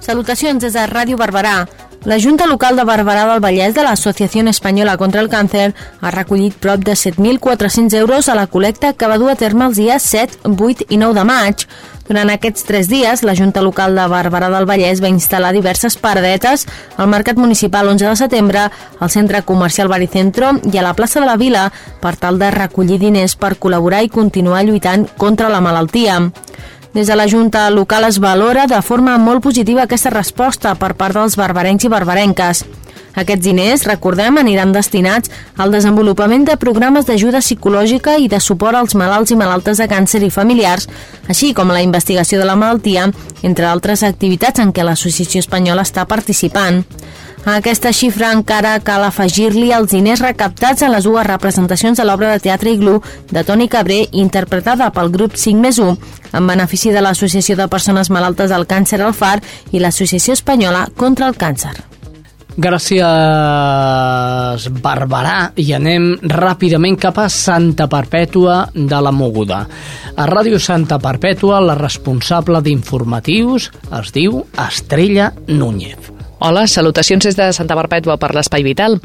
Salutacions 0.07 0.61
des 0.63 0.71
de 0.71 0.85
Ràdio 0.87 1.17
Barberà. 1.19 1.65
La 2.07 2.15
Junta 2.17 2.45
Local 2.47 2.77
de 2.79 2.85
Barberà 2.87 3.25
del 3.27 3.41
Vallès 3.43 3.73
de 3.75 3.83
l'Associació 3.83 4.45
Espanyola 4.47 4.93
contra 4.95 5.19
el 5.19 5.27
Càncer 5.27 5.73
ha 5.99 6.11
recollit 6.15 6.55
prop 6.55 6.79
de 6.79 6.93
7.400 6.95 7.97
euros 7.99 8.29
a 8.29 8.35
la 8.37 8.45
col·lecta 8.47 8.93
que 8.95 9.09
va 9.11 9.17
dur 9.19 9.33
a 9.33 9.35
terme 9.35 9.65
els 9.67 9.75
dies 9.75 10.07
7, 10.07 10.47
8 10.47 10.87
i 10.87 11.01
9 11.01 11.17
de 11.17 11.25
maig. 11.27 11.65
Durant 12.07 12.31
aquests 12.31 12.63
tres 12.63 12.87
dies, 12.87 13.25
la 13.27 13.35
Junta 13.35 13.59
Local 13.59 13.99
de 13.99 14.07
Barberà 14.07 14.47
del 14.53 14.69
Vallès 14.69 15.03
va 15.03 15.11
instal·lar 15.11 15.51
diverses 15.51 15.99
paradetes 15.99 16.63
al 16.95 17.11
Mercat 17.11 17.35
Municipal 17.35 17.91
11 17.91 18.07
de 18.07 18.15
setembre, 18.15 18.69
al 19.01 19.11
Centre 19.11 19.43
Comercial 19.43 19.91
Baricentro 19.91 20.53
i 20.71 20.77
a 20.77 20.87
la 20.87 20.95
plaça 20.95 21.19
de 21.19 21.27
la 21.27 21.35
Vila 21.35 21.67
per 21.99 22.15
tal 22.15 22.39
de 22.39 22.53
recollir 22.55 23.03
diners 23.03 23.35
per 23.35 23.57
col·laborar 23.59 24.05
i 24.05 24.13
continuar 24.13 24.63
lluitant 24.63 25.09
contra 25.17 25.51
la 25.51 25.59
malaltia. 25.59 26.21
Des 26.97 27.05
de 27.05 27.15
la 27.15 27.27
Junta 27.29 27.69
local 27.69 28.05
es 28.07 28.17
valora 28.17 28.63
de 28.65 28.79
forma 28.81 29.19
molt 29.21 29.43
positiva 29.45 29.83
aquesta 29.83 30.09
resposta 30.09 30.71
per 30.81 30.95
part 30.97 31.13
dels 31.13 31.35
barbarencs 31.37 31.85
i 31.85 31.91
barbarenques. 31.93 32.63
Aquests 33.17 33.43
diners, 33.43 33.83
recordem, 33.89 34.37
aniran 34.37 34.71
destinats 34.75 35.31
al 35.57 35.73
desenvolupament 35.73 36.45
de 36.45 36.57
programes 36.61 37.07
d'ajuda 37.07 37.41
psicològica 37.41 38.17
i 38.21 38.29
de 38.29 38.39
suport 38.39 38.77
als 38.77 38.93
malalts 38.93 39.33
i 39.33 39.37
malaltes 39.39 39.81
de 39.81 39.87
càncer 39.89 40.21
i 40.21 40.29
familiars, 40.29 40.85
així 41.27 41.53
com 41.57 41.73
la 41.73 41.81
investigació 41.81 42.37
de 42.37 42.45
la 42.45 42.55
malaltia, 42.55 43.07
entre 43.41 43.65
altres 43.65 44.05
activitats 44.05 44.61
en 44.61 44.69
què 44.69 44.85
l'Associació 44.85 45.41
Espanyola 45.41 45.87
està 45.87 46.05
participant. 46.05 46.83
A 47.47 47.55
aquesta 47.57 47.93
xifra 47.95 48.29
encara 48.35 48.75
cal 48.83 49.05
afegir-li 49.07 49.71
els 49.71 49.93
diners 49.95 50.21
recaptats 50.21 50.83
a 50.83 50.91
les 50.91 51.07
dues 51.07 51.25
representacions 51.25 51.97
de 51.97 52.05
l'obra 52.05 52.33
de 52.35 52.43
teatre 52.43 52.75
Iglú 52.75 52.99
de 53.31 53.45
Toni 53.47 53.69
Cabré, 53.71 54.03
interpretada 54.11 54.91
pel 54.93 55.09
grup 55.09 55.39
5 55.39 55.63
més 55.63 55.79
1, 55.79 55.97
en 56.37 56.53
benefici 56.53 56.93
de 56.93 57.01
l'Associació 57.01 57.57
de 57.57 57.71
Persones 57.71 58.11
Malaltes 58.13 58.53
del 58.53 58.67
Càncer 58.67 59.01
al 59.01 59.15
FAR 59.15 59.39
i 59.71 59.79
l'Associació 59.79 60.37
Espanyola 60.37 60.89
contra 60.93 61.31
el 61.31 61.39
Càncer. 61.39 61.96
Gràcies, 62.57 63.03
Barberà. 64.81 65.51
I 65.61 65.75
anem 65.77 66.07
ràpidament 66.25 66.97
cap 66.97 67.19
a 67.21 67.27
Santa 67.29 67.85
Perpètua 67.91 68.73
de 68.73 69.01
la 69.05 69.13
Moguda. 69.13 69.61
A 70.17 70.25
Ràdio 70.25 70.57
Santa 70.57 70.97
Perpètua, 70.97 71.61
la 71.61 71.77
responsable 71.77 72.57
d'informatius 72.65 73.69
es 74.01 74.13
diu 74.17 74.41
Estrella 74.67 75.29
Núñez. 75.45 76.16
Hola, 76.39 76.67
salutacions 76.67 77.25
des 77.25 77.33
de 77.33 77.47
Santa 77.49 77.73
Perpètua 77.73 78.19
per 78.21 78.27
l'Espai 78.37 78.61
Vital. 78.61 78.99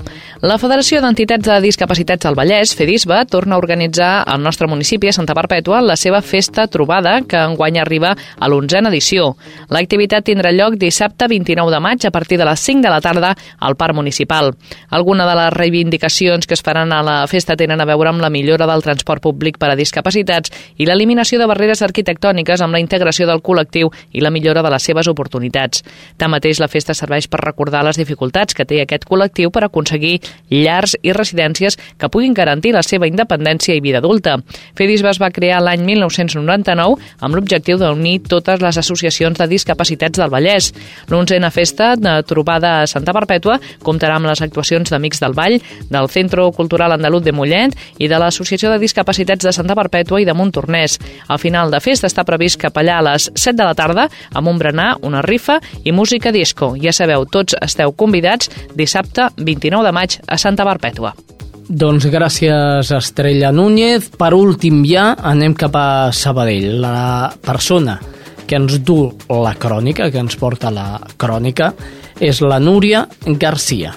La 0.45 0.59
Federació 0.61 0.99
d'Entitats 1.01 1.47
de 1.49 1.55
Discapacitats 1.65 2.27
del 2.27 2.35
Vallès, 2.37 2.75
FEDISBA, 2.77 3.23
torna 3.25 3.55
a 3.57 3.61
organitzar 3.63 4.11
al 4.29 4.43
nostre 4.45 4.67
municipi, 4.69 5.09
a 5.09 5.15
Santa 5.17 5.33
Perpètua, 5.33 5.81
la 5.81 5.97
seva 5.97 6.21
festa 6.21 6.67
trobada, 6.69 7.15
que 7.25 7.41
enguany 7.41 7.79
arriba 7.81 8.11
a 8.13 8.51
l'onzena 8.53 8.91
edició. 8.93 9.31
L'activitat 9.73 10.27
tindrà 10.29 10.53
lloc 10.53 10.77
dissabte 10.77 11.25
29 11.33 11.73
de 11.73 11.81
maig 11.81 12.05
a 12.05 12.11
partir 12.13 12.37
de 12.37 12.45
les 12.45 12.61
5 12.61 12.85
de 12.85 12.93
la 12.93 13.01
tarda 13.01 13.33
al 13.59 13.79
Parc 13.81 13.97
Municipal. 13.97 14.53
Alguna 14.91 15.25
de 15.25 15.39
les 15.41 15.51
reivindicacions 15.57 16.47
que 16.47 16.53
es 16.53 16.61
faran 16.61 16.93
a 16.93 17.01
la 17.03 17.17
festa 17.33 17.57
tenen 17.57 17.81
a 17.81 17.89
veure 17.89 18.13
amb 18.13 18.21
la 18.21 18.29
millora 18.29 18.69
del 18.69 18.85
transport 18.85 19.25
públic 19.25 19.57
per 19.57 19.73
a 19.73 19.79
discapacitats 19.81 20.53
i 20.77 20.85
l'eliminació 20.85 21.41
de 21.41 21.49
barreres 21.49 21.81
arquitectòniques 21.81 22.61
amb 22.61 22.77
la 22.77 22.85
integració 22.85 23.25
del 23.27 23.41
col·lectiu 23.41 23.89
i 24.13 24.21
la 24.21 24.31
millora 24.31 24.61
de 24.61 24.77
les 24.77 24.85
seves 24.85 25.09
oportunitats. 25.09 25.81
Tanmateix, 26.21 26.61
la 26.61 26.69
festa 26.69 26.93
serveix 26.93 27.22
serveix 27.23 27.29
per 27.29 27.41
recordar 27.43 27.85
les 27.85 27.97
dificultats 27.97 28.55
que 28.55 28.65
té 28.65 28.81
aquest 28.83 29.05
col·lectiu 29.07 29.51
per 29.51 29.65
aconseguir 29.65 30.21
llars 30.51 30.97
i 31.03 31.13
residències 31.13 31.77
que 31.99 32.09
puguin 32.09 32.35
garantir 32.35 32.73
la 32.73 32.83
seva 32.83 33.07
independència 33.07 33.75
i 33.75 33.81
vida 33.81 33.99
adulta. 33.99 34.39
FEDISBA 34.77 35.11
es 35.11 35.21
va 35.21 35.31
crear 35.31 35.63
l'any 35.63 35.85
1999 35.85 36.97
amb 37.21 37.35
l'objectiu 37.35 37.79
d'unir 37.79 38.23
totes 38.29 38.61
les 38.61 38.79
associacions 38.79 39.39
de 39.39 39.47
discapacitats 39.49 40.19
del 40.19 40.31
Vallès. 40.31 40.73
L'onzena 41.09 41.51
festa 41.51 41.97
de 41.97 42.23
trobada 42.25 42.83
a 42.83 42.87
Santa 42.87 43.13
Perpètua 43.13 43.59
comptarà 43.83 44.17
amb 44.17 44.27
les 44.27 44.43
actuacions 44.43 44.91
d'Amics 44.91 45.21
del 45.21 45.35
Vall, 45.35 45.61
del 45.91 46.09
Centro 46.09 46.51
Cultural 46.53 46.93
Andalut 46.93 47.25
de 47.25 47.33
Mollet 47.33 47.77
i 47.99 48.09
de 48.09 48.19
l'Associació 48.19 48.71
de 48.73 48.81
Discapacitats 48.83 49.45
de 49.45 49.53
Santa 49.53 49.77
Perpètua 49.77 50.21
i 50.21 50.27
de 50.27 50.35
Montornès. 50.35 50.99
Al 51.29 51.39
final 51.39 51.71
de 51.71 51.81
festa 51.81 52.09
està 52.09 52.25
previst 52.25 52.61
cap 52.61 52.77
allà 52.79 52.99
a 52.99 53.07
les 53.13 53.31
7 53.35 53.57
de 53.59 53.67
la 53.67 53.77
tarda 53.79 54.09
amb 54.33 54.49
un 54.49 54.59
berenar, 54.59 54.97
una 55.03 55.23
rifa 55.23 55.59
i 55.85 55.93
música 55.93 56.33
disco. 56.33 56.73
Ja 56.81 56.93
sabeu 56.93 57.12
sabeu, 57.13 57.27
tots 57.29 57.57
esteu 57.61 57.93
convidats 57.93 58.51
dissabte 58.77 59.29
29 59.37 59.85
de 59.85 59.93
maig 59.93 60.19
a 60.27 60.39
Santa 60.39 60.65
Barpètua. 60.65 61.13
Doncs 61.69 62.07
gràcies, 62.11 62.91
Estrella 62.93 63.53
Núñez. 63.53 64.11
Per 64.19 64.33
últim 64.35 64.83
ja 64.85 65.13
anem 65.17 65.55
cap 65.55 65.77
a 65.77 66.13
Sabadell. 66.13 66.81
La 66.83 67.33
persona 67.45 67.99
que 68.47 68.59
ens 68.59 68.81
du 68.85 69.07
la 69.29 69.55
crònica, 69.55 70.11
que 70.11 70.21
ens 70.21 70.37
porta 70.37 70.73
la 70.73 71.01
crònica, 71.17 71.73
és 72.21 72.43
la 72.43 72.59
Núria 72.61 73.07
Garcia. 73.39 73.95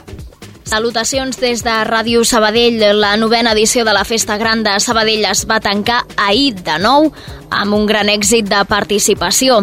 Salutacions 0.65 1.37
des 1.37 1.61
de 1.61 1.73
Ràdio 1.85 2.23
Sabadell. 2.25 2.81
La 2.97 3.13
novena 3.21 3.51
edició 3.53 3.83
de 3.85 3.93
la 3.93 4.03
Festa 4.03 4.39
Gran 4.41 4.63
de 4.65 4.73
Sabadell 4.81 5.27
es 5.29 5.43
va 5.45 5.59
tancar 5.61 5.99
ahir 6.17 6.55
de 6.57 6.79
nou 6.81 7.11
amb 7.53 7.77
un 7.77 7.85
gran 7.85 8.09
èxit 8.09 8.49
de 8.49 8.63
participació. 8.65 9.59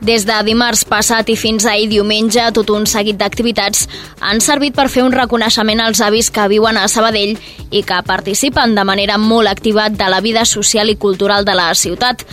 Des 0.00 0.24
de 0.24 0.38
dimarts 0.48 0.86
passat 0.88 1.28
i 1.28 1.36
fins 1.36 1.68
ahir 1.68 1.90
diumenge, 1.92 2.48
tot 2.56 2.72
un 2.72 2.88
seguit 2.88 3.20
d'activitats 3.20 3.84
han 4.24 4.40
servit 4.40 4.74
per 4.74 4.88
fer 4.88 5.04
un 5.04 5.12
reconeixement 5.12 5.84
als 5.84 6.00
avis 6.00 6.32
que 6.32 6.48
viuen 6.48 6.80
a 6.80 6.88
Sabadell 6.88 7.36
i 7.70 7.84
que 7.84 8.02
participen 8.08 8.74
de 8.74 8.84
manera 8.88 9.20
molt 9.20 9.52
activa 9.52 9.90
de 9.90 10.08
la 10.08 10.24
vida 10.24 10.48
social 10.48 10.88
i 10.88 10.96
cultural 10.96 11.44
de 11.44 11.54
la 11.54 11.74
ciutat. 11.74 12.24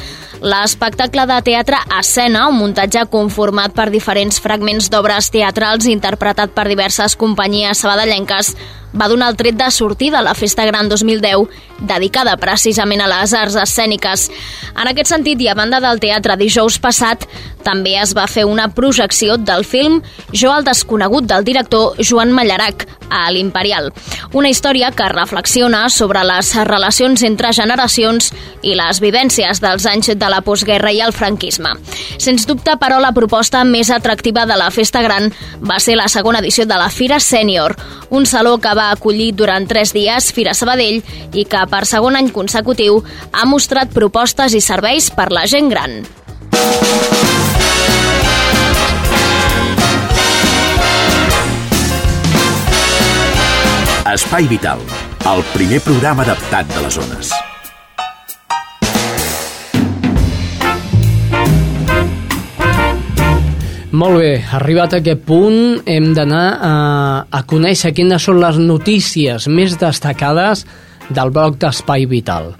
L'espectacle 0.43 1.23
de 1.23 1.37
teatre 1.39 1.77
Escena, 1.95 2.49
un 2.51 2.57
muntatge 2.59 3.05
conformat 3.07 3.71
per 3.71 3.85
diferents 3.93 4.41
fragments 4.43 4.89
d'obres 4.91 5.29
teatrals 5.31 5.87
interpretat 5.87 6.51
per 6.51 6.65
diverses 6.67 7.15
companyies 7.15 7.79
sabadellenques, 7.79 8.12
Blanca's. 8.13 8.55
Va 8.93 9.09
donar 9.09 9.29
el 9.31 9.37
tret 9.37 9.57
de 9.59 9.69
sortida 9.71 10.19
a 10.19 10.25
la 10.25 10.35
Festa 10.35 10.65
Gran 10.65 10.89
2010, 10.89 11.47
dedicada 11.83 12.37
precisament 12.37 13.01
a 13.01 13.09
les 13.11 13.33
arts 13.33 13.57
escèniques. 13.59 14.29
En 14.73 14.89
aquest 14.89 15.11
sentit, 15.11 15.41
i 15.41 15.49
a 15.49 15.57
banda 15.57 15.81
del 15.83 15.99
teatre 15.99 16.37
dijous 16.39 16.79
passat, 16.79 17.27
també 17.63 17.95
es 17.99 18.13
va 18.15 18.27
fer 18.27 18.45
una 18.45 18.69
projecció 18.75 19.37
del 19.37 19.63
film 19.63 20.01
Jo 20.33 20.51
el 20.53 20.65
desconegut 20.67 21.25
del 21.29 21.45
director 21.47 21.95
Joan 22.03 22.33
Mallarac 22.35 22.85
a 23.13 23.29
l'Imperial. 23.31 23.91
Una 24.33 24.49
història 24.49 24.89
que 24.91 25.07
reflexiona 25.11 25.85
sobre 25.93 26.23
les 26.25 26.53
relacions 26.67 27.23
entre 27.23 27.53
generacions 27.53 28.31
i 28.65 28.73
les 28.79 28.99
vivències 29.03 29.61
dels 29.61 29.85
anys 29.89 30.13
de 30.17 30.29
la 30.31 30.41
postguerra 30.41 30.91
i 30.91 31.01
el 31.05 31.13
franquisme. 31.13 31.75
Sens 32.17 32.47
dubte, 32.49 32.75
però, 32.81 32.99
la 32.99 33.13
proposta 33.13 33.63
més 33.67 33.91
atractiva 33.93 34.47
de 34.49 34.57
la 34.57 34.71
Festa 34.73 35.03
Gran 35.05 35.29
va 35.61 35.79
ser 35.79 35.97
la 35.99 36.09
segona 36.09 36.41
edició 36.41 36.65
de 36.65 36.79
la 36.79 36.89
Fira 36.89 37.19
Sènior, 37.21 37.77
un 38.09 38.25
saló 38.25 38.57
que 38.61 38.73
va 38.77 38.82
va 38.83 38.91
acollir 38.97 39.31
durant 39.39 39.67
tres 39.69 39.93
dies 39.95 40.31
Fira 40.35 40.55
Sabadell 40.57 41.01
i 41.33 41.45
que 41.49 41.63
per 41.71 41.85
segon 41.89 42.19
any 42.19 42.31
consecutiu 42.35 42.99
ha 43.31 43.47
mostrat 43.49 43.93
propostes 43.95 44.57
i 44.57 44.63
serveis 44.63 45.09
per 45.13 45.31
la 45.31 45.47
gent 45.47 45.71
gran. 45.71 46.03
Espai 54.13 54.45
Vital, 54.51 54.83
el 55.31 55.41
primer 55.55 55.79
programa 55.81 56.27
adaptat 56.27 56.69
de 56.75 56.85
les 56.85 56.99
zones. 56.99 57.33
Molt 63.93 64.17
bé, 64.17 64.41
arribat 64.57 64.95
a 64.95 64.97
aquest 65.03 65.19
punt 65.27 65.83
hem 65.85 66.15
d'anar 66.17 66.57
a, 66.65 66.69
a 67.29 67.41
conèixer 67.45 67.91
quines 67.93 68.23
són 68.25 68.39
les 68.41 68.57
notícies 68.57 69.45
més 69.45 69.77
destacades 69.77 70.65
del 71.13 71.29
blog 71.35 71.61
d'Espai 71.61 72.09
Vital. 72.09 72.57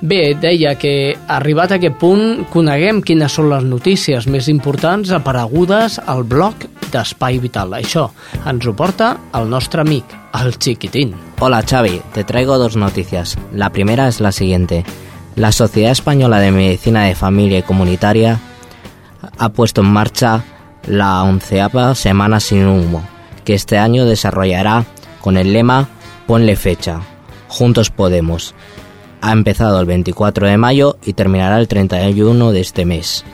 Bé, 0.00 0.34
deia 0.36 0.74
que 0.76 1.16
arribat 1.32 1.72
a 1.72 1.78
aquest 1.78 1.96
punt 2.00 2.44
coneguem 2.52 3.00
quines 3.00 3.32
són 3.32 3.48
les 3.48 3.64
notícies 3.64 4.26
més 4.28 4.48
importants 4.52 5.12
aparegudes 5.12 5.96
al 6.04 6.20
blog 6.28 6.66
d'Espai 6.92 7.40
Vital. 7.40 7.72
Això 7.78 8.10
ens 8.44 8.66
ho 8.68 8.74
porta 8.76 9.14
el 9.36 9.48
nostre 9.48 9.80
amic, 9.80 10.04
el 10.36 10.58
Chiquitín. 10.60 11.14
Hola 11.40 11.62
Xavi, 11.64 12.00
te 12.12 12.24
traigo 12.24 12.58
dos 12.58 12.76
noticias. 12.76 13.36
La 13.52 13.70
primera 13.72 14.08
es 14.08 14.20
la 14.20 14.32
siguiente. 14.32 14.84
La 15.34 15.52
Sociedad 15.52 15.92
Española 15.92 16.40
de 16.40 16.52
Medicina 16.52 17.04
de 17.04 17.14
Familia 17.14 17.58
y 17.58 17.62
Comunitaria 17.62 18.38
ha 19.38 19.48
puesto 19.50 19.80
en 19.80 19.88
marcha 19.88 20.44
la 20.86 21.22
onceava 21.22 21.94
Semana 21.94 22.40
sin 22.40 22.66
Humo, 22.66 23.02
que 23.44 23.54
este 23.54 23.78
año 23.78 24.04
desarrollará 24.04 24.84
con 25.20 25.36
el 25.36 25.52
lema 25.52 25.88
Ponle 26.26 26.56
fecha. 26.56 27.00
Juntos 27.48 27.90
podemos. 27.90 28.54
Ha 29.20 29.32
empezado 29.32 29.80
el 29.80 29.86
24 29.86 30.48
de 30.48 30.56
mayo 30.56 30.98
y 31.04 31.12
terminará 31.12 31.58
el 31.58 31.68
31 31.68 32.52
de 32.52 32.60
este 32.60 32.84
mes. 32.84 33.24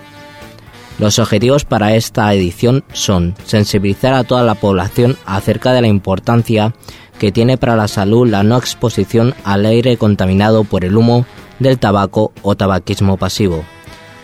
Los 0.98 1.18
objetivos 1.18 1.64
para 1.64 1.94
esta 1.94 2.32
edición 2.34 2.84
son 2.92 3.34
sensibilizar 3.44 4.14
a 4.14 4.24
toda 4.24 4.42
la 4.44 4.54
población 4.54 5.16
acerca 5.26 5.72
de 5.72 5.80
la 5.80 5.88
importancia 5.88 6.74
que 7.18 7.32
tiene 7.32 7.56
para 7.56 7.76
la 7.76 7.88
salud 7.88 8.28
la 8.28 8.42
no 8.42 8.58
exposición 8.58 9.34
al 9.44 9.64
aire 9.64 9.96
contaminado 9.96 10.64
por 10.64 10.84
el 10.84 10.96
humo 10.96 11.24
del 11.58 11.78
tabaco 11.78 12.32
o 12.42 12.56
tabaquismo 12.56 13.16
pasivo, 13.16 13.64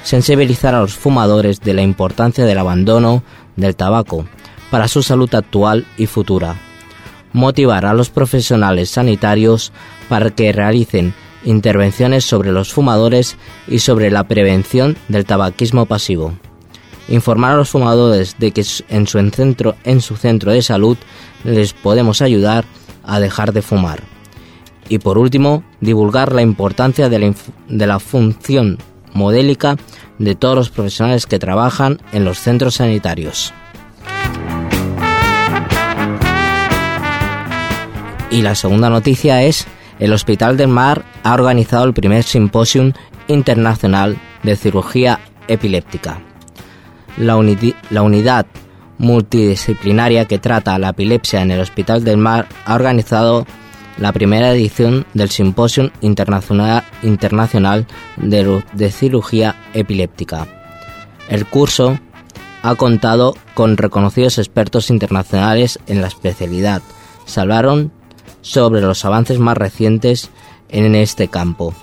sensibilizar 0.09 0.75
a 0.75 0.81
los 0.81 0.95
fumadores 0.95 1.61
de 1.61 1.75
la 1.75 1.83
importancia 1.83 2.47
del 2.47 2.57
abandono 2.57 3.23
del 3.57 3.77
tabaco 3.77 4.25
para 4.71 4.89
su 4.89 5.03
salud 5.03 5.29
actual 5.35 5.87
y 5.99 6.07
futura, 6.07 6.57
motivar 7.35 7.85
a 7.85 7.93
los 7.93 8.09
profesionales 8.09 8.89
sanitarios 8.89 9.71
para 10.09 10.31
que 10.31 10.51
realicen 10.51 11.13
intervenciones 11.45 12.25
sobre 12.25 12.53
los 12.53 12.73
fumadores 12.73 13.37
y 13.67 13.81
sobre 13.81 14.11
la 14.11 14.27
prevención 14.27 14.97
del 15.09 15.27
tabaquismo 15.27 15.85
pasivo. 15.85 16.33
Informar 17.09 17.53
a 17.53 17.57
los 17.57 17.69
fumadores 17.69 18.37
de 18.39 18.53
que 18.53 18.65
en 18.89 19.07
su 19.07 19.31
centro, 19.31 19.77
en 19.85 20.01
su 20.01 20.17
centro 20.17 20.53
de 20.53 20.63
salud 20.63 20.97
les 21.45 21.75
podemos 21.75 22.23
ayudar 22.23 22.65
a 23.05 23.21
dejar 23.21 23.53
de 23.53 23.61
fumar. 23.61 24.01
Y 24.89 25.01
por 25.01 25.19
último, 25.19 25.65
divulgar 25.83 26.33
la 26.33 26.41
importancia 26.41 27.11
de 27.11 27.19
la, 27.19 27.35
de 27.69 27.87
la 27.87 27.99
función 27.99 28.79
modélica 29.15 29.77
de 30.19 30.35
todos 30.35 30.57
los 30.57 30.71
profesionales 30.71 31.27
que 31.27 31.39
trabajan 31.39 32.01
en 32.13 32.25
los 32.25 32.39
centros 32.39 32.77
sanitarios. 32.77 33.53
Y 38.31 38.43
la 38.43 38.55
segunda 38.55 38.91
noticia 38.91 39.43
es, 39.43 39.67
el 39.99 40.13
Hospital 40.13 40.57
del 40.57 40.69
Mar 40.69 41.05
ha 41.23 41.35
organizado 41.35 41.85
el 41.85 41.95
primer 41.95 42.23
simposium 42.23 42.93
internacional 43.27 44.19
de 44.43 44.57
cirugía 44.57 45.21
epiléptica. 45.49 46.21
La, 47.17 47.37
la 47.91 48.03
unidad 48.03 48.47
multidisciplinaria 48.99 50.27
que 50.27 50.39
trata 50.39 50.79
la 50.79 50.91
epilepsia 50.91 51.43
en 51.43 51.53
el 51.53 51.61
Hospital 51.61 52.05
del 52.05 52.19
Mar 52.19 52.49
ha 52.65 52.75
organizado 52.75 53.47
la 53.99 54.13
primera 54.13 54.53
edición 54.53 55.07
del 55.15 55.31
Simposium 55.31 55.91
Internacional, 56.01 56.85
Internacional 57.03 57.87
de, 58.17 58.63
de 58.73 58.93
Cirugía 58.93 59.57
Epiléptica. 59.75 60.47
El 61.29 61.47
curso 61.47 61.99
ha 62.63 62.75
contado 62.77 63.35
con 63.55 63.77
reconocidos 63.77 64.39
expertos 64.39 64.91
internacionales 64.91 65.79
en 65.87 66.01
la 66.01 66.07
especialidad. 66.07 66.81
Se 67.25 67.41
hablaron 67.41 67.93
sobre 68.41 68.81
los 68.81 69.05
avances 69.05 69.39
más 69.39 69.57
recientes 69.57 70.31
en 70.69 70.95
este 70.95 71.29
campo. 71.29 71.75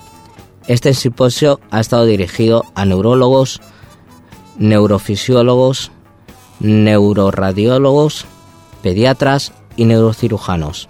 Este 0.66 0.94
simposio 0.94 1.60
ha 1.70 1.80
estado 1.80 2.06
dirigido 2.06 2.64
a 2.74 2.84
neurólogos, 2.84 3.60
neurofisiólogos, 4.58 5.92
neuroradiólogos, 6.60 8.24
pediatras 8.82 9.52
y 9.76 9.84
neurocirujanos 9.84 10.88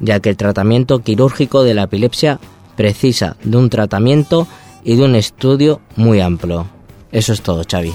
ya 0.00 0.20
que 0.20 0.30
el 0.30 0.36
tratamiento 0.36 1.00
quirúrgico 1.00 1.62
de 1.62 1.74
la 1.74 1.84
epilepsia 1.84 2.38
precisa 2.76 3.36
de 3.42 3.56
un 3.56 3.70
tratamiento 3.70 4.46
y 4.84 4.96
de 4.96 5.04
un 5.04 5.14
estudio 5.14 5.80
muy 5.96 6.20
amplio. 6.20 6.66
Eso 7.12 7.32
es 7.32 7.40
todo, 7.42 7.62
Xavi. 7.68 7.94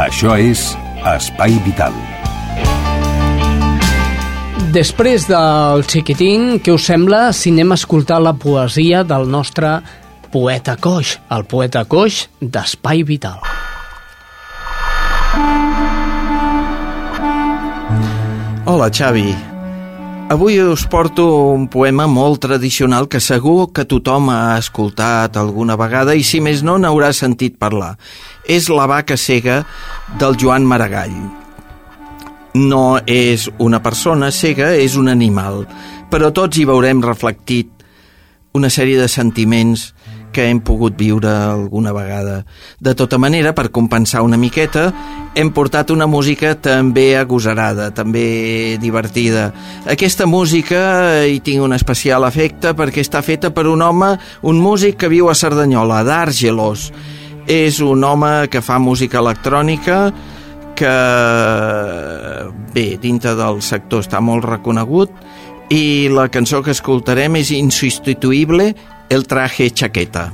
Això 0.00 0.34
és 0.40 0.62
Espai 1.06 1.58
Vital. 1.64 1.94
Després 4.70 5.26
del 5.26 5.82
xiquitín, 5.88 6.60
què 6.62 6.72
us 6.76 6.86
sembla 6.86 7.32
si 7.34 7.50
anem 7.50 7.74
a 7.74 7.78
escoltar 7.80 8.20
la 8.22 8.36
poesia 8.38 9.02
del 9.02 9.26
nostre 9.30 9.80
poeta 10.30 10.76
coix, 10.78 11.16
el 11.34 11.44
poeta 11.50 11.84
coix 11.90 12.22
d'Espai 12.40 13.02
Vital? 13.08 13.40
Hola, 18.70 18.90
Xavi. 18.90 19.34
Avui 20.30 20.60
us 20.62 20.86
porto 20.86 21.50
un 21.50 21.66
poema 21.66 22.06
molt 22.06 22.40
tradicional 22.44 23.08
que 23.10 23.18
segur 23.18 23.72
que 23.74 23.82
tothom 23.82 24.30
ha 24.30 24.58
escoltat 24.58 25.34
alguna 25.36 25.74
vegada 25.74 26.14
i 26.14 26.22
si 26.22 26.38
més 26.38 26.62
no 26.62 26.76
n'haurà 26.78 27.10
sentit 27.12 27.58
parlar. 27.58 27.96
És 28.46 28.68
La 28.70 28.86
vaca 28.86 29.16
cega 29.18 29.64
del 30.18 30.38
Joan 30.38 30.66
Maragall. 30.66 31.16
No 32.54 33.00
és 33.06 33.50
una 33.58 33.82
persona 33.82 34.30
cega, 34.30 34.74
és 34.74 34.96
un 34.96 35.08
animal, 35.10 35.66
però 36.10 36.30
tots 36.34 36.58
hi 36.58 36.64
veurem 36.66 37.02
reflectit 37.02 37.70
una 38.54 38.70
sèrie 38.70 38.98
de 38.98 39.08
sentiments 39.08 39.92
que 40.32 40.46
hem 40.48 40.60
pogut 40.64 40.96
viure 40.98 41.28
alguna 41.28 41.92
vegada. 41.92 42.44
De 42.78 42.94
tota 42.94 43.18
manera, 43.18 43.54
per 43.54 43.70
compensar 43.70 44.22
una 44.22 44.38
miqueta, 44.40 44.90
hem 45.34 45.52
portat 45.54 45.90
una 45.90 46.06
música 46.10 46.54
també 46.60 47.14
agosarada, 47.18 47.90
també 47.94 48.78
divertida. 48.82 49.50
Aquesta 49.90 50.26
música 50.26 51.24
hi 51.26 51.40
tinc 51.44 51.64
un 51.64 51.74
especial 51.76 52.26
efecte 52.28 52.74
perquè 52.78 53.04
està 53.04 53.22
feta 53.26 53.52
per 53.54 53.66
un 53.70 53.82
home, 53.82 54.14
un 54.42 54.60
músic 54.62 55.00
que 55.00 55.12
viu 55.12 55.30
a 55.30 55.36
Cerdanyola, 55.38 56.02
d'Argelos. 56.06 56.90
És 57.50 57.80
un 57.82 58.04
home 58.04 58.48
que 58.50 58.62
fa 58.62 58.78
música 58.78 59.18
electrònica, 59.18 60.10
que, 60.80 60.96
bé, 62.72 62.86
dintre 63.02 63.34
del 63.36 63.60
sector 63.64 64.04
està 64.04 64.20
molt 64.24 64.46
reconegut, 64.48 65.12
i 65.70 66.08
la 66.10 66.26
cançó 66.32 66.64
que 66.66 66.72
escoltarem 66.74 67.36
és 67.38 67.52
insubstituïble 67.54 68.72
el 69.10 69.26
traje 69.26 69.66
chaqueta. 69.74 70.30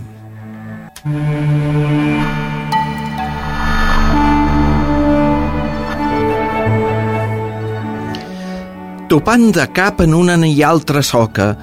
Topant 9.09 9.47
de 9.57 9.65
cap 9.73 10.03
en 10.05 10.13
una 10.13 10.37
i 10.45 10.61
altra 10.61 11.01
soca, 11.01 11.55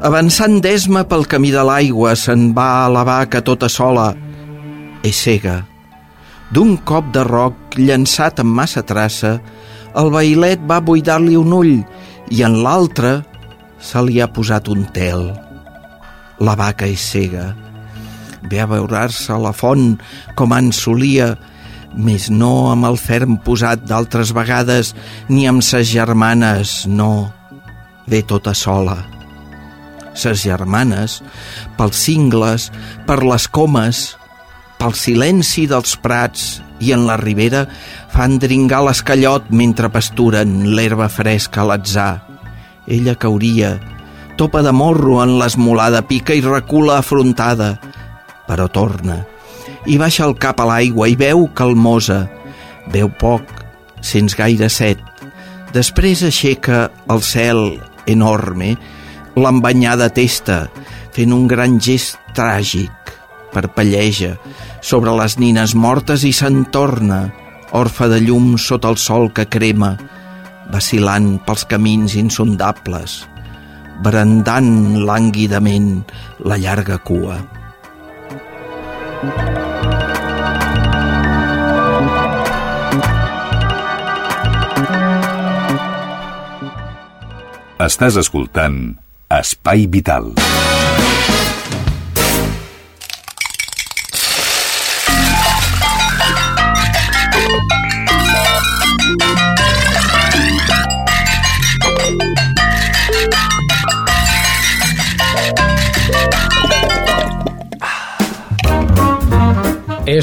avançant 0.00 0.62
d'esma 0.64 1.04
pel 1.10 1.28
camí 1.28 1.52
de 1.52 1.60
l'aigua, 1.60 2.16
se'n 2.16 2.54
va 2.56 2.86
a 2.86 2.88
la 2.88 3.04
vaca 3.04 3.44
tota 3.44 3.68
sola. 3.68 4.14
És 5.04 5.20
cega. 5.28 5.60
D'un 6.56 6.78
cop 6.88 7.12
de 7.12 7.26
roc 7.28 7.76
llançat 7.76 8.40
amb 8.40 8.56
massa 8.56 8.80
traça, 8.80 9.36
el 9.92 10.08
bailet 10.08 10.64
va 10.64 10.80
buidar-li 10.80 11.36
un 11.36 11.52
ull 11.52 11.76
i 12.32 12.44
en 12.48 12.62
l'altre 12.64 13.18
se 13.76 14.00
li 14.00 14.22
ha 14.22 14.32
posat 14.32 14.72
un 14.72 14.88
tel 14.96 15.41
la 16.40 16.54
vaca 16.56 16.86
és 16.86 17.02
cega. 17.12 17.52
Ve 18.48 18.60
a 18.60 18.66
veurar-se 18.66 19.36
la 19.38 19.52
font 19.52 19.96
com 20.38 20.54
en 20.56 20.72
solia, 20.72 21.34
més 21.92 22.30
no 22.30 22.70
amb 22.72 22.88
el 22.88 22.96
ferm 22.96 23.36
posat 23.44 23.84
d'altres 23.88 24.32
vegades 24.32 24.94
ni 25.28 25.46
amb 25.48 25.62
ses 25.62 25.90
germanes, 25.92 26.86
no. 26.88 27.32
Ve 28.06 28.22
tota 28.22 28.54
sola. 28.54 28.98
ses 30.14 30.42
germanes, 30.44 31.22
pels 31.78 31.96
cingles, 31.96 32.66
per 33.08 33.22
les 33.24 33.46
comes, 33.48 34.02
pel 34.76 34.92
silenci 34.98 35.68
dels 35.70 35.94
prats 36.02 36.58
i 36.84 36.92
en 36.92 37.06
la 37.06 37.16
ribera 37.16 37.62
fan 38.12 38.38
dringar 38.42 38.82
l'escallot 38.84 39.48
mentre 39.54 39.88
pasturen 39.94 40.74
l'herba 40.76 41.08
fresca 41.08 41.62
a 41.62 41.68
l'atzar. 41.70 42.12
Ella 42.90 43.14
cauria, 43.14 43.76
topa 44.36 44.62
de 44.62 44.72
morro 44.72 45.20
en 45.22 45.38
l'esmolada 45.40 46.02
pica 46.06 46.34
i 46.34 46.42
recula 46.44 46.98
afrontada, 47.00 47.76
però 48.48 48.68
torna 48.72 49.22
i 49.86 49.98
baixa 49.98 50.26
el 50.28 50.36
cap 50.38 50.60
a 50.62 50.66
l'aigua 50.68 51.08
i 51.10 51.16
veu 51.18 51.48
calmosa. 51.58 52.26
Veu 52.92 53.10
poc, 53.18 53.46
sents 54.02 54.36
gaire 54.38 54.68
set. 54.70 55.00
Després 55.74 56.22
aixeca 56.26 56.88
el 57.10 57.22
cel 57.24 57.62
enorme, 58.10 58.74
l'embanyada 59.38 60.10
testa, 60.12 60.66
fent 61.14 61.32
un 61.34 61.48
gran 61.50 61.78
gest 61.80 62.18
tràgic. 62.36 62.90
Parpelleja 63.52 64.36
sobre 64.80 65.12
les 65.18 65.36
nines 65.40 65.74
mortes 65.74 66.24
i 66.24 66.32
se'n 66.32 66.64
torna, 66.72 67.26
orfa 67.76 68.08
de 68.08 68.20
llum 68.24 68.54
sota 68.60 68.92
el 68.92 68.98
sol 69.00 69.30
que 69.32 69.48
crema, 69.48 69.96
vacilant 70.72 71.34
pels 71.44 71.66
camins 71.68 72.16
insondables, 72.16 73.22
brandant 74.00 75.00
lànguidament 75.04 75.90
la 76.48 76.56
llarga 76.56 76.98
cua. 77.02 77.38
Estàs 87.82 88.16
escoltant 88.20 88.78
Espai 89.32 89.88
Vital. 89.90 90.32
És 90.38 90.71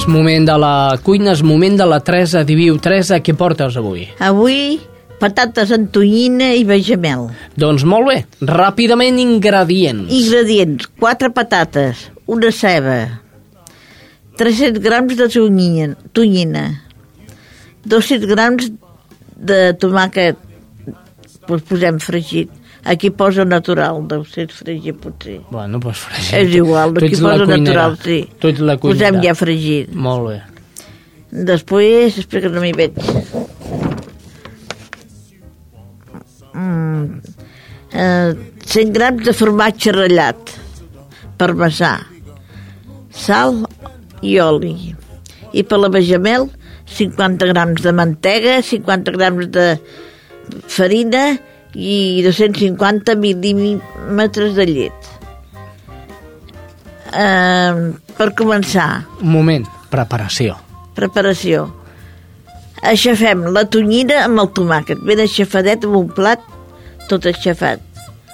moment 0.09 0.45
de 0.49 0.55
la 0.59 0.73
cuina, 1.05 1.31
és 1.33 1.43
moment 1.45 1.77
de 1.79 1.85
la 1.87 1.99
Teresa 2.03 2.43
Diviu. 2.47 2.77
Teresa, 2.81 3.21
què 3.23 3.35
portes 3.37 3.77
avui? 3.79 4.07
Avui 4.19 4.79
patates 5.19 5.71
amb 5.75 5.89
tonyina 5.93 6.51
i 6.55 6.65
bechamel. 6.67 7.27
Doncs 7.59 7.85
molt 7.87 8.09
bé, 8.09 8.19
ràpidament 8.47 9.19
ingredients. 9.21 10.11
Ingredients, 10.15 10.89
4 10.99 11.31
patates, 11.35 12.07
una 12.29 12.51
ceba, 12.55 12.99
300 14.39 14.79
grams 14.83 15.17
de 15.19 15.27
tonyina, 15.31 15.97
tonyina 16.15 16.67
200 17.89 18.29
grams 18.29 18.69
de 19.35 19.59
tomàquet, 19.79 20.39
doncs 21.47 21.67
posem 21.67 21.99
fregit. 22.03 22.51
Aquí 22.85 23.09
posa 23.11 23.43
natural, 23.45 23.99
deu 24.07 24.23
ser 24.25 24.47
fregit 24.55 24.95
potser. 25.03 25.39
Bueno, 25.51 25.79
doncs 25.83 25.99
fregit. 26.07 26.33
És 26.39 26.53
igual, 26.55 26.93
Tu 26.95 27.05
aquí 27.05 27.15
posa 27.19 27.45
cuinera. 27.45 27.57
natural, 27.59 27.97
sí. 28.03 28.19
Tu 28.39 28.47
ets 28.53 28.59
la 28.61 28.77
cuinera. 28.77 29.11
Posem 29.11 29.21
ja 29.23 29.33
fregit. 29.35 29.91
Molt 29.93 30.27
bé. 30.29 30.37
Després, 31.31 32.17
espera 32.17 32.47
que 32.47 32.53
no 32.55 32.61
m'hi 32.63 32.71
veig. 32.73 32.95
Mm, 36.53 37.21
eh, 37.93 38.33
100 38.65 38.93
grams 38.93 39.25
de 39.25 39.33
formatge 39.33 39.91
ratllat, 39.95 40.55
parmesà, 41.37 41.93
sal 43.11 43.63
i 44.25 44.39
oli. 44.43 44.95
I 45.53 45.63
per 45.63 45.79
la 45.81 45.89
bechamel, 45.89 46.49
50 46.89 47.45
grams 47.51 47.83
de 47.85 47.93
mantega, 47.93 48.61
50 48.65 49.11
grams 49.15 49.49
de 49.53 49.67
farina 50.67 51.37
i 51.73 52.21
250 52.25 53.15
mil·límetres 53.19 54.55
de 54.57 54.65
llet. 54.69 55.09
Eh, 57.13 57.73
per 58.17 58.29
començar, 58.37 59.05
Un 59.21 59.31
moment, 59.33 59.65
preparació. 59.89 60.57
Preparació. 60.95 61.67
Aixafem 62.81 63.43
la 63.53 63.65
tonyina 63.65 64.23
amb 64.25 64.39
el 64.39 64.51
tomàquet, 64.55 65.01
ben 65.05 65.19
aixafadet 65.19 65.83
amb 65.85 65.95
un 65.99 66.09
plat, 66.15 66.39
tot 67.09 67.25
aixafat. 67.25 67.81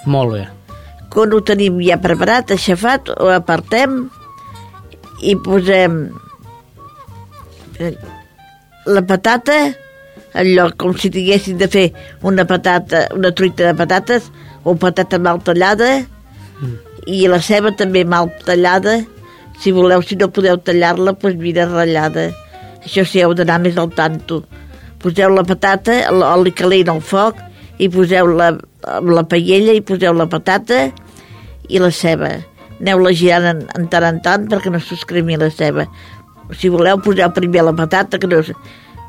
Molt 0.06 0.32
bé. 0.32 0.44
Quan 1.10 1.32
ho 1.32 1.40
tenim 1.40 1.80
ja 1.80 1.96
preparat, 1.98 2.52
aixafat, 2.52 3.08
ho 3.08 3.30
apartem 3.32 4.10
i 5.22 5.34
posem 5.36 6.10
la 8.86 9.02
patata, 9.02 9.56
allò 10.36 10.68
com 10.76 10.94
si 10.98 11.10
tinguéssim 11.12 11.58
de 11.60 11.68
fer 11.72 11.86
una 12.22 12.44
patata, 12.48 13.06
una 13.16 13.32
truita 13.32 13.70
de 13.70 13.74
patates 13.78 14.30
o 14.64 14.74
patata 14.76 15.18
mal 15.22 15.40
tallada 15.44 16.04
i 17.06 17.26
la 17.30 17.38
ceba 17.40 17.72
també 17.78 18.04
mal 18.04 18.30
tallada. 18.44 18.98
Si 19.62 19.72
voleu, 19.72 20.02
si 20.02 20.18
no 20.20 20.28
podeu 20.28 20.58
tallar-la 20.60 21.14
doncs 21.14 21.38
mira 21.40 21.64
ratllada. 21.70 22.28
Això 22.84 23.06
sí, 23.06 23.22
heu 23.22 23.32
d'anar 23.34 23.60
més 23.62 23.78
al 23.80 23.92
tanto. 23.94 24.42
Poseu 25.02 25.32
la 25.32 25.44
patata, 25.46 26.02
l'oli 26.12 26.52
calent 26.52 26.90
al 26.92 27.00
foc 27.00 27.38
i 27.78 27.88
poseu 27.92 28.28
la, 28.36 28.50
la 29.16 29.24
paella 29.28 29.74
i 29.76 29.82
poseu 29.84 30.14
la 30.16 30.28
patata 30.28 30.86
i 31.68 31.80
la 31.82 31.90
ceba. 31.90 32.34
Aneu-la 32.76 33.12
girant 33.16 33.48
en, 33.54 33.62
en 33.78 33.88
tant 33.92 34.04
en 34.04 34.20
tant 34.24 34.48
perquè 34.50 34.72
no 34.72 34.82
s'escremi 34.82 35.38
la 35.40 35.50
ceba. 35.50 35.86
Si 36.58 36.68
voleu 36.70 37.00
poseu 37.02 37.32
primer 37.34 37.64
la 37.64 37.74
patata 37.76 38.20
que 38.20 38.28
no, 38.30 38.42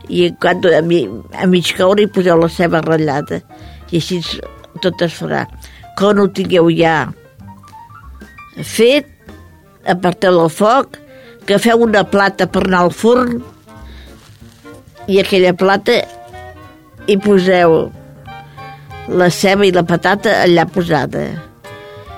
i 0.09 0.31
quan 0.39 0.63
a, 0.71 0.81
mi, 0.81 1.03
a 1.35 1.47
mig 1.47 1.73
coure 1.77 2.03
hi 2.03 2.11
poseu 2.11 2.39
la 2.39 2.49
ceba 2.51 2.81
ratllada. 2.85 3.41
I 3.91 3.99
així 3.99 4.21
tot 4.83 5.01
es 5.03 5.15
farà. 5.19 5.45
Quan 5.97 6.19
ho 6.21 6.27
tingueu 6.29 6.69
ja 6.71 7.07
fet 8.63 9.09
aparteu 9.87 10.33
del 10.39 10.49
foc 10.49 10.97
agafeu 11.47 11.83
una 11.85 12.03
plata 12.03 12.47
per 12.51 12.63
anar 12.65 12.81
al 12.85 12.91
forn 12.91 13.37
i 15.07 15.19
aquella 15.21 15.53
plata 15.55 16.01
hi 17.07 17.15
poseu 17.23 17.77
la 19.07 19.29
ceba 19.31 19.63
i 19.63 19.71
la 19.71 19.85
patata 19.87 20.41
allà 20.43 20.65
posada. 20.67 21.23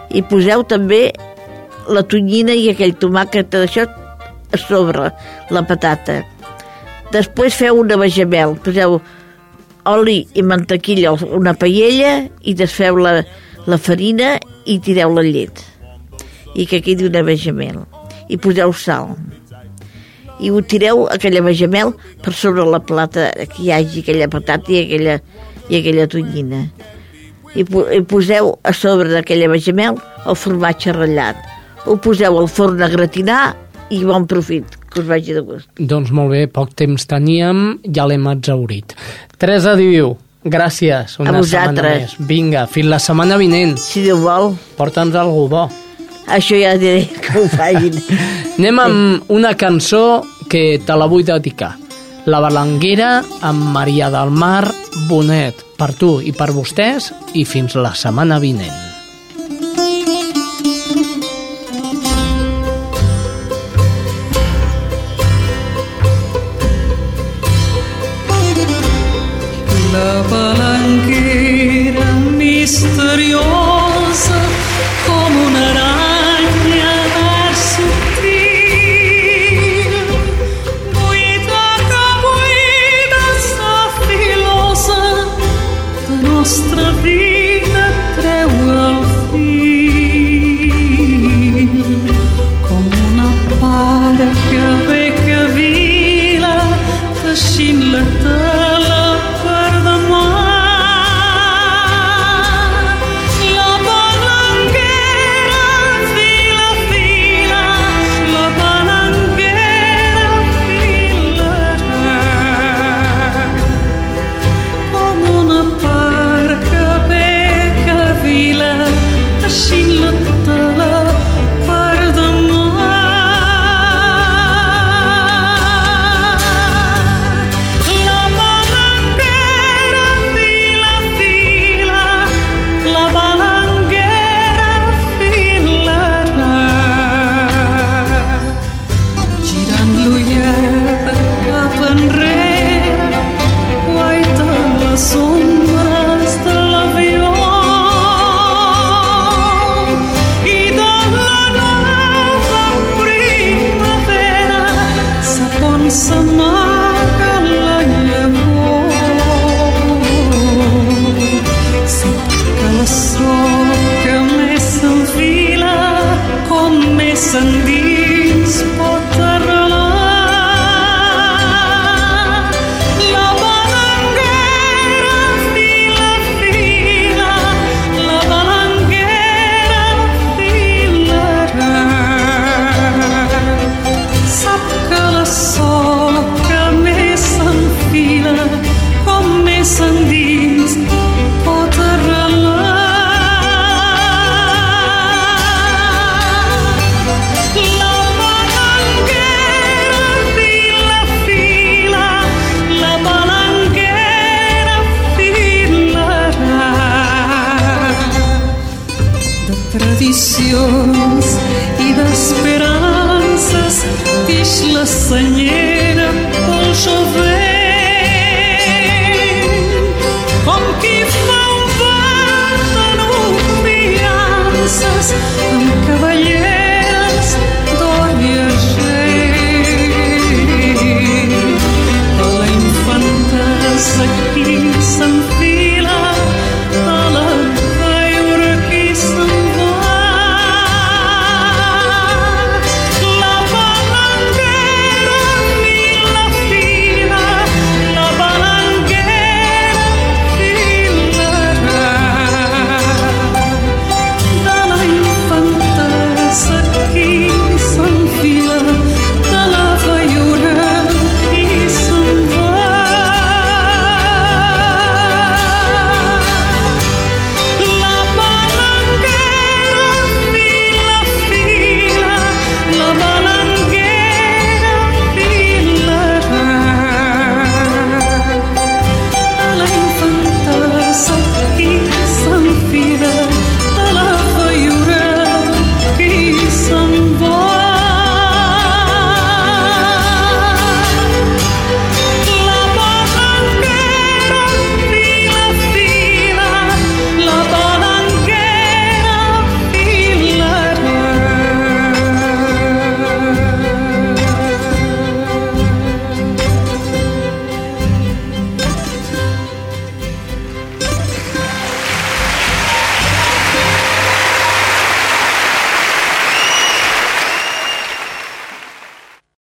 I 0.10 0.24
poseu 0.26 0.64
també 0.66 1.12
la 1.94 2.02
tonyina 2.02 2.56
i 2.58 2.72
aquell 2.72 2.96
tomàquet 2.98 3.52
d'això 3.54 3.86
a 3.86 4.58
sobre 4.58 5.12
la 5.54 5.62
patata 5.70 6.24
després 7.14 7.56
feu 7.58 7.80
una 7.82 7.98
bechamel 7.98 8.56
poseu 8.66 9.00
oli 9.90 10.20
i 10.38 10.44
mantequilla 10.46 11.16
una 11.36 11.56
paella 11.58 12.28
i 12.42 12.54
desfeu 12.54 13.00
la, 13.02 13.20
la 13.66 13.78
farina 13.78 14.36
i 14.66 14.78
tireu 14.84 15.14
la 15.16 15.24
llet. 15.26 15.64
I 16.56 16.66
que 16.70 16.82
quedi 16.86 17.08
una 17.08 17.24
bechamel 17.26 17.82
i 18.30 18.38
poseu 18.38 18.74
sal. 18.74 19.16
I 20.40 20.52
ho 20.54 20.62
tireu 20.62 21.06
aquella 21.12 21.42
bechamel 21.44 21.94
per 22.24 22.34
sobre 22.34 22.66
la 22.66 22.80
plata 22.80 23.32
que 23.40 23.64
hi 23.64 23.72
hagi 23.76 24.04
aquella 24.04 24.30
patata 24.32 24.72
i 24.72 24.84
aquella, 24.86 25.20
i 25.70 25.80
aquella 25.80 26.08
tonyina. 26.08 26.64
I, 27.58 27.66
i 27.66 28.02
poseu 28.06 28.54
a 28.64 28.74
sobre 28.78 29.10
d'aquella 29.12 29.50
bechamel 29.52 29.98
el 30.26 30.38
formatge 30.38 30.94
ratllat. 30.96 31.40
Ho 31.88 31.98
poseu 31.98 32.38
al 32.38 32.48
forn 32.52 32.84
a 32.84 32.92
gratinar 32.92 33.56
i 33.90 34.04
bon 34.06 34.28
profit, 34.30 34.79
que 34.90 35.00
us 35.02 35.08
vagi 35.08 35.34
de 35.34 35.42
gust 35.46 35.70
Doncs 35.80 36.12
molt 36.12 36.32
bé, 36.34 36.48
poc 36.48 36.74
temps 36.76 37.06
teníem, 37.08 37.80
ja 37.96 38.06
l'hem 38.10 38.26
exaurit. 38.32 38.96
Teresa 39.38 39.76
Diviu, 39.80 40.16
gràcies 40.44 41.18
una 41.20 41.30
A 41.30 41.44
setmana 41.44 41.44
vosaltres. 41.44 42.18
més. 42.20 42.28
Vinga, 42.28 42.66
fins 42.68 42.88
la 42.90 43.00
setmana 43.00 43.38
vinent. 43.38 43.78
Si 43.78 44.02
Déu 44.06 44.18
vol. 44.24 44.54
Porta'ns 44.78 45.16
algú 45.16 45.48
bo. 45.52 45.68
Això 46.30 46.58
ja 46.62 46.76
diré 46.78 47.08
que 47.22 47.40
ho 47.40 47.48
facin. 47.50 47.96
Anem 48.60 48.80
amb 48.80 49.32
una 49.34 49.56
cançó 49.58 50.24
que 50.50 50.80
te 50.86 50.96
la 50.98 51.06
vull 51.10 51.24
dedicar. 51.26 51.76
La 52.26 52.40
Balanguera 52.44 53.24
amb 53.42 53.72
Maria 53.74 54.10
del 54.14 54.30
Mar 54.30 54.68
Bonet. 55.08 55.66
Per 55.80 55.94
tu 55.96 56.20
i 56.22 56.34
per 56.36 56.52
vostès 56.52 57.12
i 57.34 57.46
fins 57.46 57.74
la 57.80 57.94
setmana 57.96 58.38
vinent. 58.44 58.89
La 69.92 70.24
palanquera 70.30 72.06
misteriosa 72.38 73.49